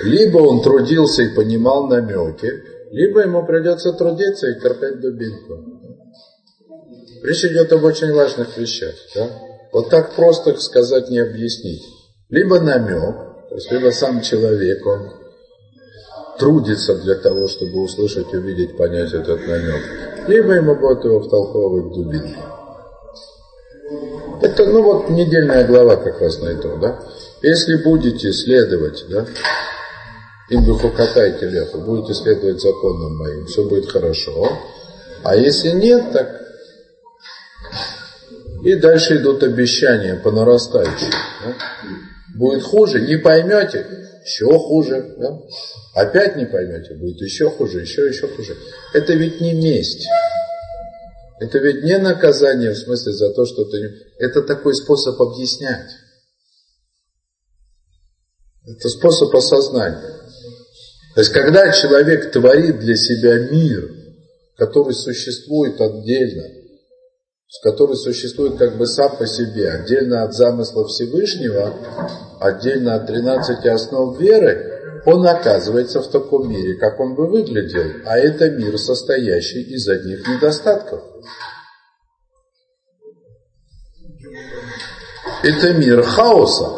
Либо 0.00 0.38
он 0.38 0.60
трудился 0.62 1.22
и 1.22 1.34
понимал 1.34 1.86
намеки, 1.86 2.71
либо 2.92 3.22
ему 3.22 3.44
придется 3.46 3.92
трудиться 3.94 4.48
и 4.48 4.60
терпеть 4.60 5.00
дубинку. 5.00 5.58
Речь 7.22 7.44
идет 7.44 7.72
об 7.72 7.84
очень 7.84 8.12
важных 8.12 8.56
вещах. 8.58 8.94
Да? 9.14 9.28
Вот 9.72 9.88
так 9.88 10.14
просто 10.14 10.54
сказать 10.60 11.08
не 11.08 11.18
объяснить. 11.18 11.82
Либо 12.28 12.60
намек, 12.60 13.48
то 13.48 13.54
есть 13.54 13.72
либо 13.72 13.90
сам 13.90 14.20
человек, 14.20 14.86
он 14.86 15.10
трудится 16.38 16.96
для 16.96 17.14
того, 17.14 17.48
чтобы 17.48 17.82
услышать, 17.82 18.32
увидеть, 18.34 18.76
понять 18.76 19.12
этот 19.12 19.46
намек, 19.46 20.28
либо 20.28 20.52
ему 20.52 20.74
будет 20.74 21.04
его 21.04 21.20
втолковывать 21.20 21.94
дубинки. 21.94 22.36
Это, 24.42 24.66
ну 24.66 24.82
вот, 24.82 25.08
недельная 25.08 25.66
глава 25.66 25.96
как 25.96 26.20
раз 26.20 26.40
на 26.40 26.48
это, 26.48 26.76
да? 26.76 27.00
Если 27.42 27.76
будете 27.76 28.32
следовать, 28.32 29.04
да, 29.08 29.26
им 30.52 30.92
катайте 30.94 31.48
леху, 31.48 31.78
будете 31.78 32.14
следовать 32.14 32.60
законам 32.60 33.16
моим, 33.16 33.46
все 33.46 33.66
будет 33.68 33.90
хорошо. 33.90 34.58
А 35.24 35.34
если 35.34 35.70
нет, 35.70 36.12
так 36.12 36.42
и 38.64 38.74
дальше 38.74 39.16
идут 39.16 39.42
обещания 39.42 40.16
по 40.16 40.30
нарастающей. 40.30 41.10
Да? 41.44 41.54
Будет 42.36 42.62
хуже, 42.62 43.00
не 43.00 43.16
поймете, 43.16 43.86
еще 44.24 44.46
хуже. 44.58 45.14
Да? 45.18 45.40
Опять 45.94 46.36
не 46.36 46.44
поймете, 46.44 46.94
будет 46.94 47.20
еще 47.22 47.50
хуже, 47.50 47.80
еще, 47.80 48.06
еще 48.06 48.28
хуже. 48.28 48.56
Это 48.94 49.14
ведь 49.14 49.40
не 49.40 49.54
месть. 49.54 50.06
Это 51.40 51.58
ведь 51.58 51.82
не 51.82 51.98
наказание 51.98 52.70
в 52.70 52.78
смысле 52.78 53.12
за 53.12 53.32
то, 53.32 53.44
что 53.46 53.64
ты... 53.64 53.78
Это 54.18 54.42
такой 54.42 54.74
способ 54.74 55.20
объяснять. 55.20 55.90
Это 58.64 58.88
способ 58.88 59.34
осознания. 59.34 60.21
То 61.14 61.20
есть, 61.20 61.32
когда 61.32 61.70
человек 61.72 62.32
творит 62.32 62.78
для 62.80 62.96
себя 62.96 63.38
мир, 63.50 63.90
который 64.56 64.94
существует 64.94 65.80
отдельно, 65.80 66.44
который 67.62 67.96
существует 67.96 68.56
как 68.56 68.78
бы 68.78 68.86
сам 68.86 69.16
по 69.16 69.26
себе, 69.26 69.70
отдельно 69.70 70.22
от 70.22 70.32
замысла 70.32 70.86
Всевышнего, 70.86 71.74
отдельно 72.40 72.94
от 72.94 73.06
13 73.06 73.66
основ 73.66 74.18
веры, 74.18 75.02
он 75.04 75.26
оказывается 75.26 76.00
в 76.00 76.08
таком 76.10 76.48
мире, 76.48 76.76
как 76.76 76.98
он 76.98 77.14
бы 77.14 77.26
выглядел, 77.26 78.06
а 78.06 78.16
это 78.18 78.50
мир, 78.50 78.78
состоящий 78.78 79.62
из 79.62 79.86
одних 79.88 80.26
недостатков. 80.26 81.02
Это 85.42 85.74
мир 85.74 86.02
хаоса, 86.02 86.68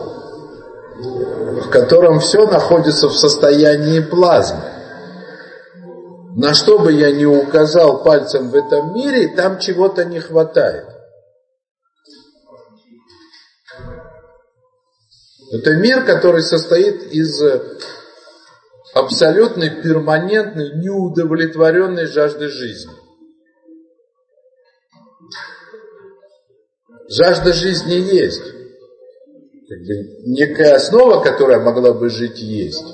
в 1.61 1.71
котором 1.71 2.21
все 2.21 2.47
находится 2.47 3.09
в 3.09 3.17
состоянии 3.17 4.01
плазмы. 4.01 4.63
На 6.37 6.53
что 6.55 6.79
бы 6.79 6.93
я 6.93 7.13
ни 7.13 7.25
указал 7.25 8.03
пальцем 8.03 8.51
в 8.51 8.55
этом 8.55 8.95
мире, 8.95 9.35
там 9.37 9.59
чего-то 9.59 10.05
не 10.05 10.19
хватает. 10.19 10.87
Это 15.53 15.77
мир, 15.77 16.05
который 16.05 16.43
состоит 16.43 17.13
из 17.13 17.41
абсолютной, 18.95 19.83
перманентной, 19.83 20.73
неудовлетворенной 20.81 22.07
жажды 22.07 22.49
жизни. 22.49 22.93
Жажда 27.09 27.53
жизни 27.53 27.95
есть. 27.95 28.64
Некая 30.27 30.77
основа, 30.77 31.23
которая 31.23 31.61
могла 31.61 31.93
бы 31.93 32.09
жить, 32.09 32.39
есть. 32.41 32.85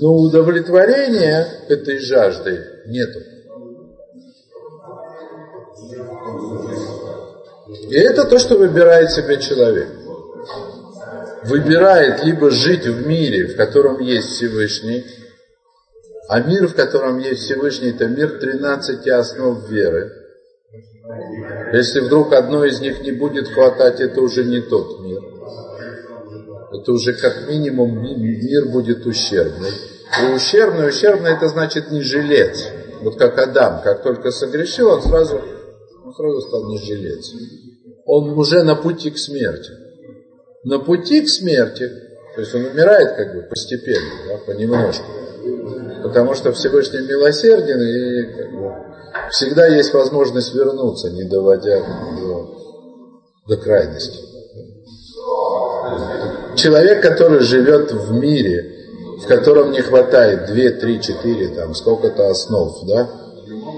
Но 0.00 0.14
удовлетворения 0.14 1.46
этой 1.68 1.98
жажды 1.98 2.64
нету. 2.86 3.20
И 7.88 7.94
это 7.94 8.24
то, 8.24 8.38
что 8.38 8.56
выбирает 8.56 9.10
себе 9.10 9.40
человек. 9.40 9.88
Выбирает 11.44 12.24
либо 12.24 12.50
жить 12.50 12.86
в 12.86 13.06
мире, 13.06 13.46
в 13.46 13.56
котором 13.56 13.98
есть 14.00 14.28
Всевышний, 14.28 15.04
а 16.28 16.40
мир, 16.40 16.68
в 16.68 16.74
котором 16.74 17.18
есть 17.18 17.42
Всевышний, 17.42 17.90
это 17.90 18.06
мир 18.06 18.38
13 18.38 19.08
основ 19.08 19.68
веры. 19.68 20.12
Если 21.72 22.00
вдруг 22.00 22.32
одной 22.32 22.68
из 22.68 22.80
них 22.80 23.00
не 23.02 23.12
будет 23.12 23.48
хватать, 23.48 24.00
это 24.00 24.20
уже 24.20 24.44
не 24.44 24.60
тот 24.60 25.00
мир 25.00 25.39
это 26.72 26.92
уже 26.92 27.14
как 27.14 27.48
минимум 27.48 28.00
мир 28.00 28.66
будет 28.66 29.04
ущербный. 29.04 29.70
И 30.22 30.34
ущербный, 30.34 30.88
ущербный 30.88 31.32
это 31.32 31.48
значит 31.48 31.90
не 31.90 32.00
жилец. 32.00 32.68
Вот 33.02 33.16
как 33.16 33.38
Адам, 33.38 33.82
как 33.82 34.02
только 34.02 34.30
согрешил, 34.30 34.88
он 34.88 35.02
сразу, 35.02 35.40
он 36.04 36.14
сразу 36.14 36.40
стал 36.42 36.68
не 36.68 36.78
жилец. 36.78 37.32
Он 38.06 38.30
уже 38.30 38.62
на 38.62 38.76
пути 38.76 39.10
к 39.10 39.18
смерти. 39.18 39.70
На 40.64 40.78
пути 40.78 41.22
к 41.22 41.28
смерти, 41.28 41.88
То 42.34 42.40
есть 42.40 42.54
он 42.54 42.66
умирает 42.66 43.16
как 43.16 43.34
бы 43.34 43.42
постепенно, 43.42 44.10
да, 44.28 44.36
понемножку. 44.46 45.06
Потому 46.02 46.34
что 46.34 46.52
Всевышний 46.52 47.00
милосерден 47.00 47.80
и 47.80 48.36
как 48.36 48.52
бы, 48.52 48.72
всегда 49.30 49.66
есть 49.66 49.92
возможность 49.92 50.54
вернуться, 50.54 51.10
не 51.10 51.24
доводя 51.24 51.80
до, 52.16 52.54
до 53.48 53.56
крайности. 53.56 54.18
Человек, 56.56 57.02
который 57.02 57.40
живет 57.40 57.92
в 57.92 58.12
мире, 58.12 58.76
в 59.22 59.26
котором 59.26 59.72
не 59.72 59.80
хватает 59.80 60.46
2, 60.46 60.80
3, 60.80 61.00
4, 61.00 61.48
там 61.48 61.74
сколько-то 61.74 62.28
основ, 62.28 62.74
да, 62.86 63.08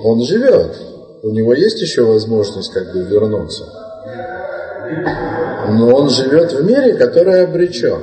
он 0.05 0.23
живет. 0.23 0.77
У 1.23 1.31
него 1.31 1.55
есть 1.55 1.81
еще 1.81 2.03
возможность 2.03 2.73
как 2.73 2.93
бы 2.93 3.03
вернуться. 3.03 3.65
Но 5.69 5.95
он 5.95 6.11
живет 6.11 6.53
в 6.53 6.65
мире, 6.65 6.95
который 6.95 7.45
обречен. 7.45 8.01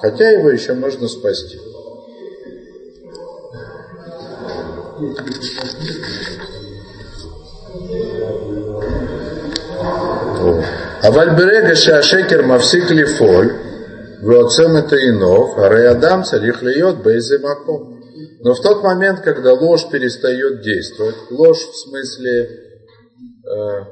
Хотя 0.00 0.30
его 0.30 0.50
еще 0.50 0.74
можно 0.74 1.08
спасти. 1.08 1.58
אבל 11.03 11.29
ברגע 11.29 11.75
שהשקר 11.75 12.41
מפסיק 12.41 12.83
לפעול 12.91 13.49
ועוצם 14.23 14.77
את 14.77 14.93
עיניו, 14.93 15.63
הרי 15.63 15.91
אדם 15.91 16.21
צריך 16.23 16.63
להיות 16.63 17.03
באיזה 17.03 17.35
מקום. 17.37 17.99
Но 18.41 18.53
в 18.53 18.61
тот 18.61 18.83
момент, 18.83 19.19
когда 19.21 19.53
ложь 19.53 19.89
перестает 19.91 20.61
действовать, 20.61 21.15
ложь 21.29 21.59
в 21.59 21.75
смысле 21.75 22.33
э, 22.43 23.83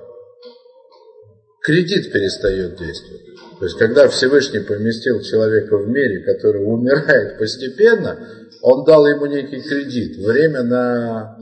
кредит 1.62 2.12
перестает 2.14 2.78
действовать. 2.78 3.24
То 3.60 3.66
есть, 3.66 3.78
когда 3.78 4.08
Всевышний 4.08 4.60
поместил 4.60 5.22
человека 5.22 5.78
в 5.78 5.88
мире, 5.90 6.24
который 6.24 6.64
умирает 6.64 7.38
постепенно, 7.40 8.18
он 8.62 8.86
дал 8.86 9.06
ему 9.08 9.26
некий 9.26 9.62
кредит, 9.62 10.18
время 10.18 10.64
на, 10.64 11.38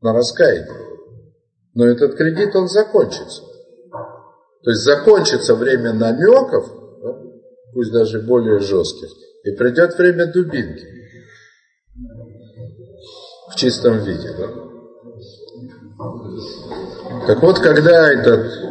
на 0.00 0.12
раскаяние. 0.12 0.84
Но 1.74 1.86
этот 1.88 2.14
кредит, 2.16 2.54
он 2.54 2.68
закончится. 2.68 3.42
То 4.63 4.71
есть, 4.71 4.83
закончится 4.83 5.55
время 5.55 5.93
намеков, 5.93 6.69
да, 7.01 7.15
пусть 7.73 7.91
даже 7.91 8.19
более 8.19 8.59
жестких, 8.59 9.09
и 9.43 9.51
придет 9.51 9.97
время 9.97 10.25
дубинки 10.27 10.85
в 13.51 13.55
чистом 13.55 14.03
виде. 14.03 14.31
Да? 14.37 14.47
Так 17.27 17.41
вот, 17.41 17.59
когда 17.59 18.11
этот 18.11 18.69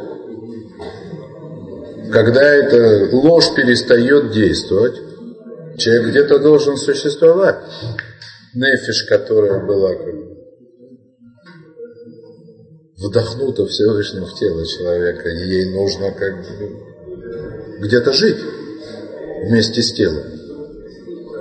когда 2.12 2.42
эта 2.42 3.14
ложь 3.14 3.54
перестает 3.54 4.30
действовать, 4.32 4.96
человек 5.76 6.08
где-то 6.08 6.38
должен 6.38 6.76
существовать. 6.76 7.56
Нефиш, 8.54 9.04
которая 9.08 9.64
была 9.64 9.94
как 9.94 10.27
вдохнута 12.98 13.66
Всевышним 13.66 14.26
в 14.26 14.34
тело 14.34 14.66
человека, 14.66 15.28
и 15.28 15.48
ей 15.48 15.72
нужно 15.72 16.10
как 16.12 16.36
бы 16.36 16.76
где-то 17.80 18.12
жить 18.12 18.38
вместе 19.44 19.82
с 19.82 19.92
телом. 19.92 20.24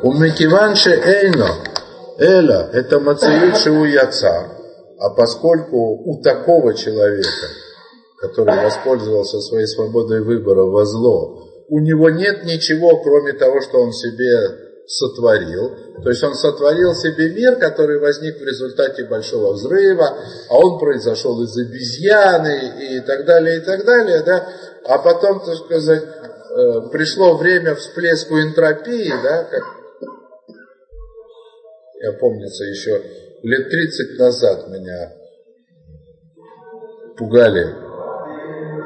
У 0.03 0.13
Микиванши 0.13 0.91
Эйно, 0.91 1.49
Эля, 2.19 2.69
это 2.71 2.99
Мациют 2.99 3.65
у 3.67 3.83
Яца, 3.85 4.51
а 4.99 5.09
поскольку 5.09 5.77
у 6.05 6.21
такого 6.21 6.73
человека– 6.73 7.29
который 8.17 8.63
воспользовался 8.63 9.39
своей 9.39 9.67
свободой 9.67 10.21
выбора 10.21 10.63
во 10.63 10.85
зло, 10.85 11.43
у 11.69 11.79
него 11.79 12.09
нет 12.09 12.45
ничего, 12.45 13.01
кроме 13.01 13.33
того, 13.33 13.61
что 13.61 13.79
он 13.81 13.91
себе 13.91 14.66
сотворил. 14.87 16.01
То 16.01 16.09
есть 16.09 16.23
он 16.23 16.33
сотворил 16.33 16.93
себе 16.95 17.29
мир, 17.29 17.57
который 17.57 17.99
возник 17.99 18.39
в 18.39 18.43
результате 18.43 19.03
большого 19.05 19.53
взрыва, 19.53 20.17
а 20.49 20.57
он 20.57 20.79
произошел 20.79 21.41
из 21.43 21.57
обезьяны 21.57 22.95
и 22.95 22.99
так 23.01 23.25
далее, 23.25 23.57
и 23.57 23.59
так 23.59 23.85
далее. 23.85 24.23
Да? 24.23 24.47
А 24.85 24.97
потом, 24.99 25.43
так 25.43 25.55
сказать, 25.55 26.03
э, 26.03 26.89
пришло 26.91 27.37
время 27.37 27.75
всплеску 27.75 28.39
энтропии, 28.39 29.13
да, 29.21 29.43
как 29.43 29.63
я 31.99 32.13
помнится 32.13 32.63
еще 32.63 33.01
лет 33.43 33.69
30 33.69 34.19
назад 34.19 34.67
меня 34.69 35.13
пугали 37.17 37.87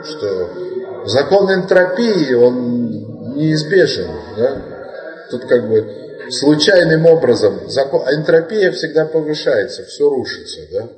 что 0.03 0.49
закон 1.05 1.51
энтропии, 1.53 2.33
он 2.33 3.35
неизбежен. 3.35 4.07
Да? 4.37 4.61
Тут 5.31 5.45
как 5.45 5.67
бы 5.67 6.29
случайным 6.29 7.05
образом, 7.05 7.69
закон, 7.69 8.01
энтропия 8.01 8.71
всегда 8.71 9.05
повышается, 9.05 9.85
все 9.85 10.09
рушится. 10.09 10.61
Да? 10.71 10.89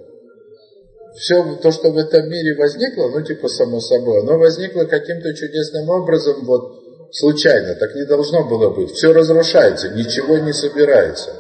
Все 1.15 1.57
то, 1.61 1.71
что 1.71 1.91
в 1.91 1.97
этом 1.97 2.27
мире 2.27 2.55
возникло, 2.55 3.09
ну 3.09 3.21
типа 3.21 3.47
само 3.47 3.79
собой, 3.79 4.21
оно 4.21 4.37
возникло 4.37 4.85
каким-то 4.85 5.33
чудесным 5.33 5.89
образом, 5.89 6.43
вот 6.45 6.83
случайно, 7.11 7.75
так 7.75 7.93
не 7.95 8.05
должно 8.05 8.43
было 8.43 8.69
быть. 8.71 8.91
Все 8.91 9.13
разрушается, 9.13 9.89
ничего 9.89 10.39
не 10.39 10.53
собирается. 10.53 11.31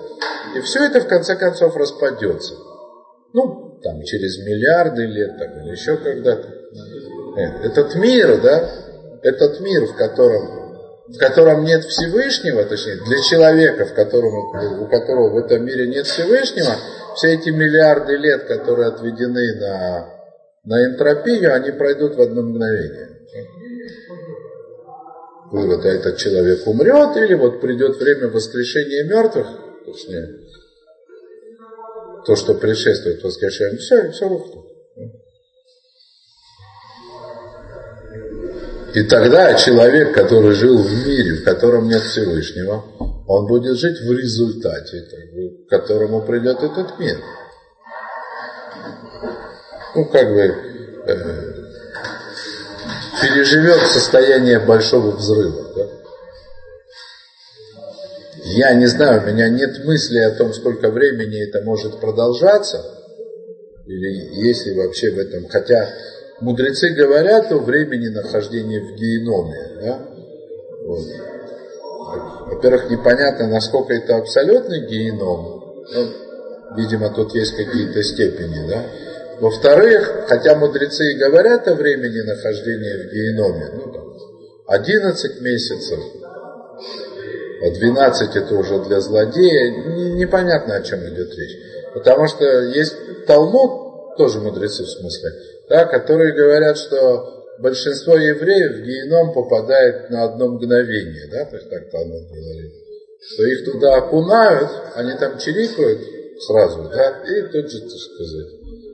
И 0.55 0.61
все 0.61 0.85
это 0.85 1.01
в 1.01 1.07
конце 1.07 1.35
концов 1.35 1.75
распадется. 1.75 2.53
Ну, 3.33 3.79
там, 3.81 4.03
через 4.03 4.37
миллиарды 4.37 5.05
лет, 5.05 5.37
там, 5.39 5.63
или 5.63 5.71
еще 5.71 5.97
когда-то. 5.97 6.47
Этот 7.63 7.95
мир, 7.95 8.39
да, 8.41 8.69
этот 9.23 9.59
мир, 9.59 9.87
в 9.87 9.95
котором, 9.95 10.62
в 11.07 11.17
котором 11.17 11.65
нет 11.65 11.83
Всевышнего, 11.83 12.63
точнее, 12.63 12.95
для 13.05 13.21
человека, 13.21 13.85
в 13.85 13.93
котором, 13.93 14.81
у 14.81 14.87
которого 14.87 15.31
в 15.31 15.37
этом 15.37 15.65
мире 15.65 15.87
нет 15.87 16.05
Всевышнего, 16.05 16.75
все 17.15 17.33
эти 17.33 17.49
миллиарды 17.49 18.15
лет, 18.15 18.45
которые 18.45 18.87
отведены 18.87 19.59
на, 19.59 20.09
на 20.63 20.85
энтропию, 20.85 21.53
они 21.53 21.71
пройдут 21.71 22.15
в 22.15 22.21
одно 22.21 22.41
мгновение. 22.41 23.09
Вывод, 25.51 25.85
а 25.85 25.89
этот 25.89 26.17
человек 26.17 26.65
умрет, 26.65 27.15
или 27.17 27.35
вот 27.35 27.61
придет 27.61 27.97
время 27.97 28.29
воскрешения 28.29 29.03
мертвых, 29.03 29.47
точнее, 29.85 30.39
то, 32.25 32.35
что 32.35 32.55
предшествует 32.55 33.21
воскрешению, 33.23 33.77
все, 33.77 34.09
все 34.11 34.27
рухнет. 34.27 34.63
И 38.93 39.03
тогда 39.03 39.55
человек, 39.55 40.13
который 40.13 40.53
жил 40.53 40.77
в 40.77 41.07
мире, 41.07 41.35
в 41.35 41.43
котором 41.43 41.87
нет 41.87 42.01
Всевышнего, 42.01 42.83
он 43.27 43.47
будет 43.47 43.77
жить 43.77 43.99
в 44.01 44.11
результате, 44.11 45.01
к 45.65 45.69
которому 45.69 46.21
придет 46.21 46.61
этот 46.61 46.99
мир. 46.99 47.17
Ну, 49.95 50.05
как 50.05 50.27
бы 50.27 50.41
э, 50.41 51.53
переживет 53.21 53.81
состояние 53.81 54.59
большого 54.59 55.15
взрыва. 55.15 55.73
Да? 55.75 55.87
Я 58.45 58.73
не 58.75 58.85
знаю, 58.85 59.23
у 59.23 59.25
меня 59.25 59.49
нет 59.49 59.85
мысли 59.85 60.19
о 60.19 60.31
том, 60.31 60.53
сколько 60.53 60.89
времени 60.91 61.47
это 61.47 61.61
может 61.63 61.99
продолжаться, 61.99 62.83
или 63.87 64.45
есть 64.45 64.67
ли 64.67 64.75
вообще 64.75 65.11
в 65.11 65.17
этом, 65.17 65.47
хотя 65.47 65.89
мудрецы 66.41 66.89
говорят 66.89 67.51
о 67.51 67.57
времени 67.57 68.07
нахождения 68.07 68.79
в 68.79 68.95
геноме. 68.95 69.81
Да? 69.81 70.09
Вот. 70.85 71.05
Во-первых, 72.47 72.89
непонятно, 72.89 73.47
насколько 73.47 73.93
это 73.93 74.17
абсолютный 74.17 74.85
геном. 74.87 75.85
Ну, 75.93 76.07
видимо, 76.75 77.09
тут 77.09 77.33
есть 77.33 77.55
какие-то 77.55 78.03
степени. 78.03 78.67
Да? 78.67 78.85
Во-вторых, 79.39 80.25
хотя 80.27 80.55
мудрецы 80.55 81.11
и 81.11 81.17
говорят 81.17 81.67
о 81.67 81.75
времени 81.75 82.21
нахождения 82.21 83.03
в 83.03 83.13
геноме, 83.13 83.69
ну, 83.73 83.91
там, 83.91 84.03
11 84.67 85.41
месяцев, 85.41 85.99
а 87.61 87.69
12 87.69 88.35
это 88.35 88.55
уже 88.55 88.79
для 88.85 88.99
злодея, 88.99 89.71
непонятно, 90.15 90.75
о 90.75 90.81
чем 90.81 90.99
идет 91.07 91.33
речь. 91.35 91.57
Потому 91.93 92.27
что 92.27 92.45
есть 92.45 92.95
Талмуд, 93.25 94.15
тоже 94.17 94.39
мудрецы 94.39 94.83
в 94.83 94.89
смысле, 94.89 95.31
да, 95.69 95.85
которые 95.85 96.33
говорят, 96.33 96.77
что 96.77 97.33
большинство 97.59 98.15
евреев 98.15 98.77
в 98.77 98.83
геном 98.83 99.33
попадает 99.33 100.09
на 100.09 100.25
одно 100.25 100.49
мгновение, 100.49 101.27
да, 101.31 101.45
то 101.45 101.55
есть 101.55 101.69
так 101.69 101.89
Талмуд 101.91 102.27
говорит, 102.29 102.73
что 103.21 103.43
их 103.45 103.65
туда 103.65 103.95
окунают, 103.95 104.69
они 104.95 105.13
там 105.17 105.37
чирикают 105.37 105.99
сразу, 106.41 106.89
да, 106.89 107.23
и 107.27 107.41
тут 107.43 107.71
же, 107.71 107.79
так 107.81 107.89
сказать, 107.89 108.47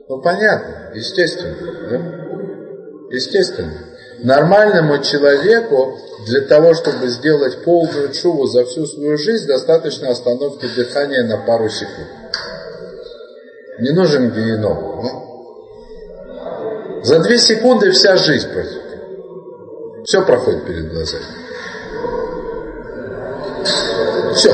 ну 0.08 0.22
понятно, 0.22 0.92
естественно, 0.94 1.56
да, 1.90 3.14
естественно. 3.14 3.86
Нормальному 4.22 5.02
человеку 5.02 5.98
для 6.26 6.42
того, 6.42 6.74
чтобы 6.74 7.08
сделать 7.08 7.64
полную 7.64 8.12
чуву 8.12 8.46
за 8.46 8.66
всю 8.66 8.86
свою 8.86 9.16
жизнь, 9.16 9.46
достаточно 9.46 10.10
остановки 10.10 10.66
дыхания 10.76 11.24
на 11.24 11.38
пару 11.38 11.70
секунд. 11.70 12.08
Не 13.78 13.92
нужен 13.92 14.30
геном. 14.30 15.00
Да? 15.02 15.29
За 17.02 17.18
две 17.20 17.38
секунды 17.38 17.90
вся 17.90 18.16
жизнь 18.16 18.52
пройдет. 18.52 18.82
Все 20.04 20.24
проходит 20.24 20.66
перед 20.66 20.92
глазами. 20.92 21.24
Все. 24.34 24.50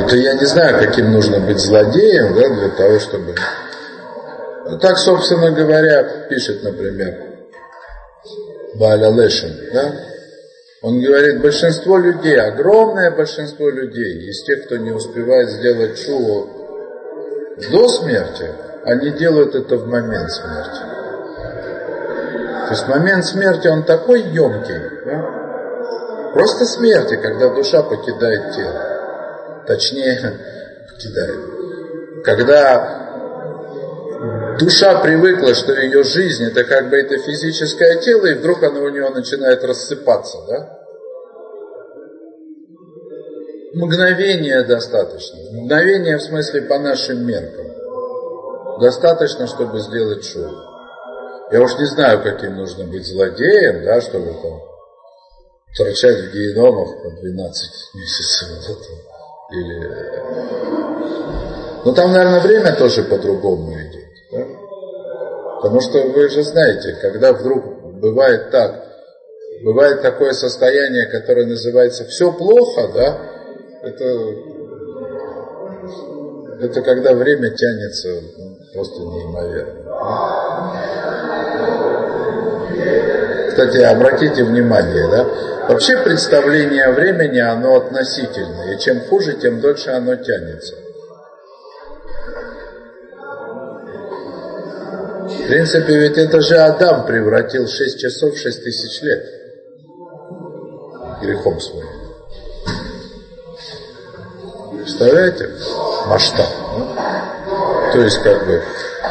Это 0.00 0.16
я 0.16 0.34
не 0.34 0.44
знаю, 0.44 0.78
каким 0.78 1.12
нужно 1.12 1.40
быть 1.40 1.58
злодеем, 1.58 2.34
да, 2.34 2.48
для 2.48 2.68
того, 2.70 2.98
чтобы... 2.98 3.34
Так, 4.80 4.98
собственно 4.98 5.50
говоря, 5.50 6.26
пишет, 6.28 6.62
например, 6.62 7.14
Баля 8.74 9.10
Лешин, 9.10 9.54
да? 9.72 9.92
Он 10.82 11.00
говорит, 11.00 11.40
большинство 11.40 11.98
людей, 11.98 12.40
огромное 12.40 13.10
большинство 13.10 13.68
людей, 13.70 14.28
из 14.30 14.42
тех, 14.44 14.66
кто 14.66 14.76
не 14.76 14.90
успевает 14.90 15.50
сделать 15.50 15.98
шуву 15.98 16.61
до 17.56 17.88
смерти, 17.88 18.50
они 18.84 19.10
делают 19.10 19.54
это 19.54 19.76
в 19.76 19.86
момент 19.86 20.30
смерти. 20.30 20.80
То 22.66 22.70
есть 22.70 22.88
момент 22.88 23.24
смерти, 23.24 23.68
он 23.68 23.84
такой 23.84 24.22
емкий, 24.22 25.04
да? 25.04 26.30
просто 26.32 26.64
смерти, 26.64 27.16
когда 27.16 27.50
душа 27.50 27.82
покидает 27.82 28.54
тело. 28.54 29.64
Точнее, 29.66 30.38
покидает. 30.90 32.24
Когда 32.24 33.02
душа 34.58 35.00
привыкла, 35.00 35.54
что 35.54 35.72
ее 35.74 36.02
жизнь 36.02 36.44
это 36.44 36.64
как 36.64 36.88
бы 36.88 36.96
это 36.96 37.18
физическое 37.18 38.00
тело, 38.00 38.26
и 38.26 38.34
вдруг 38.34 38.62
оно 38.62 38.82
у 38.82 38.88
нее 38.88 39.10
начинает 39.10 39.62
рассыпаться, 39.64 40.38
да? 40.48 40.81
Мгновение 43.74 44.62
достаточно. 44.64 45.38
Мгновение 45.52 46.18
в 46.18 46.22
смысле 46.22 46.62
по 46.62 46.78
нашим 46.78 47.26
меркам. 47.26 47.66
Достаточно, 48.80 49.46
чтобы 49.46 49.80
сделать 49.80 50.24
шоу. 50.24 50.50
Я 51.50 51.62
уж 51.62 51.78
не 51.78 51.86
знаю, 51.86 52.22
каким 52.22 52.56
нужно 52.56 52.84
быть 52.84 53.06
злодеем, 53.06 53.84
да, 53.84 54.00
чтобы 54.00 54.34
там 54.42 54.60
торчать 55.76 56.18
в 56.18 56.32
геномах 56.34 57.02
по 57.02 57.10
12 57.10 57.94
месяцев. 57.94 58.48
Вот 58.50 58.76
это. 58.76 58.84
Или... 59.54 59.90
Но 61.84 61.92
там, 61.94 62.12
наверное, 62.12 62.40
время 62.40 62.76
тоже 62.76 63.04
по-другому 63.04 63.72
идет. 63.72 64.04
Да? 64.32 64.46
Потому 65.62 65.80
что 65.80 65.98
вы 66.08 66.28
же 66.28 66.42
знаете, 66.42 66.96
когда 67.00 67.32
вдруг 67.32 67.64
бывает 68.00 68.50
так, 68.50 68.84
бывает 69.62 70.02
такое 70.02 70.32
состояние, 70.32 71.06
которое 71.06 71.46
называется 71.46 72.04
«все 72.04 72.32
плохо», 72.32 72.88
да, 72.94 73.31
это, 73.82 74.04
это 76.60 76.82
когда 76.82 77.14
время 77.14 77.50
тянется 77.50 78.22
просто 78.72 79.00
неимоверно. 79.00 79.82
Кстати, 83.48 83.78
обратите 83.78 84.44
внимание, 84.44 85.08
да, 85.10 85.26
вообще 85.68 85.98
представление 85.98 86.84
о 86.84 86.92
времени, 86.92 87.38
оно 87.38 87.76
относительное, 87.76 88.76
и 88.76 88.78
чем 88.78 89.00
хуже, 89.00 89.34
тем 89.34 89.60
дольше 89.60 89.90
оно 89.90 90.16
тянется. 90.16 90.76
В 95.26 95.46
принципе, 95.48 95.98
ведь 95.98 96.16
это 96.16 96.40
же 96.40 96.56
Адам 96.56 97.04
превратил 97.04 97.66
6 97.66 97.98
часов 97.98 98.34
в 98.34 98.38
6 98.38 98.64
тысяч 98.64 99.02
лет 99.02 99.22
грехом 101.20 101.60
своим. 101.60 102.01
Представляете? 104.82 105.48
Масштаб. 106.08 106.48
То 107.92 108.00
есть, 108.00 108.18
как 108.18 108.46
бы, 108.46 108.62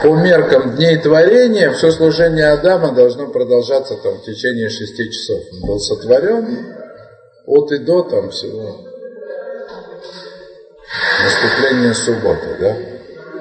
по 0.03 0.15
меркам 0.15 0.75
дней 0.75 0.97
творения, 0.97 1.71
все 1.71 1.91
служение 1.91 2.47
Адама 2.47 2.93
должно 2.93 3.27
продолжаться 3.27 3.95
там 3.95 4.17
в 4.17 4.23
течение 4.23 4.69
шести 4.69 5.09
часов. 5.09 5.39
Он 5.53 5.67
был 5.67 5.79
сотворен 5.79 6.75
от 7.45 7.71
и 7.71 7.77
до 7.77 8.03
там 8.03 8.31
всего 8.31 8.85
наступления 11.23 11.93
субботы, 11.93 12.57
да? 12.59 12.75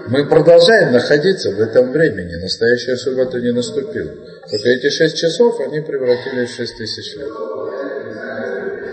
Мы 0.07 0.27
продолжаем 0.27 0.93
находиться 0.93 1.51
в 1.51 1.61
этом 1.61 1.93
времени. 1.93 2.35
Настоящая 2.37 2.97
суббота 2.97 3.41
не 3.41 3.53
наступила. 3.53 4.13
Только 4.51 4.69
эти 4.69 4.89
шесть 4.91 5.17
часов, 5.17 5.61
они 5.61 5.81
превратились 5.81 6.51
в 6.51 6.55
шесть 6.55 6.77
тысяч 6.77 7.17
лет. 7.17 7.33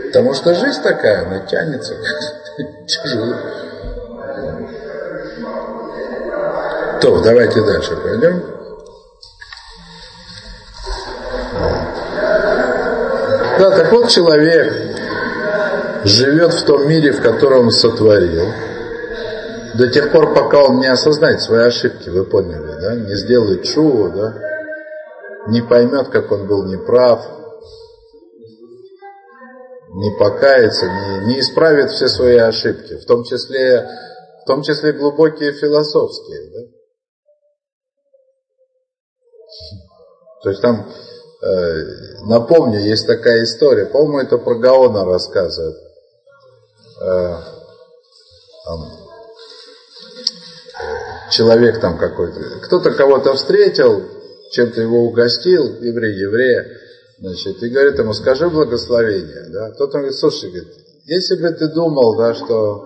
Потому 0.08 0.34
что 0.34 0.54
жизнь 0.54 0.82
такая, 0.82 1.26
она 1.26 1.40
тянется 1.40 1.96
тяжело. 2.86 3.36
То, 7.02 7.22
давайте 7.22 7.62
дальше 7.62 7.96
пойдем. 7.98 8.44
Да, 13.60 13.72
так 13.72 13.92
вот 13.92 14.10
человек 14.10 14.74
живет 16.04 16.54
в 16.54 16.66
том 16.66 16.88
мире, 16.88 17.12
в 17.12 17.22
котором 17.22 17.66
он 17.66 17.72
сотворил 17.72 18.46
до 19.78 19.88
тех 19.90 20.12
пор, 20.12 20.34
пока 20.34 20.64
он 20.64 20.80
не 20.80 20.88
осознает 20.88 21.42
свои 21.42 21.68
ошибки, 21.68 22.10
вы 22.10 22.24
поняли, 22.24 22.80
да, 22.82 22.96
не 22.96 23.16
сделает 23.16 23.66
шуву, 23.66 24.10
да, 24.10 24.34
не 25.48 25.62
поймет, 25.62 26.10
как 26.10 26.32
он 26.32 26.48
был 26.48 26.66
неправ, 26.66 27.26
не 29.98 30.12
покается, 30.12 30.86
не, 30.86 31.34
не 31.34 31.40
исправит 31.40 31.90
все 31.90 32.08
свои 32.08 32.38
ошибки, 32.38 32.98
в 32.98 33.06
том 33.06 33.24
числе, 33.24 33.90
в 34.44 34.46
том 34.46 34.62
числе 34.62 34.94
глубокие 34.94 35.54
философские, 35.54 36.52
да. 36.52 36.60
То 40.44 40.50
есть 40.50 40.62
там, 40.62 40.88
э, 41.42 41.84
напомню, 42.28 42.80
есть 42.80 43.08
такая 43.08 43.44
история, 43.44 43.88
по-моему, 43.88 44.20
это 44.20 44.38
про 44.38 44.56
Гаона 44.60 45.04
рассказывает. 45.04 45.78
Э, 47.02 47.38
там, 48.66 48.80
человек 51.32 51.82
там 51.82 51.98
какой-то, 51.98 52.40
кто-то 52.62 52.92
кого-то 52.92 53.34
встретил, 53.34 54.04
чем-то 54.52 54.80
его 54.80 55.06
угостил, 55.06 55.82
еврей, 55.82 56.14
еврея, 56.20 56.87
значит, 57.20 57.62
и 57.62 57.70
говорит 57.70 57.98
ему, 58.00 58.14
скажи 58.14 58.50
благословение, 58.50 59.50
да, 59.52 59.72
тот 59.72 59.94
он 59.94 60.02
говорит, 60.02 60.16
слушай, 60.16 60.50
говорит, 60.50 60.74
если 61.06 61.42
бы 61.42 61.50
ты 61.52 61.68
думал, 61.74 62.18
да, 62.18 62.34
что, 62.34 62.86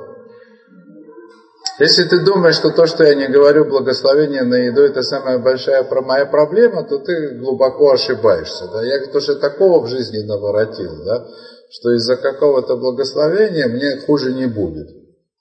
если 1.80 2.04
ты 2.04 2.20
думаешь, 2.24 2.56
что 2.56 2.70
то, 2.70 2.86
что 2.86 3.04
я 3.04 3.16
не 3.16 3.28
говорю 3.28 3.66
благословение 3.66 4.44
на 4.44 4.56
еду, 4.56 4.82
это 4.82 5.02
самая 5.02 5.40
большая 5.40 5.84
моя 6.02 6.26
проблема, 6.26 6.84
то 6.88 7.00
ты 7.00 7.40
глубоко 7.40 7.92
ошибаешься, 7.92 8.68
да, 8.72 8.84
я, 8.84 8.98
говорит, 8.98 9.16
уже 9.16 9.36
такого 9.36 9.86
в 9.86 9.90
жизни 9.90 10.20
наворотил, 10.26 11.04
да, 11.04 11.28
что 11.72 11.92
из-за 11.96 12.18
какого-то 12.18 12.76
благословения 12.76 13.68
мне 13.68 14.02
хуже 14.06 14.34
не 14.34 14.46
будет. 14.46 14.88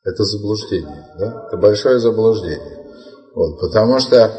Это 0.02 0.24
заблуждение, 0.24 1.06
да? 1.18 1.46
это 1.46 1.56
большое 1.58 1.98
заблуждение. 1.98 2.86
Вот, 3.34 3.60
потому 3.60 3.98
что 3.98 4.32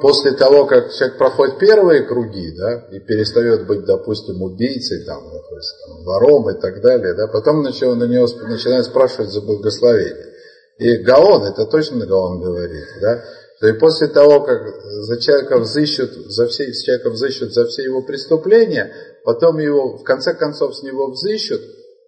после 0.00 0.32
того, 0.32 0.66
как 0.66 0.92
человек 0.92 1.18
проходит 1.18 1.58
первые 1.58 2.02
круги, 2.02 2.52
да, 2.56 2.88
и 2.92 3.00
перестает 3.00 3.66
быть, 3.66 3.84
допустим, 3.84 4.42
убийцей, 4.42 5.04
там, 5.04 5.22
допустим, 5.24 6.04
вором 6.04 6.50
и 6.50 6.60
так 6.60 6.80
далее, 6.80 7.14
да, 7.14 7.26
потом 7.28 7.62
на 7.62 7.68
него 7.68 7.94
начинают 7.94 8.86
спрашивать 8.86 9.30
за 9.30 9.40
благословение. 9.40 10.34
И 10.78 10.96
Гаон, 10.98 11.44
это 11.44 11.66
точно 11.66 12.06
Гаон 12.06 12.40
говорит, 12.40 12.86
да, 13.00 13.22
то 13.60 13.68
и 13.68 13.72
после 13.72 14.08
того, 14.08 14.40
как 14.40 14.60
за 14.84 15.18
человека 15.18 15.58
взыщут, 15.58 16.10
за 16.30 16.46
все, 16.46 16.72
с 16.72 16.82
человека 16.82 17.10
взыщут 17.10 17.54
за 17.54 17.64
все 17.66 17.84
его 17.84 18.02
преступления, 18.02 18.92
потом 19.24 19.58
его, 19.58 19.96
в 19.96 20.04
конце 20.04 20.34
концов, 20.34 20.76
с 20.76 20.82
него 20.82 21.10
взыщут 21.10 21.62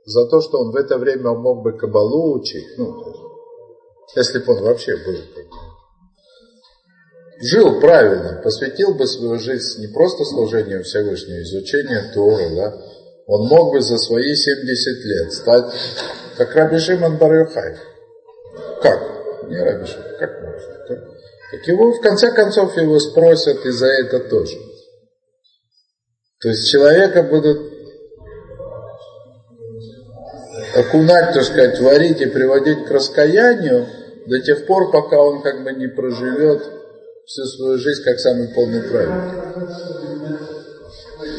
за 0.04 0.26
то, 0.26 0.40
что 0.40 0.58
он 0.58 0.72
в 0.72 0.76
это 0.76 0.98
время 0.98 1.32
мог 1.32 1.62
бы 1.62 1.72
кабалу 1.72 2.38
учить, 2.38 2.66
ну, 2.76 3.02
если 4.14 4.38
бы 4.40 4.52
он 4.54 4.62
вообще 4.62 4.96
был 4.96 5.14
жил 7.40 7.80
правильно, 7.80 8.40
посвятил 8.42 8.94
бы 8.94 9.06
свою 9.06 9.38
жизнь 9.38 9.80
не 9.80 9.86
просто 9.88 10.24
служению 10.24 10.84
Всевышнего, 10.84 11.42
изучению 11.42 12.12
Торы, 12.12 12.56
да, 12.56 12.74
он 13.26 13.48
мог 13.48 13.72
бы 13.72 13.80
за 13.80 13.98
свои 13.98 14.34
70 14.34 15.04
лет 15.04 15.32
стать 15.32 15.64
как 16.36 16.54
Раби 16.54 16.78
Шимон 16.78 17.18
бар 17.18 17.46
Как? 18.80 19.00
Не 19.48 19.58
Раби 19.58 19.86
Шимон, 19.86 20.18
как 20.18 20.42
можно? 20.42 20.74
Так, 20.88 20.98
так 21.50 21.66
его, 21.66 21.92
в 21.92 22.00
конце 22.00 22.32
концов, 22.32 22.76
его 22.76 22.98
спросят 23.00 23.64
и 23.66 23.70
за 23.70 23.86
это 23.86 24.20
тоже. 24.20 24.56
То 26.40 26.48
есть 26.48 26.70
человека 26.70 27.24
будут 27.24 27.58
окунать, 30.76 31.34
так 31.34 31.42
сказать, 31.42 31.80
варить 31.80 32.20
и 32.20 32.26
приводить 32.26 32.86
к 32.86 32.90
раскаянию 32.90 33.86
до 34.26 34.40
тех 34.40 34.66
пор, 34.66 34.92
пока 34.92 35.20
он 35.20 35.42
как 35.42 35.64
бы 35.64 35.72
не 35.72 35.88
проживет 35.88 36.77
всю 37.28 37.44
свою 37.44 37.78
жизнь 37.78 38.02
как 38.04 38.18
самый 38.18 38.48
полный 38.48 38.82
праведник. 38.82 39.34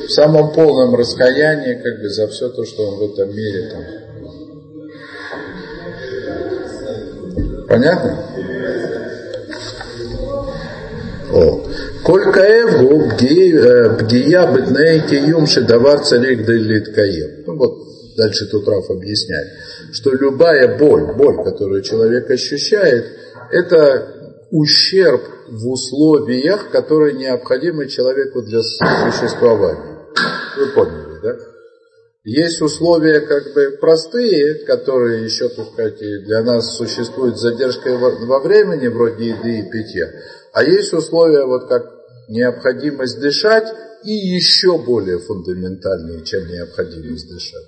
В 0.08 0.12
самом 0.12 0.54
полном 0.54 0.94
раскаянии 0.96 1.82
как 1.82 2.00
бы 2.00 2.10
за 2.10 2.28
все 2.28 2.50
то, 2.50 2.64
что 2.64 2.84
он 2.84 3.00
в 3.00 3.12
этом 3.12 3.36
мире 3.36 3.72
там. 3.72 3.84
Понятно? 7.68 8.24
О. 11.32 11.66
Коль 12.04 12.32
каэвгу 12.34 13.10
пгия 13.18 14.48
бетней 14.54 15.02
киюм 15.10 15.48
шедавар 15.48 16.06
царик 16.06 16.46
делит 16.46 16.94
каем. 16.94 17.46
Ну 17.48 17.56
вот 17.58 17.78
дальше 18.16 18.46
тут 18.52 18.68
Раф 18.68 18.92
объясняет, 18.92 19.48
что 19.94 20.12
любая 20.14 20.78
боль, 20.78 21.16
боль, 21.16 21.44
которую 21.44 21.82
человек 21.82 22.30
ощущает, 22.30 23.06
это 23.52 24.06
ущерб 24.52 25.39
в 25.52 25.68
условиях, 25.70 26.72
которые 26.72 27.14
необходимы 27.18 27.88
человеку 27.88 28.42
для 28.42 28.62
существования. 28.62 30.08
Вы 30.58 30.68
поняли, 30.74 31.20
да? 31.22 31.38
Есть 32.24 32.62
условия 32.62 33.22
как 33.22 33.54
бы 33.54 33.78
простые, 33.80 34.66
которые 34.66 35.24
еще, 35.24 35.50
так 35.50 35.68
сказать, 35.74 36.00
для 36.00 36.44
нас 36.44 36.78
существуют 36.78 37.38
с 37.38 37.42
задержкой 37.42 37.98
во 37.98 38.40
времени, 38.40 38.88
вроде 38.88 39.30
еды 39.30 39.60
и 39.60 39.72
питья. 39.72 40.12
А 40.54 40.64
есть 40.64 40.94
условия, 40.94 41.46
вот 41.46 41.68
как 41.68 41.84
необходимость 42.28 43.20
дышать, 43.20 43.68
и 44.04 44.12
еще 44.12 44.78
более 44.78 45.20
фундаментальные, 45.20 46.24
чем 46.24 46.48
необходимость 46.48 47.30
дышать. 47.30 47.68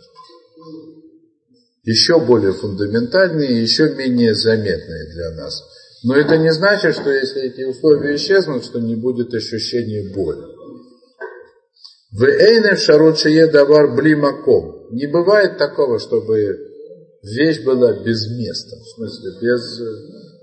Еще 1.84 2.20
более 2.20 2.54
фундаментальные 2.54 3.62
еще 3.62 3.90
менее 3.96 4.36
заметные 4.36 5.12
для 5.14 5.32
нас. 5.32 5.64
Но 6.04 6.16
это 6.16 6.38
не 6.38 6.52
значит, 6.52 6.96
что 6.96 7.10
если 7.10 7.44
эти 7.44 7.64
условия 7.64 8.16
исчезнут, 8.16 8.66
что 8.66 8.80
не 8.80 8.96
будет 8.96 9.34
ощущения 9.34 10.14
боли. 10.14 10.62
В 12.12 12.24
эйне 12.24 12.76
шаручие 12.76 13.48
давар 13.48 13.96
блимаком. 13.96 14.88
Не 14.92 15.08
бывает 15.08 15.58
такого, 15.58 16.00
чтобы 16.00 16.58
вещь 17.24 17.64
была 17.64 17.94
без 18.04 18.28
места. 18.38 18.76
В 18.76 18.96
смысле, 18.96 19.32
без, 19.42 19.82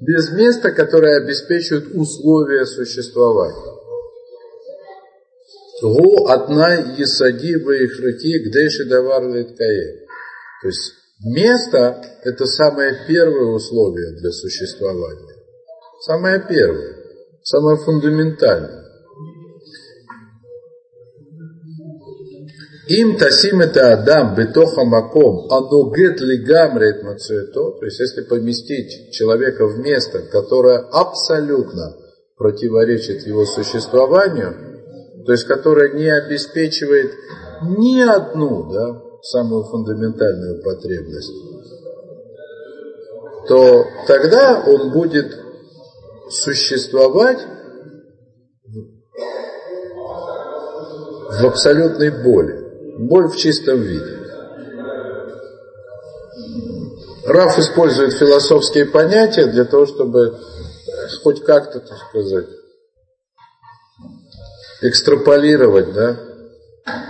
без 0.00 0.32
места, 0.32 0.70
которое 0.70 1.22
обеспечивает 1.22 1.94
условия 1.94 2.64
существования. 2.64 3.74
Гу 5.82 6.26
одна 6.28 6.74
есади 6.98 7.56
ваихрати 7.56 8.48
гдейши 8.48 8.84
давар 8.86 9.28
литкае. 9.28 10.06
То 10.62 10.68
есть 10.68 10.92
место– 11.24 12.02
это 12.24 12.46
самое 12.46 12.98
первое 13.06 13.52
условие 13.52 14.12
для 14.18 14.30
существования. 14.32 15.28
Самое 16.01 16.44
первое, 16.49 16.96
самое 17.42 17.76
фундаментальное. 17.78 18.84
Им 22.88 23.18
тасим 23.18 23.61
это 23.61 23.92
Адам 23.92 24.34
бетоха 24.34 24.84
маком, 24.84 25.51
анугет 25.51 26.20
лигамрет 26.20 27.03
мацуэто, 27.03 27.72
то 27.78 27.84
есть 27.84 28.01
если 28.01 28.22
поместить 28.22 29.12
человека 29.12 29.66
в 29.66 29.78
место, 29.78 30.20
которое 30.22 30.78
абсолютно 30.78 31.96
противоречит 32.38 33.26
его 33.26 33.44
существованию, 33.44 35.24
то 35.26 35.32
есть 35.32 35.44
которое 35.44 35.92
не 35.92 36.09
обеспечивает 36.09 37.12
ни 37.62 38.01
одну, 38.01 38.72
да, 38.72 39.03
самую 39.20 39.64
фундаментальную 39.64 40.62
потребность, 40.62 41.32
то 43.49 43.84
тогда 44.07 44.62
он 44.66 44.92
будет 44.92 45.47
существовать 46.31 47.39
в 51.31 51.47
абсолютной 51.47 52.11
боли. 52.22 52.64
Боль 52.99 53.29
в 53.29 53.37
чистом 53.37 53.81
виде. 53.81 54.18
Раф 57.26 57.59
использует 57.59 58.14
философские 58.14 58.87
понятия 58.87 59.47
для 59.47 59.64
того, 59.64 59.87
чтобы 59.87 60.39
хоть 61.22 61.45
как-то, 61.45 61.81
так 61.81 61.99
сказать, 62.09 62.47
экстраполировать, 64.83 65.93
да, 65.93 66.18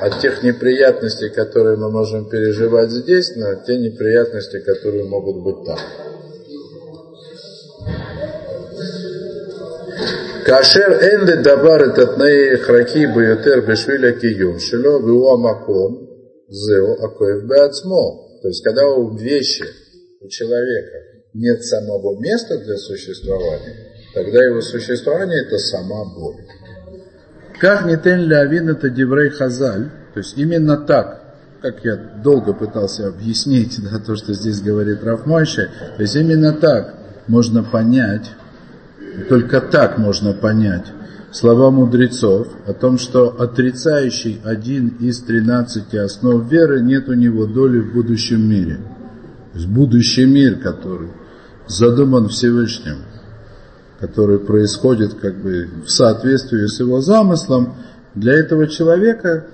от 0.01 0.21
тех 0.21 0.43
неприятностей, 0.43 1.31
которые 1.31 1.77
мы 1.77 1.91
можем 1.91 2.29
переживать 2.29 2.91
здесь, 2.91 3.37
на 3.37 3.57
те 3.65 3.79
неприятности, 3.79 4.61
которые 4.61 5.05
могут 5.05 5.43
быть 5.45 5.65
там. 5.65 5.79
כאשר 10.48 11.00
אין 11.00 11.20
לדבר 11.20 11.86
את 11.86 11.98
התנאי 11.98 12.54
הכרחי 12.54 13.08
ביותר 13.08 13.56
בשביל 13.68 14.06
הקיום 14.06 14.60
שלו, 14.60 15.06
והוא 15.06 15.34
המקום, 15.34 16.06
זהו 16.50 17.06
הכואב 17.06 17.48
בעצמו. 17.48 18.24
То 18.42 18.50
есть, 18.50 18.62
когда 18.64 18.86
у 18.88 19.16
вещи, 19.18 19.66
у 20.22 20.28
человека 20.28 20.98
нет 21.34 21.64
самого 21.64 22.20
места 22.20 22.58
для 22.58 22.78
существования, 22.78 23.76
тогда 24.14 24.44
его 24.44 24.62
существование 24.62 25.46
это 25.46 25.58
сама 25.58 26.04
боль. 26.14 26.44
Как 27.60 27.86
не 27.86 27.96
тен 27.96 28.20
лявин 28.28 28.70
это 28.70 28.90
деврей 28.90 29.30
хазаль, 29.30 29.90
то 30.14 30.20
есть 30.20 30.38
именно 30.38 30.78
так, 30.86 31.24
как 31.62 31.86
я 31.86 31.96
долго 31.96 32.54
пытался 32.54 33.08
объяснить 33.08 33.80
да, 33.82 34.00
то, 34.00 34.18
что 34.18 34.34
здесь 34.34 34.60
говорит 34.60 35.02
Рафмойше, 35.02 35.72
то 35.96 36.02
есть 36.02 36.16
именно 36.18 36.52
так 36.52 36.96
можно 37.28 37.64
понять 37.64 38.30
только 39.29 39.61
так 39.61 39.99
можно 39.99 40.33
понять 40.33 40.93
слова 41.31 41.71
мудрецов 41.71 42.49
о 42.67 42.73
том, 42.73 42.99
что 42.99 43.29
отрицающий 43.41 44.41
один 44.45 44.89
из 45.01 45.21
тринадцати 45.21 45.97
основ 45.97 46.49
веры 46.51 46.81
нет 46.81 47.09
у 47.09 47.15
него 47.15 47.47
доли 47.47 47.81
в 47.81 47.93
будущем 47.93 48.49
мире. 48.49 48.77
То 49.53 49.59
есть 49.59 49.69
будущий 49.69 50.25
мир, 50.25 50.57
который 50.57 51.11
задуман 51.67 52.29
Всевышним, 52.29 52.99
который 54.01 54.39
происходит 54.39 55.15
как 55.15 55.37
бы 55.37 55.69
в 55.85 55.91
соответствии 55.91 56.67
с 56.67 56.81
его 56.81 57.01
замыслом, 57.01 57.75
для 58.15 58.35
этого 58.35 58.67
человека 58.67 59.47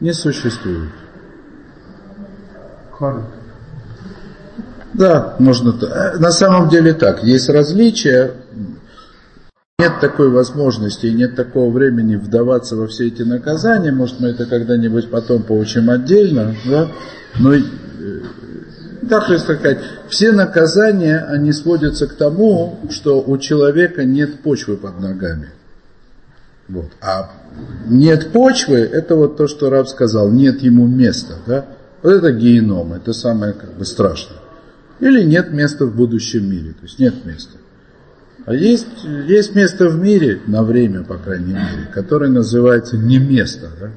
не 0.00 0.12
существует. 0.12 0.90
Да, 4.94 5.36
можно. 5.38 5.76
Э, 5.82 6.18
на 6.18 6.30
самом 6.30 6.70
деле 6.70 6.94
так. 6.94 7.22
Есть 7.22 7.50
различия 7.50 8.32
нет 9.78 10.00
такой 10.00 10.30
возможности 10.30 11.04
и 11.04 11.12
нет 11.12 11.36
такого 11.36 11.70
времени 11.70 12.16
вдаваться 12.16 12.76
во 12.76 12.86
все 12.86 13.08
эти 13.08 13.20
наказания, 13.20 13.92
может 13.92 14.20
мы 14.20 14.28
это 14.28 14.46
когда-нибудь 14.46 15.10
потом 15.10 15.42
поучим 15.42 15.90
отдельно, 15.90 16.56
да? 16.64 16.88
но 17.38 17.52
так 19.06 19.26
то 19.26 19.38
сказать, 19.38 19.78
все 20.08 20.32
наказания, 20.32 21.18
они 21.18 21.52
сводятся 21.52 22.06
к 22.06 22.14
тому, 22.14 22.80
что 22.88 23.20
у 23.20 23.36
человека 23.36 24.06
нет 24.06 24.40
почвы 24.40 24.78
под 24.78 24.98
ногами. 24.98 25.50
Вот. 26.68 26.90
А 27.02 27.30
нет 27.86 28.32
почвы, 28.32 28.78
это 28.78 29.14
вот 29.14 29.36
то, 29.36 29.46
что 29.46 29.68
раб 29.68 29.88
сказал, 29.88 30.30
нет 30.30 30.62
ему 30.62 30.86
места. 30.86 31.34
Да? 31.46 31.66
Вот 32.02 32.12
это 32.12 32.32
геном, 32.32 32.94
это 32.94 33.12
самое 33.12 33.52
как 33.52 33.74
бы 33.74 33.84
страшное. 33.84 34.38
Или 35.00 35.22
нет 35.22 35.52
места 35.52 35.84
в 35.84 35.94
будущем 35.94 36.50
мире, 36.50 36.70
то 36.70 36.84
есть 36.84 36.98
нет 36.98 37.26
места. 37.26 37.58
А 38.46 38.54
есть, 38.54 38.86
есть 39.26 39.56
место 39.56 39.88
в 39.88 39.98
мире, 39.98 40.40
на 40.46 40.62
время, 40.62 41.02
по 41.02 41.18
крайней 41.18 41.52
мере, 41.52 41.90
которое 41.92 42.30
называется 42.30 42.96
не 42.96 43.18
место. 43.18 43.70
Да? 43.80 43.90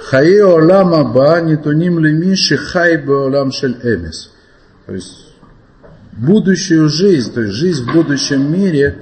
Хаи 0.00 0.38
олам 0.38 0.94
аба 0.94 1.40
нитуним 1.40 1.98
лемиши 1.98 2.56
хай 2.56 3.04
олам 3.04 3.50
шель 3.50 3.78
эмис. 3.82 4.30
То 4.86 4.94
есть 4.94 5.34
будущую 6.12 6.88
жизнь, 6.88 7.34
то 7.34 7.40
есть 7.40 7.54
жизнь 7.54 7.82
в 7.82 7.92
будущем 7.92 8.52
мире 8.52 8.96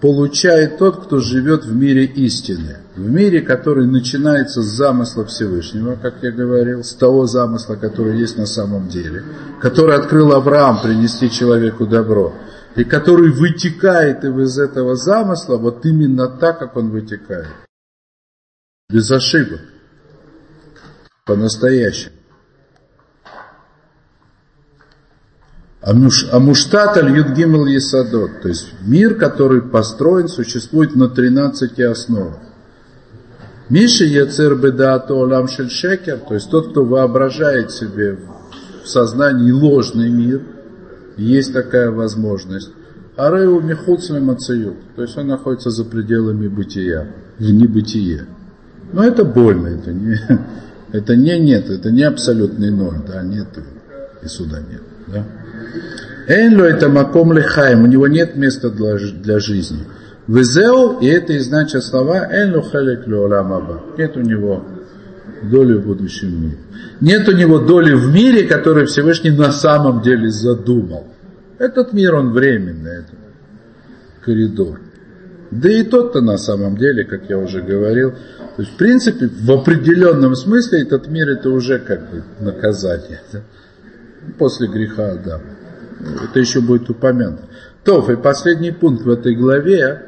получает 0.00 0.78
тот, 0.78 1.04
кто 1.04 1.18
живет 1.18 1.64
в 1.64 1.74
мире 1.74 2.04
истины. 2.04 2.78
В 2.96 3.08
мире, 3.08 3.42
который 3.42 3.86
начинается 3.86 4.62
с 4.62 4.66
замысла 4.66 5.24
Всевышнего, 5.24 5.96
как 5.96 6.22
я 6.22 6.30
говорил, 6.30 6.82
с 6.82 6.94
того 6.94 7.26
замысла, 7.26 7.76
который 7.76 8.18
есть 8.18 8.36
на 8.36 8.46
самом 8.46 8.88
деле, 8.88 9.24
который 9.60 9.96
открыл 9.96 10.32
Авраам 10.32 10.80
принести 10.82 11.30
человеку 11.30 11.86
добро, 11.86 12.34
и 12.76 12.84
который 12.84 13.30
вытекает 13.30 14.24
из 14.24 14.58
этого 14.58 14.96
замысла 14.96 15.56
вот 15.56 15.84
именно 15.84 16.28
так, 16.28 16.58
как 16.58 16.76
он 16.76 16.90
вытекает. 16.90 17.48
Без 18.88 19.10
ошибок. 19.10 19.60
По-настоящему. 21.26 22.19
Амуштат 25.82 26.96
аль 26.98 27.16
Юдгимал 27.16 27.64
Есадот, 27.66 28.42
то 28.42 28.48
есть 28.48 28.74
мир, 28.82 29.14
который 29.14 29.62
построен, 29.62 30.28
существует 30.28 30.94
на 30.94 31.08
13 31.08 31.80
основах. 31.80 32.36
Миши 33.70 34.04
Яцер 34.04 34.56
Бедаато 34.56 35.14
Олам 35.14 35.48
Шекер, 35.48 36.18
то 36.18 36.34
есть 36.34 36.50
тот, 36.50 36.70
кто 36.70 36.84
воображает 36.84 37.70
себе 37.70 38.18
в 38.84 38.88
сознании 38.88 39.52
ложный 39.52 40.10
мир, 40.10 40.42
есть 41.16 41.54
такая 41.54 41.90
возможность. 41.90 42.72
Ареу 43.16 43.60
Михуцлем 43.60 44.26
Мацают, 44.26 44.76
то 44.96 45.02
есть 45.02 45.16
он 45.16 45.28
находится 45.28 45.70
за 45.70 45.84
пределами 45.84 46.48
бытия, 46.48 47.06
в 47.38 47.42
небытие. 47.42 48.26
Но 48.92 49.04
это 49.04 49.24
больно, 49.24 49.68
это 49.68 49.92
не, 49.92 50.18
это 50.92 51.16
не 51.16 51.38
нет, 51.38 51.70
это 51.70 51.90
не 51.90 52.02
абсолютный 52.02 52.70
ноль, 52.70 53.00
да, 53.06 53.22
нет, 53.22 53.48
и 54.22 54.28
сюда 54.28 54.58
нет. 54.60 54.82
Да? 55.12 55.24
Энло 56.28 56.64
это 56.64 56.88
маком 56.88 57.32
лехаем, 57.32 57.84
у 57.84 57.86
него 57.86 58.06
нет 58.06 58.36
места 58.36 58.70
для, 58.70 59.38
жизни. 59.40 59.84
Везеу, 60.26 60.98
и 61.00 61.06
это 61.06 61.32
и 61.32 61.38
значит 61.38 61.82
слова 61.82 62.28
Энло 62.30 62.62
халек 62.62 63.06
аба. 63.06 63.82
Нет 63.98 64.16
у 64.16 64.20
него 64.20 64.64
доли 65.42 65.74
в 65.74 65.86
будущем 65.86 66.42
мире. 66.42 66.58
Нет 67.00 67.28
у 67.28 67.32
него 67.32 67.58
доли 67.58 67.94
в 67.94 68.12
мире, 68.12 68.46
который 68.46 68.86
Всевышний 68.86 69.30
на 69.30 69.52
самом 69.52 70.02
деле 70.02 70.28
задумал. 70.30 71.06
Этот 71.58 71.92
мир, 71.92 72.14
он 72.14 72.32
временный, 72.32 72.98
это 72.98 73.12
коридор. 74.24 74.80
Да 75.50 75.68
и 75.68 75.82
тот-то 75.82 76.20
на 76.20 76.38
самом 76.38 76.76
деле, 76.76 77.04
как 77.04 77.28
я 77.28 77.38
уже 77.38 77.60
говорил, 77.60 78.12
то 78.56 78.62
есть, 78.62 78.74
в 78.74 78.76
принципе, 78.76 79.28
в 79.28 79.50
определенном 79.50 80.34
смысле 80.36 80.82
этот 80.82 81.08
мир 81.08 81.28
это 81.28 81.50
уже 81.50 81.78
как 81.78 82.10
бы 82.10 82.22
наказание. 82.40 83.20
Да? 83.32 83.42
После 84.38 84.68
греха 84.68 85.12
Адама. 85.12 85.42
Это 86.24 86.38
еще 86.38 86.60
будет 86.60 86.88
упомянуто. 86.90 87.44
То, 87.84 88.10
и 88.10 88.16
последний 88.16 88.72
пункт 88.72 89.04
в 89.04 89.10
этой 89.10 89.34
главе, 89.34 90.02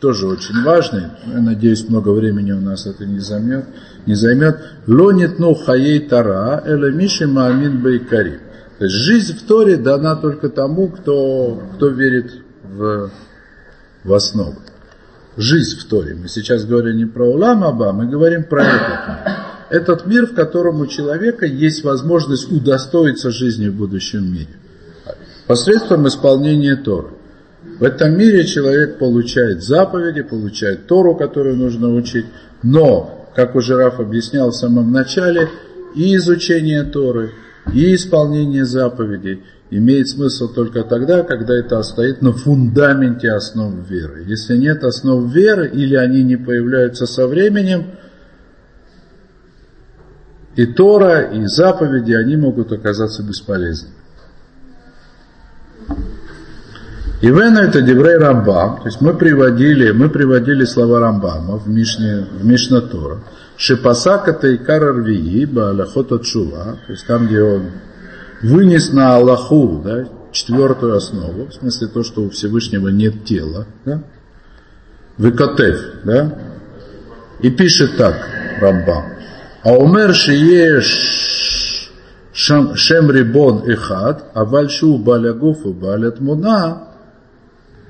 тоже 0.00 0.26
очень 0.26 0.62
важный, 0.62 1.04
я 1.26 1.40
надеюсь, 1.40 1.88
много 1.88 2.10
времени 2.10 2.52
у 2.52 2.60
нас 2.60 2.86
это 2.86 3.04
не 3.04 3.18
займет, 3.18 3.66
не 4.06 4.14
займет. 4.14 4.56
Лонит 4.86 5.38
ну 5.38 5.54
хаей 5.54 6.00
тара, 6.00 6.62
эла 6.64 6.90
миши 6.90 7.26
маамин 7.26 7.82
байкари. 7.82 8.40
То 8.78 8.84
есть 8.84 8.96
жизнь 8.96 9.36
в 9.36 9.42
Торе 9.46 9.76
дана 9.76 10.16
только 10.16 10.48
тому, 10.48 10.88
кто, 10.88 11.62
кто 11.76 11.88
верит 11.88 12.32
в, 12.62 13.10
в 14.04 14.14
основу 14.14 14.56
жизнь 15.36 15.78
в 15.78 15.84
Торе. 15.84 16.14
Мы 16.14 16.28
сейчас 16.28 16.64
говорим 16.64 16.96
не 16.96 17.06
про 17.06 17.26
Улам 17.26 17.64
Аба, 17.64 17.92
мы 17.92 18.06
говорим 18.06 18.44
про 18.44 18.62
этот 18.62 19.08
мир. 19.08 19.36
Этот 19.70 20.06
мир, 20.06 20.26
в 20.26 20.34
котором 20.34 20.80
у 20.80 20.86
человека 20.86 21.46
есть 21.46 21.84
возможность 21.84 22.50
удостоиться 22.50 23.30
жизни 23.30 23.68
в 23.68 23.74
будущем 23.74 24.32
мире. 24.32 24.56
Посредством 25.46 26.06
исполнения 26.08 26.76
Торы. 26.76 27.10
В 27.78 27.84
этом 27.84 28.16
мире 28.18 28.44
человек 28.46 28.98
получает 28.98 29.62
заповеди, 29.62 30.22
получает 30.22 30.86
Тору, 30.86 31.14
которую 31.14 31.56
нужно 31.56 31.94
учить. 31.94 32.26
Но, 32.62 33.28
как 33.34 33.54
уже 33.54 33.76
Раф 33.76 34.00
объяснял 34.00 34.50
в 34.50 34.56
самом 34.56 34.92
начале, 34.92 35.48
и 35.94 36.14
изучение 36.16 36.82
Торы, 36.82 37.32
и 37.72 37.94
исполнение 37.94 38.64
заповедей– 38.64 39.44
имеет 39.70 40.08
смысл 40.08 40.52
только 40.52 40.82
тогда, 40.82 41.22
когда 41.22 41.54
это 41.54 41.82
стоит 41.82 42.22
на 42.22 42.32
фундаменте 42.32 43.30
основ 43.30 43.88
веры. 43.88 44.24
Если 44.26 44.56
нет 44.56 44.84
основ 44.84 45.32
веры 45.32 45.68
или 45.68 45.94
они 45.94 46.22
не 46.22 46.36
появляются 46.36 47.06
со 47.06 47.26
временем, 47.26 47.86
и 50.60 50.66
Тора, 50.66 51.22
и 51.22 51.46
заповеди, 51.46 52.12
они 52.12 52.36
могут 52.36 52.70
оказаться 52.70 53.22
бесполезными. 53.22 53.94
Ивена 57.22 57.60
это 57.60 57.80
Деврей 57.80 58.18
Рамбам, 58.18 58.80
то 58.80 58.86
есть 58.86 59.00
мы 59.00 59.14
приводили, 59.14 59.90
мы 59.92 60.10
приводили 60.10 60.66
слова 60.66 61.00
Рамбама 61.00 61.56
в 61.56 61.66
Мишне, 61.66 62.26
в 62.38 62.44
Мишна 62.44 62.82
Тора. 62.82 63.20
Шипасака 63.56 64.34
Тайкар 64.34 64.84
Арвии, 64.84 65.46
Баалахота 65.46 66.18
Чува, 66.18 66.76
то 66.86 66.92
есть 66.92 67.06
там, 67.06 67.26
где 67.26 67.42
он 67.42 67.70
вынес 68.42 68.92
на 68.92 69.16
Аллаху 69.16 69.80
да, 69.82 70.08
четвертую 70.30 70.94
основу, 70.94 71.46
в 71.46 71.54
смысле 71.54 71.88
то, 71.88 72.02
что 72.02 72.20
у 72.20 72.28
Всевышнего 72.28 72.88
нет 72.88 73.24
тела, 73.24 73.66
да, 73.86 74.02
Векотев, 75.16 76.04
да, 76.04 76.38
и 77.40 77.50
пишет 77.50 77.96
так 77.96 78.16
Рамбам. 78.60 79.19
А 79.62 79.72
умер 79.74 80.14
шиеш 80.14 81.90
шем 82.32 83.10
рибон 83.10 83.70
эхад, 83.70 84.24
а 84.34 84.44
вальшу 84.44 84.96
балягуфу 84.98 85.72
балят 85.74 86.20
муна, 86.20 86.88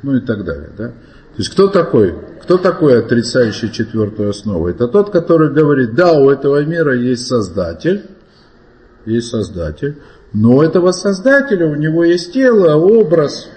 ну 0.03 0.17
и 0.17 0.21
так 0.21 0.45
далее, 0.45 0.71
да. 0.77 0.89
То 0.89 1.37
есть 1.37 1.51
кто 1.51 1.69
такой? 1.69 2.15
Кто 2.43 2.59
такой 2.59 2.99
отрицающий 2.99 3.71
четвертую 3.71 4.31
основу? 4.31 4.69
Это 4.69 4.89
тот, 4.89 5.11
который 5.11 5.53
говорит, 5.53 5.95
да, 5.95 6.13
у 6.13 6.31
этого 6.31 6.65
мира 6.65 6.97
есть 6.97 7.27
Создатель, 7.29 8.03
есть 9.07 9.29
Создатель, 9.29 9.99
но 10.33 10.57
у 10.57 10.63
этого 10.63 10.91
Создателя, 10.91 11.67
у 11.67 11.77
него 11.77 12.03
есть 12.03 12.33
тело, 12.33 12.75
образ. 12.75 13.49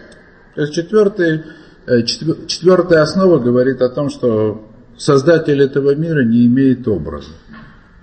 То 0.53 0.61
есть 0.61 0.73
четвертый, 0.73 1.43
э, 1.87 2.03
четвертая 2.03 3.01
основа 3.01 3.39
говорит 3.39 3.81
о 3.81 3.89
том, 3.89 4.09
что 4.09 4.69
Создатель 4.97 5.59
этого 5.61 5.95
мира 5.95 6.23
не 6.23 6.45
имеет 6.45 6.87
образа. 6.87 7.31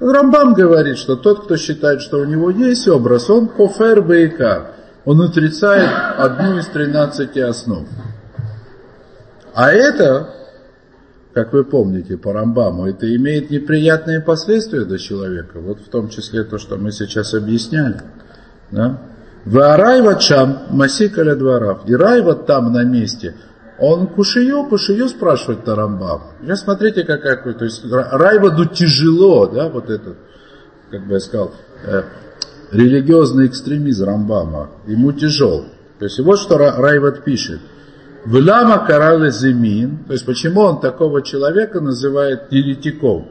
Рамбам 0.01 0.55
говорит, 0.55 0.97
что 0.97 1.17
тот, 1.17 1.45
кто 1.45 1.57
считает, 1.57 2.01
что 2.01 2.19
у 2.19 2.25
него 2.25 2.51
есть 2.51 2.89
образ, 2.89 3.29
он 3.29 3.49
кофер 3.49 4.03
бейкар. 4.03 4.73
Он 5.05 5.21
отрицает 5.21 5.91
одну 6.19 6.59
из 6.59 6.67
тринадцати 6.67 7.39
основ. 7.39 7.87
А 9.55 9.73
это, 9.73 10.31
как 11.35 11.53
вы 11.53 11.65
помните 11.65 12.17
по 12.17 12.33
Рамбаму, 12.33 12.87
это 12.87 13.15
имеет 13.17 13.51
неприятные 13.51 14.21
последствия 14.21 14.85
для 14.85 14.99
человека. 14.99 15.59
Вот 15.59 15.81
в 15.81 15.89
том 15.89 16.09
числе 16.09 16.45
то, 16.45 16.59
что 16.59 16.77
мы 16.77 16.93
сейчас 16.93 17.35
объясняли. 17.35 18.01
Да? 18.71 18.99
Варайва 19.45 20.17
чам 20.17 20.63
масикаля 20.71 21.35
дворав. 21.35 21.83
И 21.87 21.95
Райва 21.95 22.35
там 22.35 22.73
на 22.73 22.85
месте. 22.85 23.35
Он 23.81 24.09
кушаю, 24.09 24.67
кушаю 24.67 25.09
спрашивает 25.09 25.65
Тарамбам. 25.65 26.23
Сейчас 26.43 26.61
смотрите, 26.61 27.03
какая, 27.05 27.37
то 27.37 27.65
есть 27.65 27.83
Райваду 27.91 28.67
тяжело, 28.67 29.47
да, 29.47 29.71
вот 29.71 29.89
этот, 29.89 30.19
как 30.91 31.07
бы 31.07 31.15
я 31.15 31.21
сказал, 31.21 31.53
э, 31.87 32.03
религиозный 32.73 33.47
экстремизм 33.47 34.05
Рамбама. 34.05 34.71
Ему 34.87 35.13
тяжел. 35.13 35.65
То 35.99 36.05
есть 36.05 36.19
вот 36.21 36.39
что 36.39 36.59
Райват 36.59 37.25
пишет. 37.25 37.61
Влама 38.27 38.87
карале 38.87 39.31
земин, 39.31 40.05
то 40.07 40.13
есть 40.13 40.27
почему 40.27 40.61
он 40.61 40.81
такого 40.81 41.23
человека 41.23 41.81
называет 41.81 42.53
еретиком? 42.53 43.31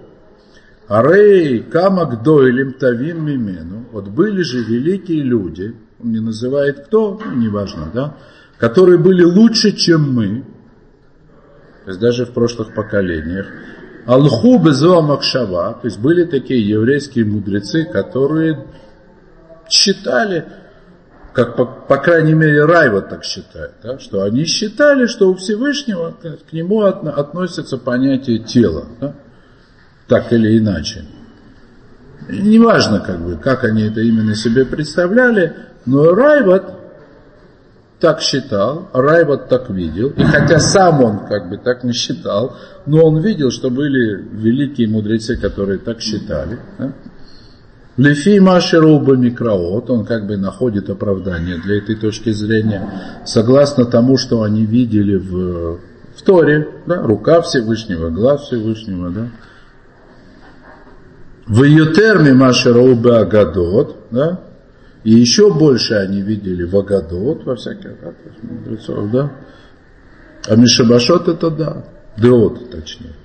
Арей 0.88 1.60
камак 1.60 2.24
дойлем 2.24 2.74
тавим 2.74 3.24
мимену. 3.24 3.86
Вот 3.92 4.08
были 4.08 4.42
же 4.42 4.64
великие 4.64 5.22
люди, 5.22 5.76
он 6.04 6.12
не 6.12 6.20
называет 6.20 6.88
кто, 6.88 7.20
ну, 7.24 7.36
неважно, 7.40 7.92
да, 7.94 8.18
которые 8.60 8.98
были 8.98 9.24
лучше, 9.24 9.72
чем 9.72 10.14
мы, 10.14 10.44
то 11.86 11.92
есть 11.92 12.00
даже 12.00 12.26
в 12.26 12.34
прошлых 12.34 12.74
поколениях. 12.74 13.48
Алху 14.06 14.60
безоа 14.60 15.02
макшава, 15.02 15.74
то 15.74 15.88
есть 15.88 16.00
были 16.00 16.26
такие 16.26 16.68
еврейские 16.68 17.26
мудрецы, 17.26 17.86
которые 17.86 18.66
считали, 19.70 20.46
как 21.34 21.56
по, 21.56 21.66
по 21.66 21.98
крайней 21.98 22.34
мере 22.34 22.66
Райва 22.66 23.02
так 23.02 23.24
считает, 23.24 23.74
да, 23.84 24.00
что 24.00 24.24
они 24.24 24.46
считали, 24.46 25.06
что 25.06 25.30
у 25.30 25.36
Всевышнего 25.36 26.12
к 26.12 26.54
нему 26.54 26.82
относится 26.82 27.78
понятие 27.78 28.40
тела. 28.40 28.88
Да, 29.00 29.16
так 30.08 30.34
или 30.34 30.58
иначе. 30.58 31.06
Неважно, 32.28 33.00
как 33.00 33.20
бы, 33.22 33.38
как 33.38 33.64
они 33.64 33.84
это 33.84 34.02
именно 34.02 34.36
себе 34.36 34.66
представляли, 34.66 35.56
но 35.86 36.14
Райват 36.14 36.79
так 38.00 38.22
считал, 38.22 38.90
Райват 38.94 39.50
так 39.50 39.70
видел, 39.70 40.10
и 40.10 40.24
хотя 40.24 40.60
сам 40.60 41.04
он 41.04 41.28
как 41.28 41.50
бы 41.50 41.58
так 41.58 41.84
не 41.84 41.94
считал, 41.94 42.56
но 42.86 43.04
он 43.04 43.20
видел, 43.20 43.52
что 43.52 43.70
были 43.70 44.22
великие 44.32 44.88
мудрецы, 44.88 45.36
которые 45.38 45.80
так 45.80 46.00
считали. 46.00 46.60
Да? 46.78 46.94
Лефи 47.98 48.40
Машеруба 48.40 49.18
Микроот, 49.18 49.90
он 49.90 50.06
как 50.06 50.26
бы 50.26 50.38
находит 50.38 50.90
оправдание 50.90 51.58
для 51.58 51.80
этой 51.80 51.96
точки 51.96 52.32
зрения, 52.32 53.22
согласно 53.26 53.84
тому, 53.84 54.18
что 54.18 54.44
они 54.44 54.66
видели 54.66 55.18
в, 55.18 55.80
в 56.16 56.22
Торе, 56.24 56.70
да, 56.86 57.02
рука 57.02 57.42
Всевышнего, 57.42 58.10
глаз 58.10 58.44
Всевышнего, 58.44 59.10
да, 59.10 59.28
в 61.46 61.64
Ютерме 61.64 62.34
Машероубе 62.34 63.18
Агадот, 63.18 63.98
да, 64.12 64.40
и 65.10 65.14
еще 65.14 65.52
больше 65.52 65.96
они 65.96 66.22
видели 66.22 66.64
в 66.64 66.78
Агадот, 66.78 67.44
во 67.44 67.56
всяких 67.56 67.94
мудрецов, 68.44 69.10
да. 69.10 69.32
А 70.48 70.56
Мишабашот 70.56 71.28
это 71.28 71.50
да, 71.50 71.84
Деот 72.16 72.70
точнее. 72.70 73.16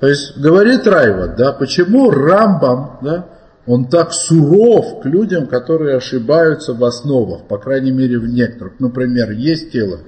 То 0.00 0.08
есть 0.08 0.38
говорит 0.38 0.86
Райва, 0.86 1.34
да, 1.36 1.52
почему 1.52 2.10
Рамбам, 2.10 2.98
да, 3.02 3.26
он 3.66 3.90
так 3.90 4.14
суров 4.14 5.02
к 5.02 5.04
людям, 5.04 5.48
которые 5.48 5.98
ошибаются 5.98 6.72
в 6.72 6.82
основах, 6.82 7.42
по 7.46 7.58
крайней 7.58 7.92
мере 7.92 8.18
в 8.18 8.26
некоторых. 8.26 8.80
Например, 8.80 9.32
есть 9.32 9.70
тело, 9.70 9.98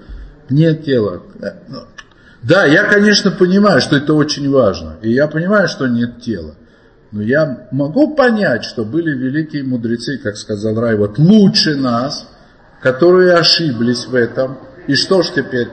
нет 0.49 0.85
тела. 0.87 1.21
Ну, 1.69 1.81
да, 2.43 2.65
я, 2.65 2.85
конечно, 2.85 3.31
понимаю, 3.31 3.83
что 3.83 3.97
это 3.97 4.15
очень 4.15 4.51
важно. 4.51 4.97
И 5.03 5.13
я 5.13 5.29
понимаю, 5.29 5.69
что 5.69 5.87
нет 5.87 6.23
тела. 6.23 6.55
Но 7.15 7.23
я 7.23 7.69
могу 7.71 8.17
понять, 8.17 8.65
что 8.65 8.85
были 8.85 9.17
великие 9.17 9.63
мудрецы, 9.63 10.19
как 10.19 10.37
сказал 10.37 10.75
Рай, 10.75 10.97
вот 10.97 11.17
лучше 11.17 11.77
нас, 11.77 12.29
которые 12.83 13.35
ошиблись 13.35 14.07
в 14.07 14.17
этом. 14.17 14.59
И 14.89 14.97
что 14.97 15.23
ж 15.23 15.29
теперь? 15.37 15.69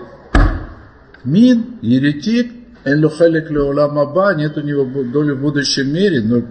Мин, 1.23 1.79
еретик, 1.81 2.51
элюхалик 2.83 3.49
леоламаба, 3.49 4.35
нет 4.35 4.55
у 4.55 4.61
него 4.61 4.85
доли 4.85 5.31
в 5.31 5.41
будущем 5.41 5.91
мире, 5.91 6.21
но 6.21 6.43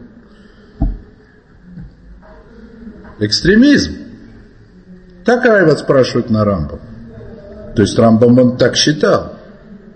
экстремизм. 3.21 3.93
Так 5.25 5.45
Райват 5.45 5.79
спрашивает 5.79 6.31
на 6.31 6.45
Рамбам. 6.45 6.81
То 7.77 7.83
есть 7.83 7.97
Рамбам 7.97 8.37
он 8.41 8.57
так 8.57 8.75
считал. 8.75 9.37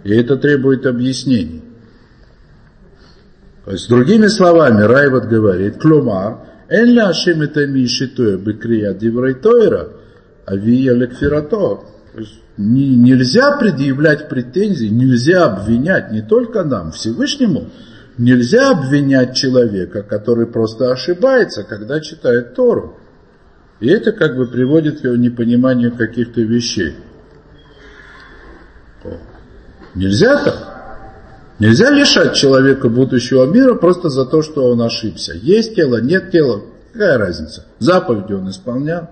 И 0.04 0.14
это 0.14 0.36
требует 0.36 0.86
объяснений. 0.86 1.63
То 3.64 3.72
есть, 3.72 3.88
другими 3.88 4.26
словами, 4.26 4.82
Райват 4.82 5.28
говорит, 5.28 5.80
Клумар, 5.80 6.38
Эн 6.68 6.88
ля 6.90 7.08
ашим 7.08 7.42
это 7.42 7.66
мишитоя 7.66 8.36
бекрия 8.36 8.92
диврайтойра, 8.92 9.88
авия 10.46 10.92
лекфирато. 10.92 11.80
Нельзя 12.56 13.56
предъявлять 13.56 14.28
претензии, 14.28 14.86
нельзя 14.86 15.46
обвинять 15.46 16.12
не 16.12 16.22
только 16.22 16.62
нам, 16.62 16.92
Всевышнему, 16.92 17.70
нельзя 18.16 18.70
обвинять 18.70 19.34
человека, 19.34 20.02
который 20.02 20.46
просто 20.46 20.92
ошибается, 20.92 21.64
когда 21.64 22.00
читает 22.00 22.54
Тору. 22.54 22.98
И 23.80 23.88
это 23.88 24.12
как 24.12 24.36
бы 24.36 24.46
приводит 24.46 25.00
к 25.00 25.04
его 25.04 25.16
непониманию 25.16 25.90
каких-то 25.90 26.40
вещей. 26.42 26.94
Нельзя 29.94 30.42
так. 30.44 30.73
Нельзя 31.58 31.90
лишать 31.90 32.34
человека 32.34 32.88
будущего 32.88 33.46
мира 33.46 33.74
просто 33.74 34.08
за 34.08 34.26
то, 34.26 34.42
что 34.42 34.70
он 34.70 34.82
ошибся. 34.82 35.34
Есть 35.34 35.76
тело, 35.76 36.00
нет 36.00 36.30
тела, 36.30 36.62
какая 36.92 37.16
разница? 37.18 37.64
Заповеди 37.78 38.32
он 38.32 38.50
исполнял. 38.50 39.10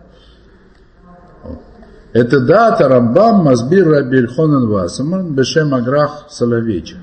Это 2.13 2.41
дата 2.41 2.89
Рамбам 2.89 3.45
Мазбир 3.45 3.89
Рабиль 3.89 4.27
Хонан 4.27 4.69
Васаман 4.69 5.35
Бешем 5.35 5.75
Аграх 5.75 6.27
Соловейчик. 6.31 6.99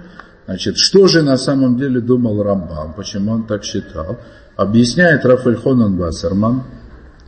Значит, 0.45 0.77
что 0.77 1.07
же 1.07 1.21
на 1.21 1.37
самом 1.37 1.77
деле 1.77 1.99
думал 1.99 2.43
Рамбам, 2.43 2.93
почему 2.93 3.31
он 3.31 3.47
так 3.47 3.63
считал? 3.63 4.17
Объясняет 4.55 5.25
Рафаэль 5.25 5.55
Хонан 5.55 5.95
Вассерман 5.95 6.63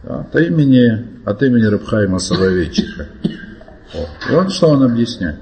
да, 0.03 0.21
от, 0.21 0.35
имени, 0.35 1.21
от 1.25 1.41
имени 1.43 1.65
Рабхайма 1.65 2.19
Соловейчика. 2.19 3.07
Вот. 3.93 4.09
И 4.29 4.33
вот 4.33 4.51
что 4.51 4.67
он 4.67 4.83
объясняет. 4.83 5.37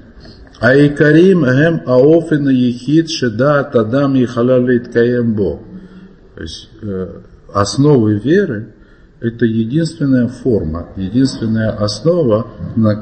Айкарим 0.60 1.44
гем 1.44 1.82
аофен 1.86 2.48
ехид 2.48 3.08
шеда 3.08 3.64
тадам 3.64 4.14
ехалалит 4.14 4.92
каембо. 4.92 5.60
То 6.34 6.42
есть 6.42 6.68
основы 7.52 8.18
веры 8.18 8.74
это 9.20 9.46
единственная 9.46 10.28
форма, 10.28 10.88
единственная 10.96 11.70
основа, 11.70 12.46
на, 12.76 12.94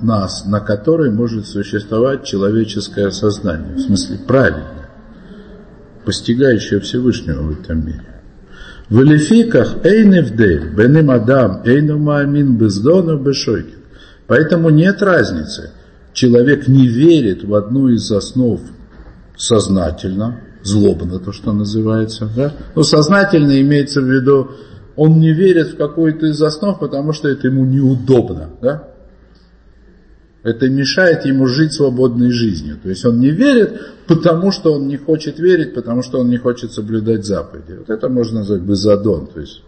на, 0.00 0.28
на 0.46 0.60
которой 0.60 1.10
может 1.10 1.46
существовать 1.46 2.24
человеческое 2.24 3.10
сознание. 3.10 3.76
В 3.76 3.80
смысле, 3.80 4.18
правильное, 4.26 4.90
постигающее 6.04 6.80
Всевышнего 6.80 7.42
в 7.42 7.60
этом 7.62 7.86
мире. 7.86 8.22
В 8.90 9.00
элификах 9.02 9.84
эйневдель, 9.84 10.74
бенем 10.74 11.10
адам, 11.10 11.62
эйну 11.64 11.98
маамин 11.98 12.58
бездону 12.58 13.18
бешойкин. 13.18 13.78
Поэтому 14.26 14.70
нет 14.70 15.02
разницы– 15.02 15.70
человек 16.14 16.68
не 16.68 16.88
верит 16.88 17.44
в 17.44 17.54
одну 17.54 17.88
из 17.88 18.10
основ 18.10 18.60
сознательно, 19.36 20.40
злобно 20.62 21.18
то, 21.18 21.32
что 21.32 21.52
называется, 21.52 22.30
да? 22.34 22.54
но 22.74 22.82
сознательно 22.82 23.60
имеется 23.60 24.00
в 24.00 24.10
виду, 24.10 24.52
он 24.96 25.18
не 25.18 25.32
верит 25.32 25.74
в 25.74 25.76
какую-то 25.76 26.26
из 26.26 26.40
основ, 26.40 26.78
потому 26.78 27.12
что 27.12 27.28
это 27.28 27.48
ему 27.48 27.64
неудобно, 27.64 28.50
да? 28.62 28.88
Это 30.44 30.68
мешает 30.68 31.24
ему 31.24 31.46
жить 31.46 31.72
свободной 31.72 32.30
жизнью. 32.30 32.76
То 32.82 32.90
есть 32.90 33.04
он 33.06 33.18
не 33.18 33.30
верит, 33.30 33.80
потому 34.06 34.52
что 34.52 34.74
он 34.74 34.86
не 34.86 34.98
хочет 34.98 35.38
верить, 35.38 35.74
потому 35.74 36.02
что 36.02 36.20
он 36.20 36.28
не 36.28 36.36
хочет 36.36 36.70
соблюдать 36.70 37.24
заповеди. 37.24 37.78
Вот 37.78 37.88
это 37.88 38.10
можно 38.10 38.40
назвать 38.40 38.60
безадон, 38.60 39.26
то 39.26 39.40
есть 39.40 39.62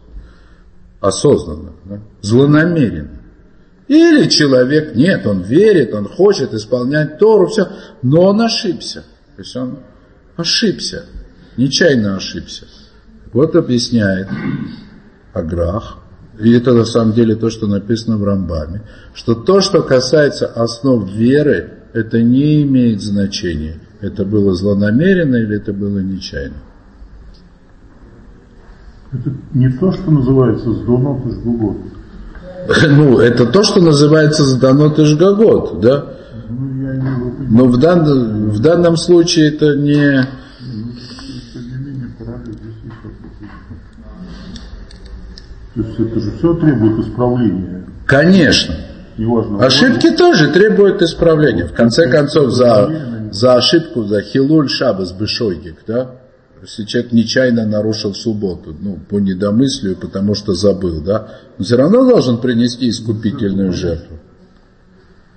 осознанно, 1.01 1.73
да? 1.87 2.01
злонамеренно. 2.21 3.23
Или 3.89 4.29
человек, 4.29 4.97
нет, 4.97 5.27
он 5.27 5.43
верит, 5.43 5.95
он 5.95 6.09
хочет 6.09 6.53
исполнять 6.55 7.19
Тору, 7.19 7.47
все, 7.47 7.69
но 8.03 8.23
он 8.23 8.41
ошибся. 8.41 9.05
То 9.37 9.43
есть 9.43 9.57
он 9.57 9.79
ошибся, 10.37 11.05
нечаянно 11.57 12.17
ошибся. 12.17 12.67
Вот 13.33 13.55
объясняет 13.55 14.29
Аграх, 15.33 15.99
и 16.41 16.53
это 16.53 16.73
на 16.73 16.85
самом 16.85 17.13
деле 17.15 17.37
то, 17.37 17.49
что 17.49 17.67
написано 17.67 18.17
в 18.17 18.25
Рамбаме, 18.25 18.83
что 19.15 19.35
то, 19.35 19.61
что 19.61 19.83
касается 19.83 20.47
основ 20.47 21.09
веры, 21.11 21.75
это 21.93 22.21
не 22.21 22.63
имеет 22.63 23.03
значения. 23.03 23.81
Это 24.01 24.25
было 24.25 24.53
злонамеренно 24.55 25.37
или 25.37 25.57
это 25.57 25.73
было 25.73 26.01
нечаянно. 26.01 26.63
Это 29.13 29.33
не 29.55 29.71
то, 29.71 29.93
что 29.93 30.11
называется 30.11 30.73
сдонот 30.73 31.25
из 31.27 31.39
глубокого. 31.39 31.96
Ну, 32.89 33.19
это 33.19 33.47
то, 33.47 33.63
что 33.63 33.81
называется 33.81 34.45
заданот 34.45 34.99
Ишгагот, 34.99 35.81
да? 35.81 36.07
Но 37.49 37.67
в, 37.67 37.79
дан, 37.79 38.51
в 38.51 38.61
данном 38.61 38.97
случае 38.97 39.49
это 39.49 39.77
не... 39.77 40.27
То 45.75 45.83
есть 45.83 46.01
это 46.01 46.21
же 46.21 46.31
все 46.39 46.55
требует 46.55 47.07
исправления. 47.07 47.85
Конечно. 48.07 48.75
Неважно, 49.19 49.65
Ошибки 49.65 50.11
тоже 50.11 50.49
требуют 50.49 51.03
исправления. 51.03 51.67
В 51.67 51.73
конце 51.73 52.09
концов, 52.09 52.53
за, 52.53 53.29
за 53.31 53.55
ошибку, 53.55 54.05
за 54.05 54.23
хилуль 54.23 54.69
шабас 54.69 55.13
бешойгик, 55.13 55.77
да? 55.87 56.13
Если 56.67 56.85
человек 56.85 57.13
нечаянно 57.13 57.65
нарушил 57.65 58.13
субботу, 58.13 58.77
ну, 58.81 58.99
по 59.09 59.21
недомыслию, 59.21 59.97
потому 59.97 60.35
что 60.35 60.53
забыл, 60.55 61.01
да, 61.01 61.39
но 61.57 61.65
все 61.65 61.77
равно 61.77 62.05
должен 62.05 62.39
принести 62.39 62.89
искупительную 62.91 63.73
жертву. 63.73 64.19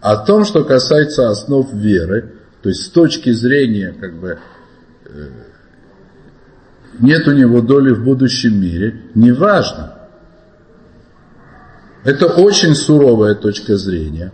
О 0.01 0.17
том, 0.17 0.43
что 0.43 0.63
касается 0.63 1.29
основ 1.29 1.71
веры, 1.71 2.33
то 2.63 2.69
есть 2.69 2.81
с 2.85 2.89
точки 2.89 3.31
зрения, 3.31 3.93
как 3.99 4.19
бы, 4.19 4.39
э, 5.05 5.29
нет 6.99 7.27
у 7.27 7.33
него 7.33 7.61
доли 7.61 7.91
в 7.91 8.03
будущем 8.03 8.59
мире, 8.59 9.03
неважно. 9.13 9.99
Это 12.05 12.25
очень 12.25 12.73
суровая 12.73 13.35
точка 13.35 13.77
зрения. 13.77 14.33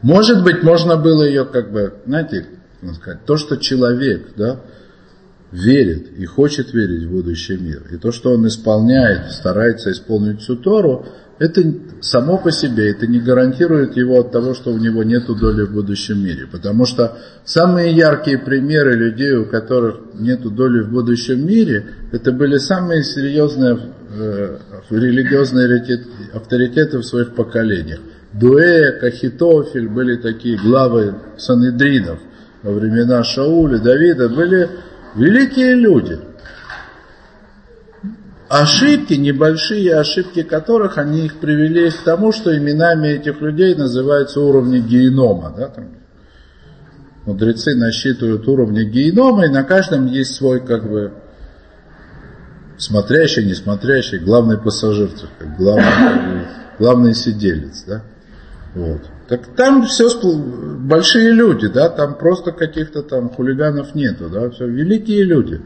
Может 0.00 0.44
быть, 0.44 0.62
можно 0.62 0.96
было 0.96 1.24
ее, 1.24 1.44
как 1.44 1.72
бы, 1.72 1.94
знаете, 2.06 2.46
сказать, 2.94 3.24
то, 3.24 3.36
что 3.36 3.56
человек, 3.56 4.34
да, 4.36 4.60
верит 5.52 6.18
и 6.18 6.24
хочет 6.24 6.72
верить 6.72 7.04
в 7.04 7.10
будущий 7.10 7.56
мир, 7.56 7.82
и 7.92 7.96
то, 7.96 8.10
что 8.10 8.32
он 8.32 8.46
исполняет, 8.46 9.32
старается 9.32 9.92
исполнить 9.92 10.40
всю 10.40 10.56
Тору, 10.56 11.06
это 11.38 11.60
само 12.00 12.38
по 12.38 12.52
себе, 12.52 12.90
это 12.90 13.06
не 13.06 13.18
гарантирует 13.18 13.96
его 13.96 14.20
от 14.20 14.30
того, 14.30 14.54
что 14.54 14.70
у 14.70 14.78
него 14.78 15.02
нет 15.02 15.26
доли 15.26 15.62
в 15.62 15.72
будущем 15.72 16.24
мире. 16.24 16.46
Потому 16.46 16.86
что 16.86 17.18
самые 17.44 17.92
яркие 17.92 18.38
примеры 18.38 18.94
людей, 18.94 19.32
у 19.32 19.46
которых 19.46 19.96
нет 20.14 20.42
доли 20.42 20.82
в 20.82 20.90
будущем 20.90 21.44
мире, 21.44 21.86
это 22.12 22.30
были 22.30 22.58
самые 22.58 23.02
серьезные 23.02 23.76
э, 24.16 24.58
религиозные 24.90 25.82
авторитеты 26.32 26.98
в 26.98 27.04
своих 27.04 27.34
поколениях. 27.34 27.98
Дуэ, 28.32 28.92
Кахитофель 29.00 29.88
были 29.88 30.16
такие 30.16 30.56
главы 30.56 31.14
Санедринов 31.38 32.20
во 32.62 32.72
времена 32.72 33.24
Шауля, 33.24 33.78
Давида, 33.78 34.28
были 34.28 34.70
Великие 35.14 35.74
люди. 35.74 36.18
Ошибки, 38.48 39.14
небольшие 39.14 39.94
ошибки 39.94 40.42
которых, 40.42 40.98
они 40.98 41.26
их 41.26 41.40
привели 41.40 41.90
к 41.90 42.02
тому, 42.04 42.32
что 42.32 42.56
именами 42.56 43.08
этих 43.08 43.40
людей 43.40 43.74
называются 43.74 44.40
уровни 44.40 44.78
генома. 44.78 45.54
Да, 45.56 45.68
там. 45.68 45.88
Мудрецы 47.24 47.74
насчитывают 47.76 48.46
уровни 48.48 48.82
генома, 48.82 49.46
и 49.46 49.48
на 49.48 49.62
каждом 49.62 50.06
есть 50.06 50.34
свой, 50.34 50.60
как 50.60 50.90
бы, 50.90 51.12
смотрящий, 52.76 53.44
несмотрящий, 53.44 54.18
главный 54.18 54.58
пассажир, 54.58 55.08
главный, 55.56 56.46
главный 56.78 57.14
сиделец. 57.14 57.84
Да? 57.86 58.02
Вот. 58.74 59.02
Так 59.28 59.46
там 59.56 59.86
все 59.86 60.08
большие 60.20 61.32
люди, 61.32 61.68
да, 61.68 61.88
там 61.88 62.14
просто 62.14 62.52
каких-то 62.52 63.02
там 63.02 63.28
хулиганов 63.30 63.94
нету, 63.94 64.28
да, 64.28 64.50
все 64.50 64.66
великие 64.66 65.24
люди, 65.24 65.60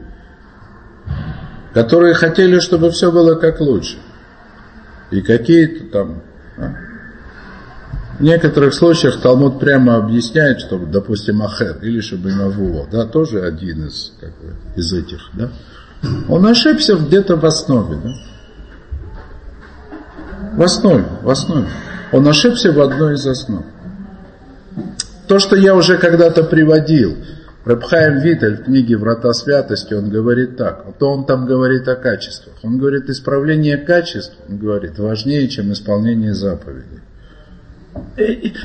которые 1.73 2.15
хотели, 2.15 2.59
чтобы 2.61 2.91
все 2.91 3.11
было 3.11 3.35
как 3.35 3.61
лучше. 3.61 3.99
И 5.11 5.21
какие-то 5.23 5.91
там, 5.91 6.23
да? 6.57 6.77
в 8.19 8.23
некоторых 8.23 8.75
случаях 8.75 9.21
Талмуд 9.21 9.61
прямо 9.61 9.97
объясняет, 9.97 10.61
что, 10.61 10.79
допустим, 10.79 11.43
Ахер 11.43 11.79
или 11.83 12.01
Шабимавуо, 12.01 12.87
да, 12.91 13.07
тоже 13.07 13.43
один 13.43 13.87
из, 13.87 14.13
как 14.21 14.31
бы, 14.31 14.55
из 14.75 14.93
этих, 14.93 15.31
да, 15.35 15.51
он 16.29 16.47
ошибся 16.47 16.97
где-то 16.97 17.37
в 17.37 17.45
основе, 17.45 17.97
да, 17.97 18.15
в 20.57 20.63
основе, 20.63 21.05
в 21.23 21.31
основе. 21.31 21.69
Он 22.13 22.27
ошибся 22.27 22.73
в 22.73 22.81
одной 22.81 23.15
из 23.15 23.27
основ. 23.27 23.65
То, 25.29 25.39
что 25.39 25.57
я 25.57 25.75
уже 25.75 25.99
когда-то 25.99 26.45
приводил, 26.45 27.17
Рабхаем 27.67 28.21
Виталь 28.21 28.59
в 28.59 28.65
книге 28.67 28.97
«Врата 28.97 29.33
святости» 29.33 29.93
он 29.93 30.09
говорит 30.09 30.57
так, 30.57 30.85
а 30.87 30.93
то 30.93 31.11
он 31.11 31.27
там 31.27 31.47
говорит 31.47 31.89
о 31.89 31.97
качествах. 31.97 32.55
Он 32.63 32.79
говорит, 32.79 33.11
исправление 33.11 33.77
качеств, 33.77 34.37
он 34.49 34.59
говорит, 34.59 35.01
важнее, 35.01 35.49
чем 35.49 35.73
исполнение 35.73 36.33
заповедей. 36.33 37.01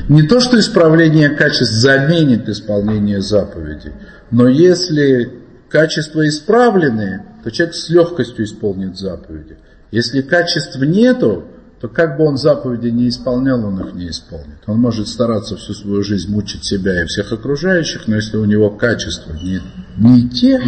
Не 0.08 0.28
то, 0.28 0.40
что 0.40 0.60
исправление 0.60 1.30
качеств 1.30 1.74
заменит 1.74 2.48
исполнение 2.48 3.22
заповедей, 3.22 3.94
но 4.30 4.48
если 4.48 5.32
качества 5.68 6.28
исправлены, 6.28 7.24
то 7.44 7.50
человек 7.50 7.74
с 7.74 7.90
легкостью 7.90 8.46
исполнит 8.46 9.00
заповеди. 9.00 9.58
Если 9.90 10.22
качеств 10.22 10.80
нету, 10.80 11.46
то 11.82 11.88
как 11.88 12.16
бы 12.16 12.26
он 12.26 12.38
заповеди 12.38 12.90
не 12.90 13.10
исполнял, 13.10 13.66
он 13.66 13.80
их 13.80 13.96
не 13.96 14.10
исполнит. 14.10 14.60
Он 14.68 14.78
может 14.78 15.08
стараться 15.08 15.56
всю 15.58 15.74
свою 15.74 16.04
жизнь 16.04 16.32
мучить 16.32 16.64
себя 16.64 17.02
и 17.02 17.08
всех 17.08 17.34
окружающих, 17.34 18.08
но 18.08 18.18
если 18.18 18.38
у 18.38 18.46
него 18.46 18.70
качества 18.70 19.34
не, 19.34 19.60
не 19.98 20.30
те, 20.30 20.62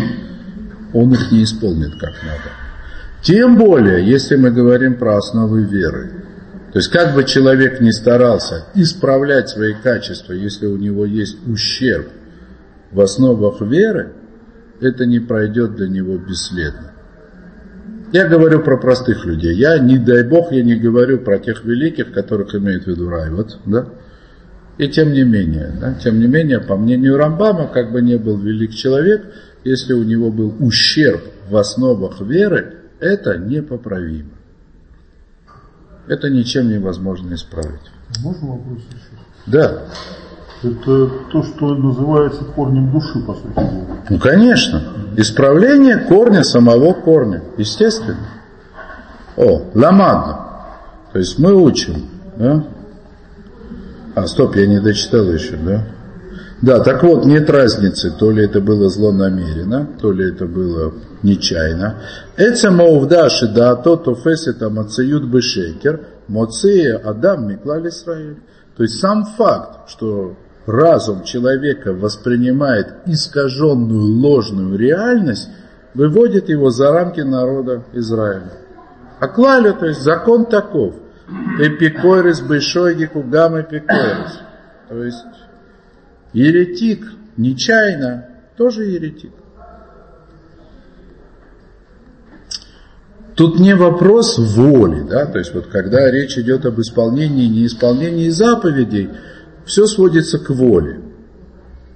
он 0.92 1.14
их 1.14 1.32
не 1.32 1.44
исполнит 1.44 2.00
как 2.00 2.14
надо. 2.24 2.50
Тем 3.22 3.58
более, 3.58 4.04
если 4.06 4.36
мы 4.38 4.50
говорим 4.50 4.98
про 4.98 5.18
основы 5.18 5.64
веры. 5.66 6.26
То 6.74 6.80
есть, 6.80 6.90
как 6.90 7.14
бы 7.14 7.24
человек 7.24 7.80
ни 7.80 7.92
старался 7.92 8.66
исправлять 8.74 9.50
свои 9.50 9.76
качества, 9.76 10.34
если 10.34 10.66
у 10.66 10.78
него 10.78 11.06
есть 11.06 11.38
ущерб 11.48 12.08
в 12.92 13.00
основах 13.00 13.62
веры, 13.62 14.14
это 14.82 15.06
не 15.06 15.20
пройдет 15.20 15.76
для 15.76 15.88
него 15.88 16.18
бесследно. 16.18 16.93
Я 18.14 18.28
говорю 18.28 18.62
про 18.62 18.78
простых 18.78 19.26
людей. 19.26 19.56
Я, 19.56 19.80
не 19.80 19.98
дай 19.98 20.24
бог, 20.24 20.52
я 20.52 20.62
не 20.64 20.76
говорю 20.76 21.18
про 21.18 21.40
тех 21.40 21.66
великих, 21.66 22.14
которых 22.14 22.54
имеет 22.54 22.84
в 22.84 22.88
виду 22.88 23.10
Райват. 23.10 23.58
Да? 23.66 23.88
И 24.78 24.88
тем 24.88 25.14
не 25.14 25.24
менее, 25.24 25.76
да, 25.82 25.96
тем 25.96 26.20
не 26.20 26.28
менее, 26.28 26.60
по 26.60 26.76
мнению 26.76 27.18
Рамбама, 27.18 27.68
как 27.68 27.92
бы 27.92 28.04
не 28.04 28.18
был 28.18 28.38
велик 28.38 28.72
человек, 28.72 29.34
если 29.64 29.94
у 29.94 30.04
него 30.04 30.32
был 30.32 30.56
ущерб 30.60 31.24
в 31.50 31.58
основах 31.58 32.22
веры, 32.22 32.76
это 33.00 33.38
непоправимо. 33.38 34.30
Это 36.08 36.30
ничем 36.30 36.70
невозможно 36.70 37.34
исправить. 37.34 37.82
Можно 38.22 38.52
вопрос 38.52 38.84
еще? 38.90 39.22
Да. 39.48 39.86
Это 40.64 41.10
то, 41.32 41.44
что 41.44 41.76
называется 41.76 42.46
корнем 42.56 42.92
души, 42.92 43.20
по 43.26 43.34
сути 43.34 43.54
дела. 43.56 43.88
Ну, 44.10 44.18
конечно. 44.18 44.82
Исправление 45.18 45.98
корня 45.98 46.44
самого 46.44 46.94
корня. 46.94 47.44
Естественно. 47.58 48.28
О, 49.36 49.64
ламадно. 49.74 50.40
То 51.12 51.20
есть 51.20 51.38
мы 51.38 51.54
учим. 51.54 52.08
Да? 52.38 52.64
А, 54.16 54.26
стоп, 54.28 54.56
я 54.56 54.68
не 54.68 54.80
дочитал 54.80 55.26
еще, 55.26 55.58
да? 55.58 55.86
Да, 56.62 56.80
так 56.80 57.04
вот, 57.04 57.26
нет 57.26 57.50
разницы, 57.50 58.10
то 58.18 58.32
ли 58.32 58.46
это 58.46 58.62
было 58.62 58.88
злонамеренно, 58.88 59.86
то 60.00 60.14
ли 60.14 60.30
это 60.30 60.46
было 60.46 60.94
нечаянно. 61.22 61.98
Это 62.38 62.72
маувдаши 62.72 63.50
да 63.50 63.76
то 63.76 63.98
то 63.98 64.16
фесита 64.16 64.70
мацеют 64.70 65.26
бешекер, 65.26 66.06
моцея 66.30 66.98
адам 67.04 67.50
миклаль 67.50 67.90
Исраиль. 67.90 68.38
То 68.78 68.84
есть 68.84 69.00
сам 69.00 69.26
факт, 69.26 69.90
что 69.90 70.38
разум 70.66 71.24
человека 71.24 71.94
воспринимает 71.94 72.94
искаженную 73.06 74.02
ложную 74.02 74.78
реальность, 74.78 75.50
выводит 75.94 76.50
его 76.50 76.70
за 76.70 76.92
рамки 76.92 77.22
народа 77.22 77.84
Израиля. 77.94 78.54
А 79.20 79.28
клалю, 79.28 79.74
то 79.74 79.86
есть 79.86 80.02
закон 80.02 80.46
таков. 80.46 80.96
Эпикорис 81.60 82.42
бешойгику 82.42 83.24
гам 83.24 83.60
эпикорис. 83.60 84.40
То 84.90 85.04
есть 85.04 85.24
еретик 86.34 87.06
нечаянно 87.38 88.28
тоже 88.58 88.86
еретик. 88.86 89.32
Тут 93.36 93.60
не 93.60 93.76
вопрос 93.76 94.38
воли, 94.38 95.02
да, 95.10 95.26
то 95.26 95.40
есть 95.40 95.56
вот 95.56 95.66
когда 95.68 96.12
речь 96.12 96.38
идет 96.38 96.66
об 96.66 96.80
исполнении 96.80 97.46
и 97.46 97.50
неисполнении 97.50 98.30
заповедей, 98.30 99.10
все 99.66 99.86
сводится 99.86 100.40
к 100.40 100.50
воле. 100.50 101.02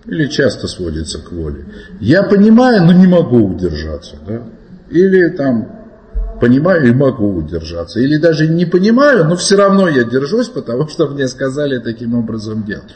Или 0.05 0.27
часто 0.27 0.67
сводится 0.67 1.19
к 1.19 1.31
воле. 1.31 1.65
Я 1.99 2.23
понимаю, 2.23 2.85
но 2.85 2.93
не 2.93 3.07
могу 3.07 3.45
удержаться. 3.45 4.15
Да? 4.25 4.43
Или 4.89 5.27
там 5.29 5.77
понимаю 6.39 6.87
и 6.87 6.93
могу 6.93 7.35
удержаться. 7.35 7.99
Или 7.99 8.17
даже 8.17 8.47
не 8.47 8.65
понимаю, 8.65 9.25
но 9.25 9.35
все 9.35 9.57
равно 9.57 9.89
я 9.89 10.03
держусь, 10.03 10.47
потому 10.47 10.87
что 10.87 11.07
мне 11.07 11.27
сказали 11.27 11.79
таким 11.79 12.15
образом 12.15 12.63
делать. 12.63 12.93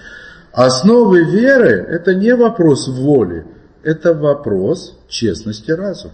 Основы 0.53 1.23
веры– 1.23 1.85
это 1.89 2.13
не 2.13 2.35
вопрос 2.35 2.87
воли, 2.87 3.45
это 3.83 4.13
вопрос 4.13 4.97
честности 5.07 5.71
разума. 5.71 6.13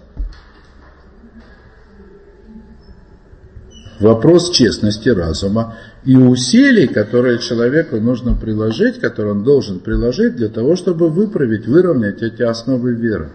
Вопрос 3.99 4.51
честности 4.51 5.09
разума 5.09 5.75
и 6.03 6.15
усилий, 6.15 6.87
которые 6.87 7.39
человеку 7.39 7.97
нужно 7.97 8.35
приложить, 8.35 8.99
которые 8.99 9.33
он 9.33 9.43
должен 9.43 9.79
приложить 9.79 10.35
для 10.35 10.49
того, 10.49 10.75
чтобы 10.75 11.09
выправить, 11.09 11.67
выровнять 11.67 12.21
эти 12.21 12.43
основы 12.43 12.93
веры. 12.93 13.31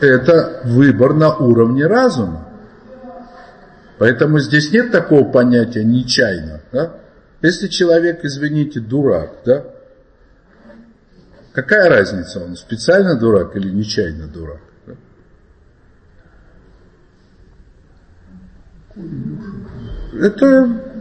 Это 0.00 0.60
выбор 0.64 1.14
на 1.14 1.34
уровне 1.34 1.86
разума. 1.86 2.48
Поэтому 3.98 4.38
здесь 4.40 4.72
нет 4.72 4.92
такого 4.92 5.24
понятия 5.24 5.82
нечаянно. 5.84 6.60
Да? 6.70 6.96
Если 7.40 7.68
человек, 7.68 8.24
извините, 8.24 8.80
дурак, 8.80 9.30
да? 9.44 9.64
какая 11.52 11.88
разница, 11.88 12.44
он 12.44 12.56
специально 12.56 13.18
дурак 13.18 13.56
или 13.56 13.70
нечаянно 13.70 14.26
дурак? 14.28 14.60
Да? 14.86 14.94
Это... 20.20 20.95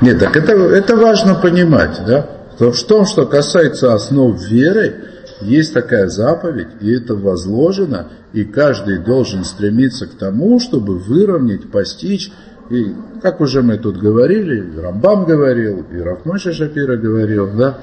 Нет, 0.00 0.18
так 0.18 0.36
это, 0.36 0.52
это 0.52 0.96
важно 0.96 1.34
понимать, 1.34 2.00
да? 2.06 2.26
В 2.58 2.82
том, 2.84 3.06
что 3.06 3.26
касается 3.26 3.94
основ 3.94 4.40
веры, 4.48 4.94
есть 5.40 5.74
такая 5.74 6.08
заповедь, 6.08 6.68
и 6.80 6.92
это 6.92 7.14
возложено, 7.14 8.08
и 8.32 8.44
каждый 8.44 8.98
должен 8.98 9.44
стремиться 9.44 10.06
к 10.06 10.14
тому, 10.14 10.60
чтобы 10.60 10.98
выровнять, 10.98 11.70
постичь. 11.70 12.32
И, 12.70 12.94
как 13.22 13.40
уже 13.40 13.62
мы 13.62 13.78
тут 13.78 13.98
говорили, 13.98 14.80
Рамбам 14.80 15.24
говорил, 15.24 15.84
и 15.92 15.98
Рафмойша 15.98 16.52
Шапира 16.52 16.96
говорил, 16.96 17.50
да, 17.56 17.78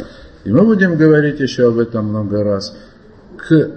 и 0.46 0.52
мы 0.52 0.64
будем 0.64 0.96
говорить 0.96 1.40
еще 1.40 1.68
об 1.68 1.80
этом 1.80 2.06
много 2.08 2.44
раз, 2.44 2.76
к 3.38 3.72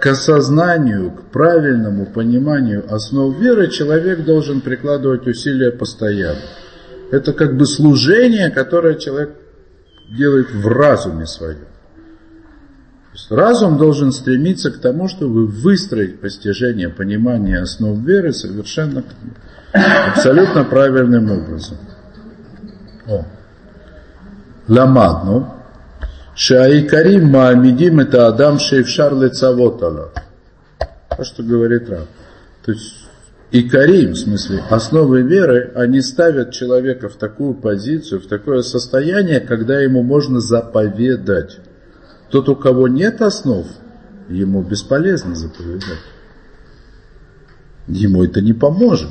к 0.00 0.06
осознанию, 0.06 1.10
к 1.10 1.22
правильному 1.30 2.06
пониманию 2.06 2.84
основ 2.92 3.38
веры 3.38 3.68
человек 3.68 4.24
должен 4.24 4.62
прикладывать 4.62 5.26
усилия 5.26 5.70
постоянно. 5.70 6.40
Это 7.10 7.34
как 7.34 7.56
бы 7.56 7.66
служение, 7.66 8.50
которое 8.50 8.94
человек 8.94 9.36
делает 10.16 10.50
в 10.52 10.66
разуме 10.66 11.26
своем. 11.26 11.66
разум 13.28 13.76
должен 13.76 14.12
стремиться 14.12 14.70
к 14.70 14.78
тому, 14.78 15.06
чтобы 15.06 15.46
выстроить 15.46 16.20
постижение, 16.20 16.88
понимание 16.88 17.60
основ 17.60 17.98
веры 17.98 18.32
совершенно 18.32 19.04
абсолютно 19.72 20.64
правильным 20.64 21.30
образом. 21.30 21.76
О. 23.06 23.26
Ламадну, 24.66 25.59
Шаикарим 26.34 27.28
Маамидим 27.30 28.00
это 28.00 28.26
Адам 28.26 28.58
Шейфшар 28.58 29.14
Лецавотала. 29.14 30.12
То, 31.16 31.24
что 31.24 31.42
говорит 31.42 31.88
Раб. 31.88 32.06
То 32.64 32.72
есть 32.72 32.94
Икарим, 33.52 34.12
в 34.12 34.16
смысле, 34.16 34.62
основы 34.70 35.22
веры, 35.22 35.72
они 35.74 36.00
ставят 36.02 36.52
человека 36.52 37.08
в 37.08 37.16
такую 37.16 37.54
позицию, 37.54 38.20
в 38.20 38.26
такое 38.26 38.62
состояние, 38.62 39.40
когда 39.40 39.80
ему 39.80 40.02
можно 40.02 40.40
заповедать. 40.40 41.58
Тот, 42.30 42.48
у 42.48 42.54
кого 42.54 42.86
нет 42.86 43.20
основ, 43.22 43.66
ему 44.28 44.62
бесполезно 44.62 45.34
заповедать. 45.34 45.98
Ему 47.88 48.22
это 48.22 48.40
не 48.40 48.52
поможет. 48.52 49.10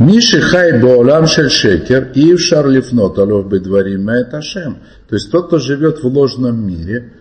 Миши 0.00 0.40
хай 0.40 0.80
боолам 0.80 1.26
шель 1.26 1.50
шекер, 1.50 2.10
и 2.14 2.32
в 2.32 2.40
шарлифнот 2.40 3.18
алов 3.18 3.50
бедварим 3.50 4.08
ашем. 4.08 4.78
То 5.06 5.14
есть 5.14 5.30
тот, 5.30 5.48
кто 5.48 5.58
живет 5.58 6.02
в 6.02 6.06
ложном 6.06 6.66
мире, 6.66 7.12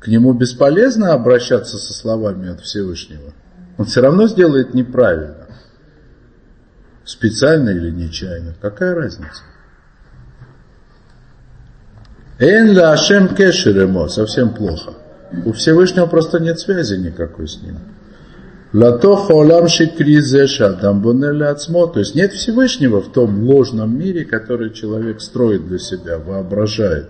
к 0.00 0.08
нему 0.08 0.32
бесполезно 0.32 1.12
обращаться 1.12 1.78
со 1.78 1.92
словами 1.92 2.50
от 2.50 2.60
Всевышнего. 2.60 3.32
Он 3.78 3.84
все 3.84 4.00
равно 4.00 4.26
сделает 4.26 4.74
неправильно. 4.74 5.46
Специально 7.04 7.70
или 7.70 7.90
нечаянно. 7.90 8.54
Какая 8.60 8.92
разница? 8.96 9.44
Эн 12.40 12.76
ла 12.76 12.92
ашем 12.92 13.28
кешеремо. 13.28 14.08
Совсем 14.08 14.54
плохо. 14.54 14.94
У 15.44 15.52
Всевышнего 15.52 16.06
просто 16.06 16.40
нет 16.40 16.58
связи 16.58 16.94
никакой 16.96 17.46
с 17.46 17.62
ним. 17.62 17.78
Лато 18.72 19.16
холам 19.16 19.68
шикризе 19.68 20.46
шадам 20.46 21.02
ацмо. 21.42 21.86
То 21.88 22.00
есть 22.00 22.14
нет 22.14 22.32
Всевышнего 22.32 23.00
в 23.00 23.12
том 23.12 23.44
ложном 23.44 23.98
мире, 23.98 24.24
который 24.24 24.72
человек 24.72 25.20
строит 25.20 25.66
для 25.66 25.78
себя, 25.78 26.18
воображает. 26.18 27.08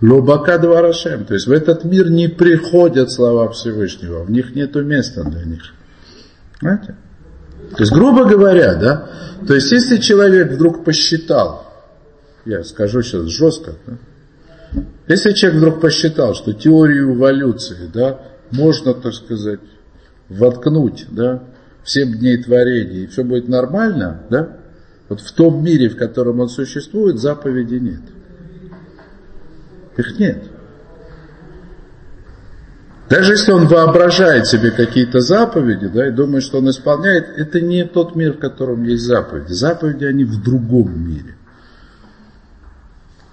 Лобака 0.00 0.58
дварашем. 0.58 1.24
То 1.24 1.34
есть 1.34 1.46
в 1.46 1.52
этот 1.52 1.84
мир 1.84 2.10
не 2.10 2.28
приходят 2.28 3.10
слова 3.10 3.48
Всевышнего, 3.50 4.24
в 4.24 4.30
них 4.30 4.54
нет 4.54 4.74
места 4.74 5.24
для 5.24 5.44
них. 5.44 5.62
Понимаете? 6.60 6.96
То 7.76 7.80
есть, 7.80 7.92
грубо 7.92 8.24
говоря, 8.24 8.74
да, 8.74 9.08
то 9.46 9.54
есть 9.54 9.70
если 9.72 9.96
человек 9.96 10.52
вдруг 10.52 10.84
посчитал, 10.84 11.72
я 12.44 12.64
скажу 12.64 13.02
сейчас 13.02 13.26
жестко, 13.26 13.74
да, 13.86 14.82
если 15.06 15.32
человек 15.32 15.58
вдруг 15.58 15.80
посчитал, 15.80 16.34
что 16.34 16.52
теорию 16.52 17.14
эволюции, 17.14 17.90
да, 17.92 18.20
можно, 18.50 18.94
так 18.94 19.14
сказать, 19.14 19.60
воткнуть, 20.28 21.06
да, 21.10 21.42
в 21.82 21.90
7 21.90 22.18
дней 22.18 22.42
творения, 22.42 23.04
и 23.04 23.06
все 23.06 23.24
будет 23.24 23.48
нормально, 23.48 24.22
да, 24.30 24.56
вот 25.08 25.20
в 25.20 25.32
том 25.32 25.62
мире, 25.62 25.88
в 25.88 25.96
котором 25.96 26.40
он 26.40 26.48
существует, 26.48 27.18
заповеди 27.18 27.74
нет. 27.74 28.00
Их 29.96 30.18
нет. 30.18 30.44
Даже 33.10 33.32
если 33.32 33.52
он 33.52 33.66
воображает 33.66 34.46
себе 34.46 34.70
какие-то 34.70 35.20
заповеди, 35.20 35.88
да, 35.88 36.08
и 36.08 36.10
думает, 36.10 36.42
что 36.44 36.58
он 36.58 36.70
исполняет, 36.70 37.28
это 37.36 37.60
не 37.60 37.84
тот 37.84 38.16
мир, 38.16 38.32
в 38.32 38.38
котором 38.38 38.84
есть 38.84 39.02
заповеди. 39.02 39.52
Заповеди, 39.52 40.06
они 40.06 40.24
в 40.24 40.42
другом 40.42 40.98
мире. 41.06 41.36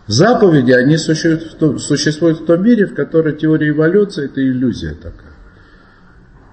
Заповеди, 0.07 0.71
они 0.71 0.97
существуют 0.97 1.43
в, 1.53 1.55
том, 1.55 1.79
существуют 1.79 2.41
в 2.41 2.45
том 2.45 2.61
мире, 2.61 2.87
в 2.87 2.93
котором 2.95 3.37
теория 3.37 3.69
эволюции– 3.69 4.25
это 4.25 4.41
иллюзия 4.41 4.95
такая, 4.95 5.28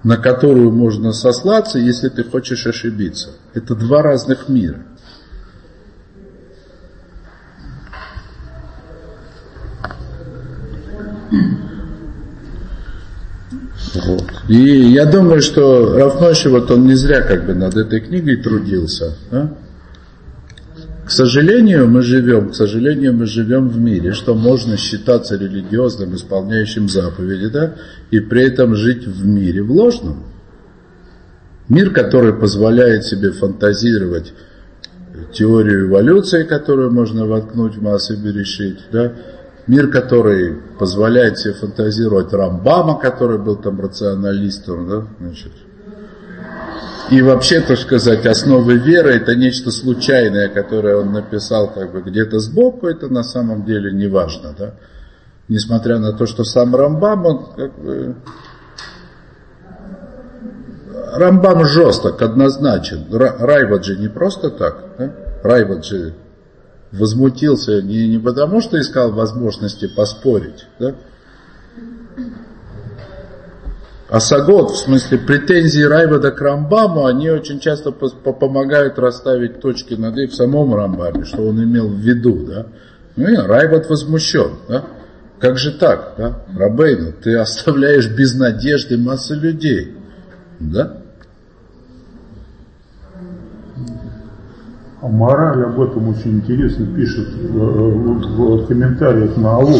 на 0.03 0.17
которую 0.17 0.71
можно 0.71 1.11
сослаться, 1.11 1.79
если 1.79 2.09
ты 2.09 2.23
хочешь 2.23 2.65
ошибиться. 2.67 3.31
Это 3.53 3.75
два 3.75 4.01
разных 4.01 4.49
мира. 4.49 4.79
Вот. 14.05 14.31
И 14.47 14.91
я 14.91 15.05
думаю, 15.05 15.41
что 15.41 15.97
Рафноши, 15.97 16.49
вот 16.49 16.69
он 16.71 16.85
не 16.85 16.95
зря 16.95 17.21
как 17.21 17.45
бы 17.45 17.53
над 17.53 17.75
этой 17.75 17.99
книгой 17.99 18.37
трудился. 18.37 19.15
Да? 19.31 19.51
К 21.07 21.11
сожалению, 21.11 21.87
мы 21.87 22.01
живем, 22.01 22.49
к 22.49 22.55
сожалению, 22.55 23.13
мы 23.13 23.27
живем 23.27 23.69
в 23.69 23.79
мире, 23.79 24.11
что 24.11 24.35
можно 24.35 24.75
считаться 24.75 25.37
религиозным, 25.37 26.13
исполняющим 26.15 26.89
заповеди, 26.89 27.47
да, 27.47 27.75
и 28.11 28.19
при 28.19 28.45
этом 28.45 28.75
жить 28.75 29.07
в 29.07 29.25
мире, 29.25 29.63
в 29.63 29.71
ложном. 29.71 30.25
Мир, 31.69 31.91
который 31.91 32.33
позволяет 32.33 33.05
себе 33.05 33.31
фантазировать 33.31 34.33
теорию 35.31 35.87
эволюции, 35.87 36.43
которую 36.43 36.91
можно 36.91 37.25
воткнуть 37.25 37.77
в 37.77 37.81
массы 37.81 38.17
Берешит, 38.17 38.79
да, 38.91 39.13
Мир, 39.65 39.89
который 39.89 40.57
позволяет 40.77 41.39
себе 41.39 41.53
фантазировать 41.53 42.33
Рамбама, 42.33 42.99
который 42.99 43.37
был 43.37 43.55
там 43.55 43.79
рационалистом, 43.79 44.89
да, 44.89 45.07
значит. 45.21 45.53
И 47.09 47.21
вообще, 47.21 47.61
так 47.61 47.77
сказать, 47.77 48.25
основы 48.25 48.75
веры 48.75 49.15
это 49.15 49.33
нечто 49.35 49.71
случайное, 49.71 50.49
которое 50.49 50.97
он 50.97 51.13
написал 51.13 51.71
как 51.73 51.93
бы 51.93 52.01
где-то 52.01 52.39
сбоку, 52.39 52.87
это 52.87 53.07
на 53.07 53.23
самом 53.23 53.63
деле 53.63 53.93
не 53.93 54.07
важно, 54.07 54.53
да. 54.57 54.73
Несмотря 55.47 55.99
на 55.99 56.11
то, 56.11 56.25
что 56.25 56.43
сам 56.43 56.75
Рамбам, 56.75 57.25
он 57.25 57.45
как 57.55 57.79
бы... 57.79 58.15
Рамбам 61.13 61.65
жесток, 61.65 62.21
однозначен. 62.21 63.05
Райваджи 63.09 63.95
не 63.97 64.09
просто 64.09 64.49
так, 64.49 64.83
да? 64.99 65.13
Райваджи 65.43 66.13
возмутился 66.91 67.81
не, 67.81 68.09
не 68.09 68.19
потому, 68.19 68.59
что 68.59 68.79
искал 68.79 69.11
возможности 69.13 69.87
поспорить, 69.87 70.67
да? 70.79 70.95
А 74.09 74.21
Сагот, 74.21 74.71
в 74.71 74.77
смысле 74.77 75.17
претензии 75.17 75.81
Райвада 75.81 76.31
к 76.31 76.39
Рамбаму, 76.39 77.05
они 77.05 77.29
очень 77.29 77.59
часто 77.59 77.91
помогают 77.91 78.97
расставить 78.97 79.59
точки 79.59 79.95
над 79.95 80.17
«и» 80.17 80.27
в 80.27 80.33
самом 80.33 80.73
Рамбаме, 80.73 81.25
что 81.25 81.41
он 81.41 81.61
имел 81.61 81.89
в 81.89 81.97
виду. 81.97 82.45
Да? 82.47 82.67
Ну 83.17 83.27
и 83.27 83.35
Райвад 83.35 83.89
возмущен. 83.89 84.51
Да? 84.69 84.85
Как 85.39 85.57
же 85.57 85.77
так, 85.77 86.13
да? 86.17 86.43
Рабейну, 86.57 87.11
ты 87.21 87.35
оставляешь 87.35 88.09
без 88.09 88.33
надежды 88.33 88.97
массу 88.97 89.35
людей. 89.35 89.93
Да? 90.61 91.01
А 95.01 95.07
мораль 95.09 95.63
об 95.63 95.81
этом 95.81 96.07
очень 96.07 96.37
интересно 96.37 96.87
пишет 96.95 97.27
в, 97.27 97.57
в, 97.57 98.63
в 98.63 98.67
комментариях 98.67 99.35
на 99.35 99.57
Алло, 99.57 99.79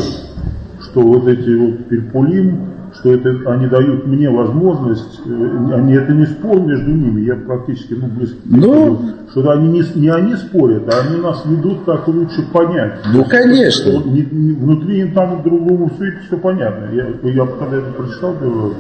что 0.81 1.01
вот 1.01 1.27
эти 1.27 1.49
вот 1.55 1.87
перпулим, 1.87 2.76
что 2.99 3.13
это 3.13 3.51
они 3.51 3.67
дают 3.67 4.05
мне 4.07 4.29
возможность, 4.29 5.21
э, 5.25 5.73
они 5.73 5.93
это 5.93 6.13
не 6.13 6.25
спор 6.25 6.59
между 6.61 6.91
ними, 6.91 7.21
я 7.21 7.35
практически 7.35 7.93
ну, 7.93 8.07
близко, 8.07 8.37
ну, 8.45 8.99
что 9.31 9.51
они 9.51 9.67
не, 9.67 9.83
не 9.95 10.09
они 10.09 10.35
спорят, 10.35 10.91
а 10.93 11.01
они 11.01 11.21
нас 11.21 11.43
ведут, 11.45 11.83
как 11.85 12.07
лучше 12.07 12.43
понять. 12.51 12.99
Ну, 13.13 13.23
конечно. 13.25 13.91
Что, 13.91 14.09
не, 14.09 14.21
не, 14.31 14.53
внутри 14.53 15.01
им 15.01 15.13
там 15.13 15.43
другому 15.43 15.91
все 15.95 16.07
это 16.07 16.17
все 16.27 16.37
понятно. 16.37 16.89
Я, 16.93 17.07
я 17.29 17.45
когда 17.45 17.77
это 17.77 17.91
прочитал, 17.91 18.33
было, 18.33 18.73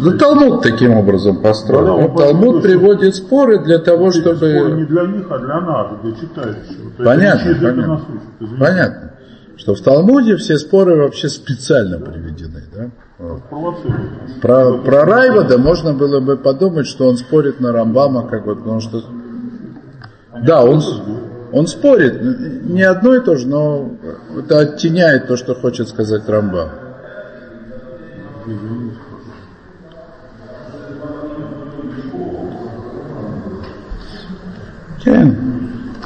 Ну, 0.00 0.18
Талмуд 0.18 0.62
таким 0.62 0.92
образом 0.92 1.42
построен. 1.42 1.86
Да, 1.86 2.08
да, 2.08 2.24
Талмуд 2.24 2.62
приводит 2.62 3.14
споры 3.14 3.62
для 3.62 3.78
того, 3.78 4.10
чтобы... 4.10 4.36
Споры 4.36 4.72
не 4.72 4.84
для 4.84 5.02
них, 5.06 5.26
а 5.30 5.38
для 5.38 5.60
нас, 5.60 5.86
для 6.02 6.12
читающего. 6.12 6.90
Понятно, 6.98 7.54
понятно. 7.60 8.00
Понятно. 8.58 9.12
Что 9.56 9.74
в 9.74 9.80
Талмуде 9.80 10.36
все 10.36 10.58
споры 10.58 10.96
вообще 10.96 11.28
специально 11.28 11.98
приведены, 11.98 12.62
да? 12.74 12.90
Про, 14.42 14.78
про 14.78 15.04
Райвада 15.06 15.56
можно 15.56 15.94
было 15.94 16.20
бы 16.20 16.36
подумать, 16.36 16.86
что 16.86 17.08
он 17.08 17.16
спорит 17.16 17.60
на 17.60 17.72
Рамбама, 17.72 18.28
как 18.28 18.44
вот, 18.44 18.58
потому 18.58 18.80
что... 18.80 19.02
Да, 20.42 20.62
он, 20.62 20.82
он 21.52 21.66
спорит, 21.66 22.20
не 22.64 22.82
одно 22.82 23.14
и 23.14 23.24
то 23.24 23.36
же, 23.36 23.48
но 23.48 23.90
это 24.38 24.60
оттеняет 24.60 25.28
то, 25.28 25.36
что 25.36 25.54
хочет 25.54 25.88
сказать 25.88 26.28
Рамбам. 26.28 26.68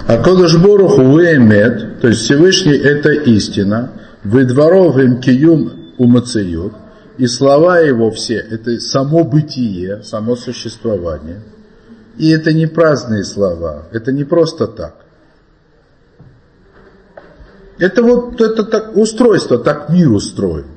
А 0.07 0.23
Кодашборох 0.23 0.99
Уэмет, 0.99 2.01
то 2.01 2.09
есть 2.09 2.23
Всевышний 2.23 2.77
это 2.77 3.11
истина, 3.11 3.91
выдворов 4.23 4.99
им 4.99 5.21
киюм 5.21 5.73
умацеют, 5.99 6.73
и 7.21 7.27
слова 7.27 7.81
его 7.81 8.11
все, 8.11 8.37
это 8.37 8.81
само 8.81 9.25
бытие, 9.25 10.03
само 10.03 10.37
существование. 10.37 11.43
И 12.17 12.31
это 12.31 12.55
не 12.55 12.67
праздные 12.67 13.25
слова, 13.25 13.85
это 13.93 14.11
не 14.11 14.25
просто 14.25 14.67
так. 14.67 15.05
Это 17.77 18.03
вот 18.03 18.41
это 18.41 18.65
так 18.65 18.97
устройство, 18.97 19.59
так 19.59 19.91
мир 19.91 20.11
устроен. 20.11 20.69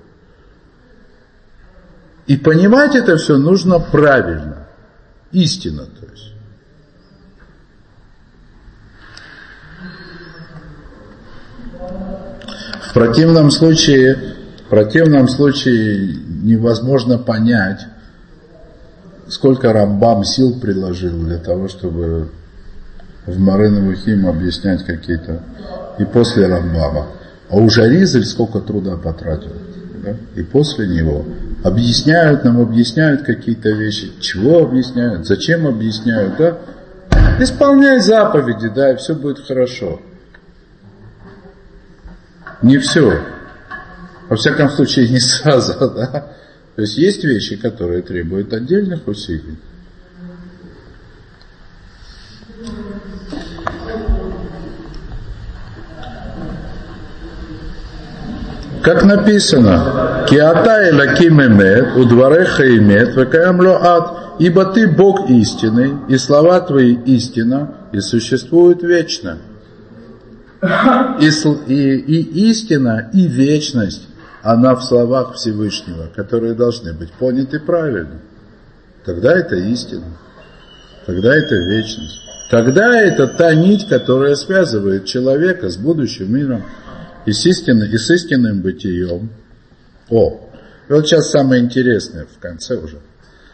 И 2.28 2.36
понимать 2.36 2.94
это 2.94 3.16
все 3.16 3.38
нужно 3.38 3.80
правильно, 3.80 4.68
истинно, 5.32 5.86
то 5.86 6.06
есть. 6.12 6.34
В 12.90 12.94
противном 12.94 13.50
случае 13.50 14.33
противном 14.74 15.28
случае 15.28 16.18
невозможно 16.42 17.20
понять, 17.20 17.86
сколько 19.28 19.72
Рамбам 19.72 20.24
сил 20.24 20.60
приложил 20.60 21.12
для 21.20 21.38
того, 21.38 21.68
чтобы 21.68 22.30
в 23.28 23.40
Маренову 23.40 23.94
хим 23.94 24.26
объяснять 24.26 24.84
какие-то, 24.84 25.44
и 26.00 26.06
после 26.06 26.48
Рамбама. 26.48 27.06
А 27.52 27.58
уже 27.58 27.88
Ризель 27.88 28.26
сколько 28.26 28.62
труда 28.62 28.98
потратил. 28.98 29.52
Да? 30.04 30.16
И 30.36 30.42
после 30.42 30.88
него 30.88 31.24
объясняют 31.64 32.44
нам, 32.44 32.60
объясняют 32.60 33.22
какие-то 33.22 33.70
вещи. 33.70 34.12
Чего 34.20 34.64
объясняют, 34.64 35.28
зачем 35.28 35.68
объясняют, 35.68 36.36
да? 36.38 36.58
Исполняй 37.40 38.00
заповеди, 38.00 38.70
да, 38.70 38.94
и 38.94 38.96
все 38.96 39.14
будет 39.14 39.46
хорошо. 39.46 40.02
Не 42.64 42.80
все. 42.80 43.20
Во 44.34 44.38
всяком 44.38 44.68
случае, 44.72 45.10
не 45.10 45.20
сразу, 45.20 45.74
да. 45.80 46.26
То 46.76 46.82
есть 46.82 46.98
есть 46.98 47.24
вещи, 47.24 47.56
которые 47.56 48.02
требуют 48.02 48.52
отдельных 48.52 49.08
усилий. 49.08 49.60
Как 58.82 59.04
написано, 59.04 60.26
Киата 60.28 60.90
элаким 60.90 61.40
эмет, 61.40 61.96
удвареха 61.96 62.76
эмет, 62.76 63.16
векаям 63.16 63.62
ад. 63.62 64.40
Ибо 64.40 64.66
ты 64.66 64.88
Бог 64.88 65.30
истины, 65.30 66.00
и 66.10 66.18
слова 66.18 66.60
твои 66.62 66.96
истина, 67.06 67.76
и 67.92 68.00
существуют 68.00 68.82
вечно. 68.82 69.38
И, 71.20 71.28
и, 71.28 71.98
и 72.00 72.50
истина, 72.50 73.12
и 73.14 73.28
вечность, 73.28 74.08
она 74.44 74.76
в 74.76 74.84
словах 74.84 75.36
Всевышнего, 75.36 76.10
которые 76.14 76.54
должны 76.54 76.94
быть 76.94 77.12
поняты 77.14 77.60
правильно. 77.60 78.20
Тогда 79.06 79.34
это 79.34 79.56
истина. 79.56 80.06
Тогда 81.06 81.34
это 81.34 81.56
вечность. 81.56 82.22
Тогда 82.52 83.02
это 83.02 83.28
та 83.28 83.56
нить, 83.56 83.88
которая 83.88 84.36
связывает 84.36 85.06
человека 85.06 85.70
с 85.70 85.78
будущим 85.78 86.36
миром 86.36 86.64
и 87.26 87.32
с, 87.32 87.46
истинным, 87.46 87.90
и 87.90 87.98
с 87.98 88.10
истинным 88.12 88.62
бытием. 88.62 89.30
О, 90.10 90.50
и 90.90 90.94
вот 90.94 91.08
сейчас 91.08 91.32
самое 91.32 91.64
интересное 91.64 92.26
в 92.26 92.38
конце 92.40 92.76
уже. 92.78 93.00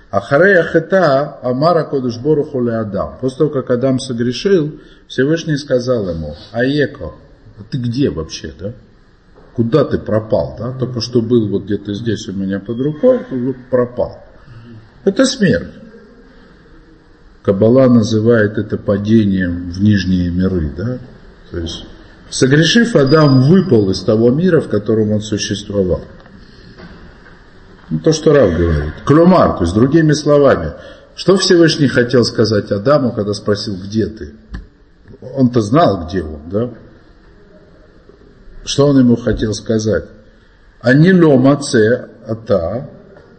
Ахарея 0.10 0.64
хета 0.64 1.40
Амара 1.44 1.84
Кодушбору 1.84 2.44
Хули 2.44 2.72
Адам. 2.72 3.20
После 3.22 3.38
того, 3.38 3.52
как 3.52 3.70
Адам 3.70 3.99
согрешил, 3.99 4.80
Всевышний 5.07 5.57
сказал 5.57 6.10
ему, 6.10 6.36
Аеко, 6.52 7.14
а 7.60 7.64
ты 7.70 7.78
где 7.78 8.10
вообще, 8.10 8.52
да? 8.60 8.74
Куда 9.54 9.84
ты 9.84 9.98
пропал, 9.98 10.56
да? 10.58 10.72
Только 10.72 11.02
что 11.02 11.22
был 11.22 11.48
вот 11.50 11.64
где-то 11.64 11.94
здесь 11.94 12.28
у 12.30 12.34
меня 12.34 12.60
под 12.60 12.80
рукой, 12.80 13.20
пропал. 13.70 14.24
Это 15.04 15.26
смерть. 15.26 15.74
Кабала 17.42 17.88
называет 17.88 18.58
это 18.58 18.78
падением 18.78 19.72
в 19.72 19.82
нижние 19.82 20.30
миры, 20.30 20.72
да? 20.76 21.00
То 21.52 21.58
есть, 21.58 21.86
согрешив, 22.30 22.96
Адам 22.96 23.42
выпал 23.42 23.90
из 23.90 24.02
того 24.02 24.30
мира, 24.30 24.62
в 24.62 24.68
котором 24.68 25.12
он 25.12 25.22
существовал. 25.22 26.02
Ну, 27.90 28.00
то, 28.00 28.12
что 28.12 28.34
Рав 28.34 28.56
говорит. 28.56 28.94
Клюмар, 29.06 29.58
то 29.58 29.64
есть 29.64 29.74
другими 29.74 30.14
словами, 30.14 30.74
что 31.16 31.38
Всевышний 31.38 31.88
хотел 31.88 32.24
сказать 32.24 32.72
Адаму, 32.72 33.12
когда 33.12 33.34
спросил, 33.34 33.76
где 33.76 34.06
ты? 34.06 34.34
Он-то 35.36 35.62
знал, 35.62 36.06
где 36.06 36.22
он, 36.24 36.42
да? 36.52 36.70
Что 38.70 38.86
он 38.86 39.00
ему 39.00 39.16
хотел 39.16 39.56
сказать? 39.56 40.04
Они 40.80 41.12
ломаце 41.12 42.08
ата 42.28 42.88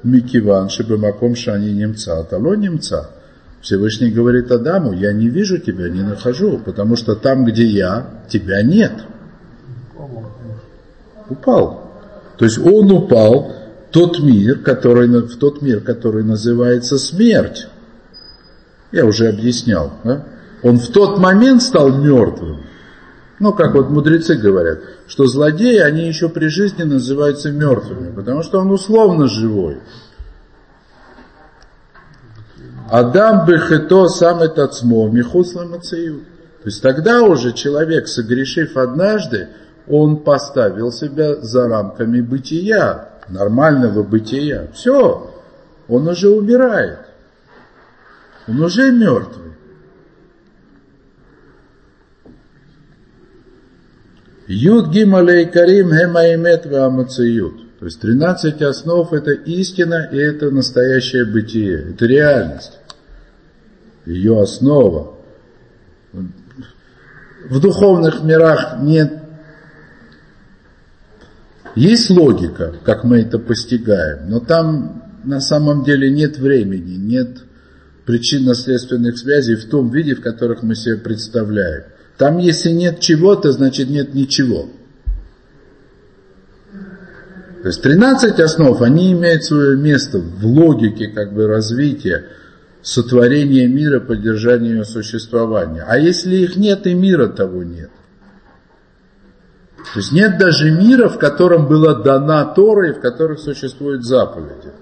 микиван 0.02 0.68
шибамаком 0.68 1.36
шани 1.36 1.70
немца, 1.70 2.18
атало 2.18 2.54
немца. 2.54 3.10
Всевышний 3.60 4.10
говорит 4.10 4.50
Адаму, 4.50 4.92
я 4.92 5.12
не 5.12 5.28
вижу 5.28 5.58
тебя, 5.58 5.88
не 5.88 6.02
нахожу, 6.02 6.58
потому 6.58 6.96
что 6.96 7.14
там, 7.14 7.44
где 7.44 7.64
я, 7.64 8.24
тебя 8.28 8.64
нет. 8.64 8.90
Упал. 11.28 11.92
То 12.36 12.44
есть 12.44 12.58
он 12.58 12.90
упал 12.90 13.52
тот 13.92 14.18
мир, 14.18 14.58
который, 14.58 15.06
в 15.06 15.36
тот 15.36 15.62
мир, 15.62 15.80
который 15.80 16.24
называется 16.24 16.98
смерть. 16.98 17.68
Я 18.90 19.06
уже 19.06 19.28
объяснял. 19.28 19.92
Да? 20.02 20.24
Он 20.64 20.76
в 20.80 20.88
тот 20.88 21.20
момент 21.20 21.62
стал 21.62 21.96
мертвым. 21.98 22.62
Ну, 23.40 23.54
как 23.54 23.74
вот 23.74 23.88
мудрецы 23.88 24.36
говорят, 24.36 24.80
что 25.06 25.26
злодеи, 25.26 25.78
они 25.78 26.06
еще 26.06 26.28
при 26.28 26.48
жизни 26.48 26.82
называются 26.82 27.50
мертвыми, 27.50 28.14
потому 28.14 28.42
что 28.42 28.60
он 28.60 28.70
условно 28.70 29.28
живой. 29.28 29.78
Адам 32.90 33.46
бехето 33.46 34.08
сам 34.08 34.40
этот 34.40 34.74
цмо, 34.74 35.08
михусла 35.08 35.64
мацеют. 35.64 36.24
То 36.62 36.66
есть 36.66 36.82
тогда 36.82 37.22
уже 37.22 37.52
человек, 37.52 38.08
согрешив 38.08 38.76
однажды, 38.76 39.48
он 39.88 40.18
поставил 40.18 40.92
себя 40.92 41.36
за 41.36 41.66
рамками 41.66 42.20
бытия, 42.20 43.08
нормального 43.30 44.02
бытия. 44.02 44.66
Все, 44.74 45.32
он 45.88 46.08
уже 46.08 46.28
умирает. 46.28 46.98
Он 48.46 48.60
уже 48.60 48.92
мертвый. 48.92 49.49
Юд 54.50 54.90
гималей 54.90 55.46
карим 55.46 55.92
хемаимет 55.92 56.66
вамацеют. 56.66 57.78
То 57.78 57.84
есть 57.86 58.00
13 58.00 58.60
основ 58.62 59.12
это 59.12 59.30
истина 59.30 60.08
и 60.10 60.16
это 60.16 60.50
настоящее 60.50 61.24
бытие, 61.24 61.90
это 61.90 62.06
реальность. 62.06 62.72
Ее 64.04 64.42
основа. 64.42 65.14
В 66.12 67.60
духовных 67.60 68.24
мирах 68.24 68.78
нет 68.80 69.12
есть 71.76 72.10
логика, 72.10 72.74
как 72.84 73.04
мы 73.04 73.20
это 73.20 73.38
постигаем, 73.38 74.28
но 74.28 74.40
там 74.40 75.04
на 75.22 75.40
самом 75.40 75.84
деле 75.84 76.10
нет 76.10 76.38
времени, 76.38 76.96
нет 76.96 77.44
причинно-следственных 78.04 79.16
связей 79.16 79.54
в 79.54 79.70
том 79.70 79.90
виде, 79.90 80.16
в 80.16 80.20
которых 80.20 80.64
мы 80.64 80.74
себе 80.74 80.96
представляем. 80.96 81.84
Там, 82.20 82.36
если 82.36 82.68
нет 82.68 83.00
чего-то, 83.00 83.50
значит 83.50 83.88
нет 83.88 84.12
ничего. 84.12 84.68
То 87.62 87.68
есть 87.68 87.80
13 87.80 88.38
основ, 88.40 88.82
они 88.82 89.12
имеют 89.12 89.44
свое 89.44 89.74
место 89.78 90.18
в 90.18 90.44
логике 90.44 91.08
как 91.08 91.32
бы 91.32 91.46
развития, 91.46 92.26
сотворения 92.82 93.66
мира, 93.66 94.00
поддержания 94.00 94.72
его 94.72 94.84
существования. 94.84 95.82
А 95.88 95.96
если 95.96 96.36
их 96.36 96.56
нет, 96.56 96.86
и 96.86 96.92
мира 96.92 97.28
того 97.28 97.62
нет. 97.62 97.88
То 99.78 100.00
есть 100.00 100.12
нет 100.12 100.36
даже 100.36 100.70
мира, 100.72 101.08
в 101.08 101.18
котором 101.18 101.68
была 101.68 101.94
дана 101.94 102.44
Тора 102.44 102.90
и 102.90 102.92
в 102.92 103.00
которых 103.00 103.38
существуют 103.38 104.04
заповеди. 104.04 104.72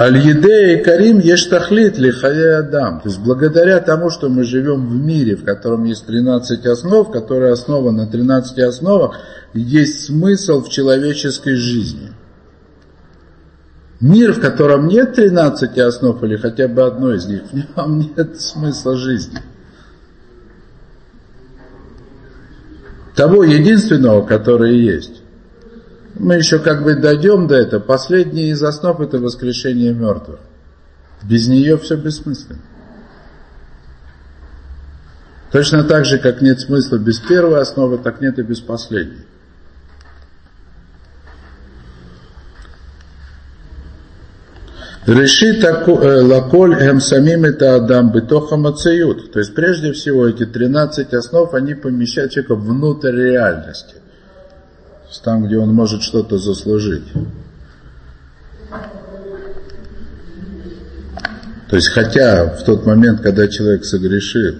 Аль-Еде 0.00 0.78
и 0.78 0.82
Карим 0.82 1.18
ештахлит 1.18 1.98
лихая 1.98 2.60
Адам. 2.60 3.02
То 3.02 3.10
есть 3.10 3.20
благодаря 3.20 3.80
тому, 3.80 4.08
что 4.08 4.30
мы 4.30 4.44
живем 4.44 4.88
в 4.88 4.94
мире, 4.94 5.36
в 5.36 5.44
котором 5.44 5.84
есть 5.84 6.06
13 6.06 6.64
основ, 6.64 7.10
которые 7.10 7.52
основаны 7.52 8.04
на 8.04 8.10
13 8.10 8.58
основах, 8.60 9.18
есть 9.52 10.06
смысл 10.06 10.62
в 10.62 10.70
человеческой 10.70 11.56
жизни. 11.56 12.12
Мир, 14.00 14.32
в 14.32 14.40
котором 14.40 14.88
нет 14.88 15.16
13 15.16 15.76
основ 15.76 16.22
или 16.22 16.36
хотя 16.38 16.66
бы 16.66 16.82
одной 16.82 17.18
из 17.18 17.26
них, 17.26 17.42
в 17.52 17.54
нем 17.54 17.98
нет 18.16 18.40
смысла 18.40 18.96
жизни. 18.96 19.40
Того 23.14 23.44
единственного, 23.44 24.24
который 24.24 24.78
есть. 24.78 25.19
Мы 26.14 26.36
еще 26.36 26.58
как 26.58 26.82
бы 26.82 26.94
дойдем 26.94 27.46
до 27.46 27.54
этого. 27.54 27.80
Последний 27.80 28.50
из 28.50 28.62
основ 28.62 29.00
это 29.00 29.18
воскрешение 29.18 29.92
мертвых. 29.92 30.40
Без 31.22 31.48
нее 31.48 31.76
все 31.78 31.96
бессмысленно. 31.96 32.60
Точно 35.52 35.84
так 35.84 36.04
же, 36.04 36.18
как 36.18 36.40
нет 36.40 36.60
смысла 36.60 36.98
без 36.98 37.18
первой 37.18 37.60
основы, 37.60 37.98
так 37.98 38.20
нет 38.20 38.38
и 38.38 38.42
без 38.42 38.60
последней. 38.60 39.26
Решит 45.06 45.64
э, 45.64 46.22
лаколь 46.22 46.74
эм 46.74 47.00
самим 47.00 47.44
это 47.44 47.74
адам 47.74 48.12
бетоха 48.12 48.56
мацеют. 48.56 49.32
То 49.32 49.40
есть 49.40 49.54
прежде 49.54 49.92
всего 49.92 50.28
эти 50.28 50.44
13 50.46 51.12
основ, 51.14 51.52
они 51.54 51.74
помещают 51.74 52.32
человека 52.32 52.54
внутрь 52.54 53.16
реальности. 53.16 53.99
Там, 55.18 55.46
где 55.46 55.58
он 55.58 55.74
может 55.74 56.02
что-то 56.02 56.38
заслужить. 56.38 57.04
То 61.68 61.76
есть 61.76 61.88
хотя 61.88 62.46
в 62.46 62.64
тот 62.64 62.86
момент, 62.86 63.20
когда 63.20 63.46
человек 63.46 63.84
согрешил, 63.84 64.56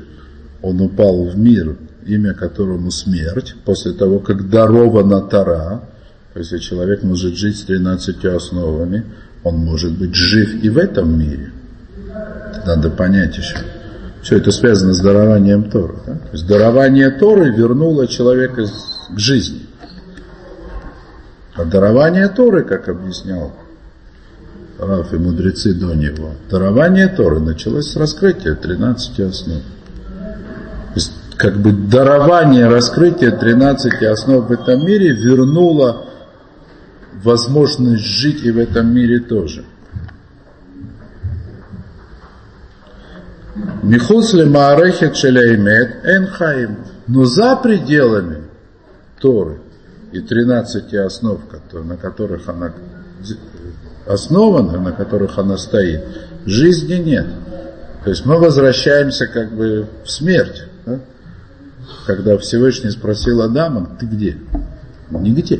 он 0.63 0.81
упал 0.81 1.25
в 1.25 1.37
мир, 1.37 1.77
имя 2.07 2.35
которому 2.35 2.91
смерть, 2.91 3.55
после 3.65 3.93
того, 3.93 4.21
как 4.21 4.49
дарована 4.49 5.21
Тара, 5.23 5.83
то 6.33 6.39
есть 6.39 6.61
человек 6.63 7.03
может 7.03 7.37
жить 7.37 7.59
с 7.59 7.63
13 7.63 8.25
основами, 8.27 9.05
он 9.43 9.57
может 9.57 9.93
быть 9.99 10.15
жив 10.15 10.63
и 10.63 10.69
в 10.69 10.79
этом 10.79 11.19
мире. 11.19 11.53
Надо 12.67 12.91
понять 12.91 13.37
еще. 13.39 13.57
Все 14.23 14.37
это 14.37 14.53
связано 14.53 14.93
с 14.93 15.01
дарованием 15.01 15.71
Торы. 15.71 15.95
Да? 16.07 16.13
То 16.13 16.33
есть 16.33 16.47
дарование 16.47 17.11
Торы 17.11 17.51
вернуло 17.51 18.07
человека 18.07 18.67
к 19.09 19.19
жизни. 19.19 19.63
А 21.61 21.65
дарование 21.67 22.29
Торы, 22.29 22.65
как 22.65 22.89
объяснял 22.89 23.53
Раф 24.79 25.13
и 25.13 25.19
мудрецы 25.19 25.75
до 25.75 25.93
него, 25.93 26.31
дарование 26.51 27.09
Торы 27.09 27.39
началось 27.39 27.93
с 27.93 27.97
раскрытия 27.97 28.55
13 28.55 29.21
основ. 29.21 29.61
То 29.61 30.95
есть, 30.95 31.13
как 31.37 31.59
бы 31.59 31.73
дарование 31.73 32.67
раскрытия 32.67 33.31
13 33.33 34.03
основ 34.05 34.49
в 34.49 34.53
этом 34.53 34.87
мире 34.87 35.13
вернуло 35.13 36.07
возможность 37.23 38.05
жить 38.05 38.43
и 38.43 38.51
в 38.51 38.59
этом 38.59 38.95
мире 38.95 39.21
тоже. 39.21 39.67
Михус 43.83 44.33
ле 44.33 44.47
маарехет 44.47 45.15
шеляймет 45.15 46.07
эн 46.07 46.27
хаим. 46.27 46.79
Но 47.07 47.27
за 47.27 47.57
пределами 47.57 48.45
Торы 49.21 49.59
и 50.13 50.21
13 50.21 50.95
основ, 50.95 51.41
на 51.73 51.97
которых 51.97 52.49
она 52.49 52.73
основана, 54.07 54.81
на 54.81 54.93
которых 54.93 55.39
она 55.39 55.57
стоит, 55.57 56.03
жизни 56.47 56.95
нет. 56.95 57.27
То 58.05 58.11
есть 58.11 58.25
мы 58.25 58.39
возвращаемся 58.39 59.27
как 59.27 59.53
бы 59.53 59.87
в 60.05 60.11
смерть. 60.11 60.65
Да? 60.87 61.01
Когда 62.07 62.39
Всевышний 62.39 62.91
спросил 62.91 63.43
Адама, 63.43 63.97
ты 63.99 64.07
где? 64.07 64.39
Нигде. 65.11 65.59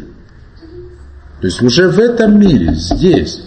То 1.41 1.47
есть 1.47 1.63
уже 1.63 1.89
в 1.89 1.99
этом 1.99 2.39
мире, 2.39 2.75
здесь, 2.75 3.43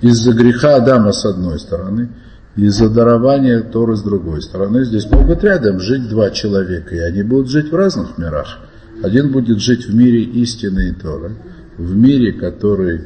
из-за 0.00 0.32
греха 0.32 0.76
Адама 0.76 1.12
с 1.12 1.24
одной 1.24 1.58
стороны, 1.58 2.10
из-за 2.56 2.88
дарования 2.88 3.60
Торы 3.60 3.96
с 3.96 4.02
другой 4.02 4.42
стороны, 4.42 4.84
здесь 4.84 5.08
могут 5.10 5.44
рядом 5.44 5.78
жить 5.80 6.08
два 6.08 6.30
человека, 6.30 6.94
и 6.94 6.98
они 6.98 7.22
будут 7.22 7.48
жить 7.48 7.70
в 7.70 7.76
разных 7.76 8.18
мирах. 8.18 8.58
Один 9.02 9.32
будет 9.32 9.60
жить 9.60 9.86
в 9.86 9.94
мире 9.94 10.22
истины 10.22 10.90
и 10.90 10.92
Торы, 10.92 11.36
в 11.76 11.96
мире, 11.96 12.32
который 12.32 13.02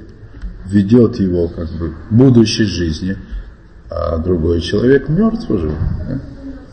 ведет 0.66 1.20
его 1.20 1.48
как 1.48 1.70
бы 1.78 1.94
будущей 2.10 2.64
жизни, 2.64 3.16
а 3.90 4.18
другой 4.18 4.60
человек 4.60 5.08
мертв 5.08 5.50
уже. 5.50 5.68
Да? 5.68 6.20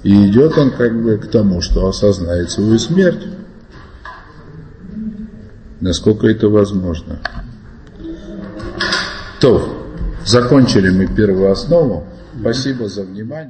И 0.03 0.27
идет 0.27 0.57
он 0.57 0.71
как 0.71 0.99
бы 1.01 1.17
к 1.17 1.27
тому, 1.27 1.61
что 1.61 1.87
осознает 1.87 2.49
свою 2.49 2.79
смерть. 2.79 3.27
Насколько 5.79 6.27
это 6.27 6.47
возможно. 6.49 7.19
То, 9.39 9.87
закончили 10.25 10.89
мы 10.89 11.07
первую 11.07 11.51
основу. 11.51 12.05
Спасибо 12.39 12.87
за 12.87 13.03
внимание. 13.03 13.49